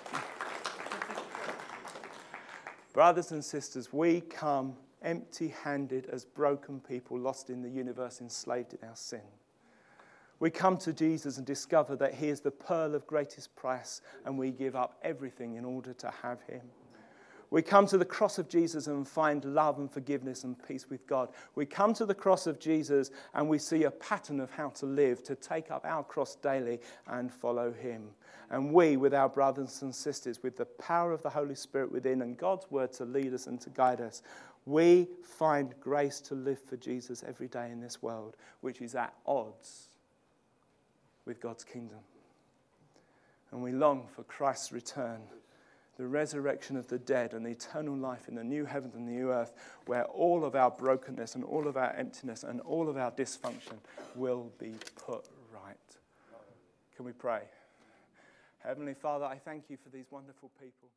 Brothers 2.93 3.33
and 3.33 3.45
sisters, 3.45 3.93
we 3.93 4.23
come 4.23 4.77
empty 5.03 5.49
handed 5.49 6.07
as 6.07 6.25
broken 6.25 6.81
people 6.81 7.19
lost 7.19 7.51
in 7.51 7.63
the 7.63 7.69
universe, 7.69 8.21
enslaved 8.21 8.75
in 8.75 8.89
our 8.89 8.97
sin. 8.97 9.21
We 10.39 10.51
come 10.51 10.77
to 10.79 10.93
Jesus 10.93 11.39
and 11.39 11.47
discover 11.47 11.97
that 11.97 12.15
He 12.15 12.29
is 12.29 12.41
the 12.41 12.51
pearl 12.51 12.95
of 12.95 13.07
greatest 13.07 13.55
price, 13.57 14.01
and 14.25 14.39
we 14.39 14.51
give 14.51 14.75
up 14.77 14.99
everything 15.03 15.57
in 15.57 15.65
order 15.65 15.93
to 15.95 16.13
have 16.23 16.41
Him. 16.43 16.63
We 17.51 17.63
come 17.63 17.87
to 17.87 17.99
the 17.99 18.05
cross 18.05 18.39
of 18.39 18.49
Jesus 18.49 18.89
and 18.89 19.07
find 19.07 19.45
love 19.45 19.79
and 19.79 19.91
forgiveness 19.91 20.43
and 20.45 20.57
peace 20.67 20.91
with 20.91 21.07
God. 21.07 21.29
We 21.55 21.65
come 21.65 21.95
to 21.95 22.05
the 22.05 22.15
cross 22.15 22.47
of 22.47 22.59
Jesus 22.59 23.11
and 23.35 23.49
we 23.49 23.59
see 23.59 23.85
a 23.85 23.91
pattern 23.91 24.41
of 24.41 24.51
how 24.51 24.71
to 24.71 24.87
live, 24.87 25.23
to 25.25 25.37
take 25.37 25.71
up 25.71 25.85
our 25.85 26.03
cross 26.03 26.35
daily 26.35 26.81
and 27.07 27.33
follow 27.33 27.73
Him. 27.73 28.09
And 28.51 28.73
we, 28.73 28.97
with 28.97 29.15
our 29.15 29.29
brothers 29.29 29.83
and 29.83 29.95
sisters, 29.95 30.43
with 30.43 30.57
the 30.57 30.65
power 30.65 31.13
of 31.13 31.23
the 31.23 31.31
Holy 31.31 31.55
Spirit 31.55 31.93
within 31.93 32.23
and 32.23 32.37
God's 32.37 32.71
word 32.71 32.93
to 32.95 33.05
lead 33.05 33.33
us 33.33 33.47
and 33.47 33.61
to 33.61 33.71
guide 33.71 34.01
us, 34.01 34.23
we 34.65 35.09
find 35.23 35.75
grace 35.81 36.21
to 36.23 36.35
live 36.35 36.61
for 36.61 36.77
Jesus 36.77 37.25
every 37.27 37.47
day 37.47 37.71
in 37.71 37.81
this 37.81 38.03
world, 38.03 38.37
which 38.61 38.83
is 38.83 38.97
at 38.97 39.15
odds 39.25 39.89
with 41.25 41.41
God's 41.41 41.63
kingdom. 41.63 41.99
And 43.53 43.63
we 43.63 43.71
long 43.71 44.09
for 44.15 44.25
Christ's 44.25 44.73
return 44.73 45.21
the 45.97 46.07
resurrection 46.07 46.77
of 46.77 46.87
the 46.89 46.99
dead 46.99 47.33
and 47.33 47.45
the 47.45 47.51
eternal 47.51 47.97
life 47.97 48.29
in 48.29 48.35
the 48.35 48.45
new 48.45 48.65
heaven 48.65 48.91
and 48.95 49.09
the 49.09 49.13
new 49.13 49.33
earth, 49.33 49.53
where 49.87 50.05
all 50.05 50.45
of 50.45 50.55
our 50.55 50.71
brokenness 50.71 51.35
and 51.35 51.45
all 51.45 51.67
of 51.67 51.77
our 51.77 51.93
emptiness 51.95 52.45
and 52.45 52.61
all 52.61 52.89
of 52.89 52.97
our 52.97 53.11
dysfunction 53.13 53.79
will 54.15 54.51
be 54.59 54.75
put 54.97 55.25
right. 55.53 55.77
Can 56.97 57.05
we 57.05 57.13
pray? 57.13 57.43
Heavenly 58.59 58.95
Father, 58.95 59.25
I 59.25 59.37
thank 59.37 59.65
you 59.69 59.77
for 59.83 59.91
these 59.91 60.07
wonderful 60.11 60.51
people. 60.61 60.89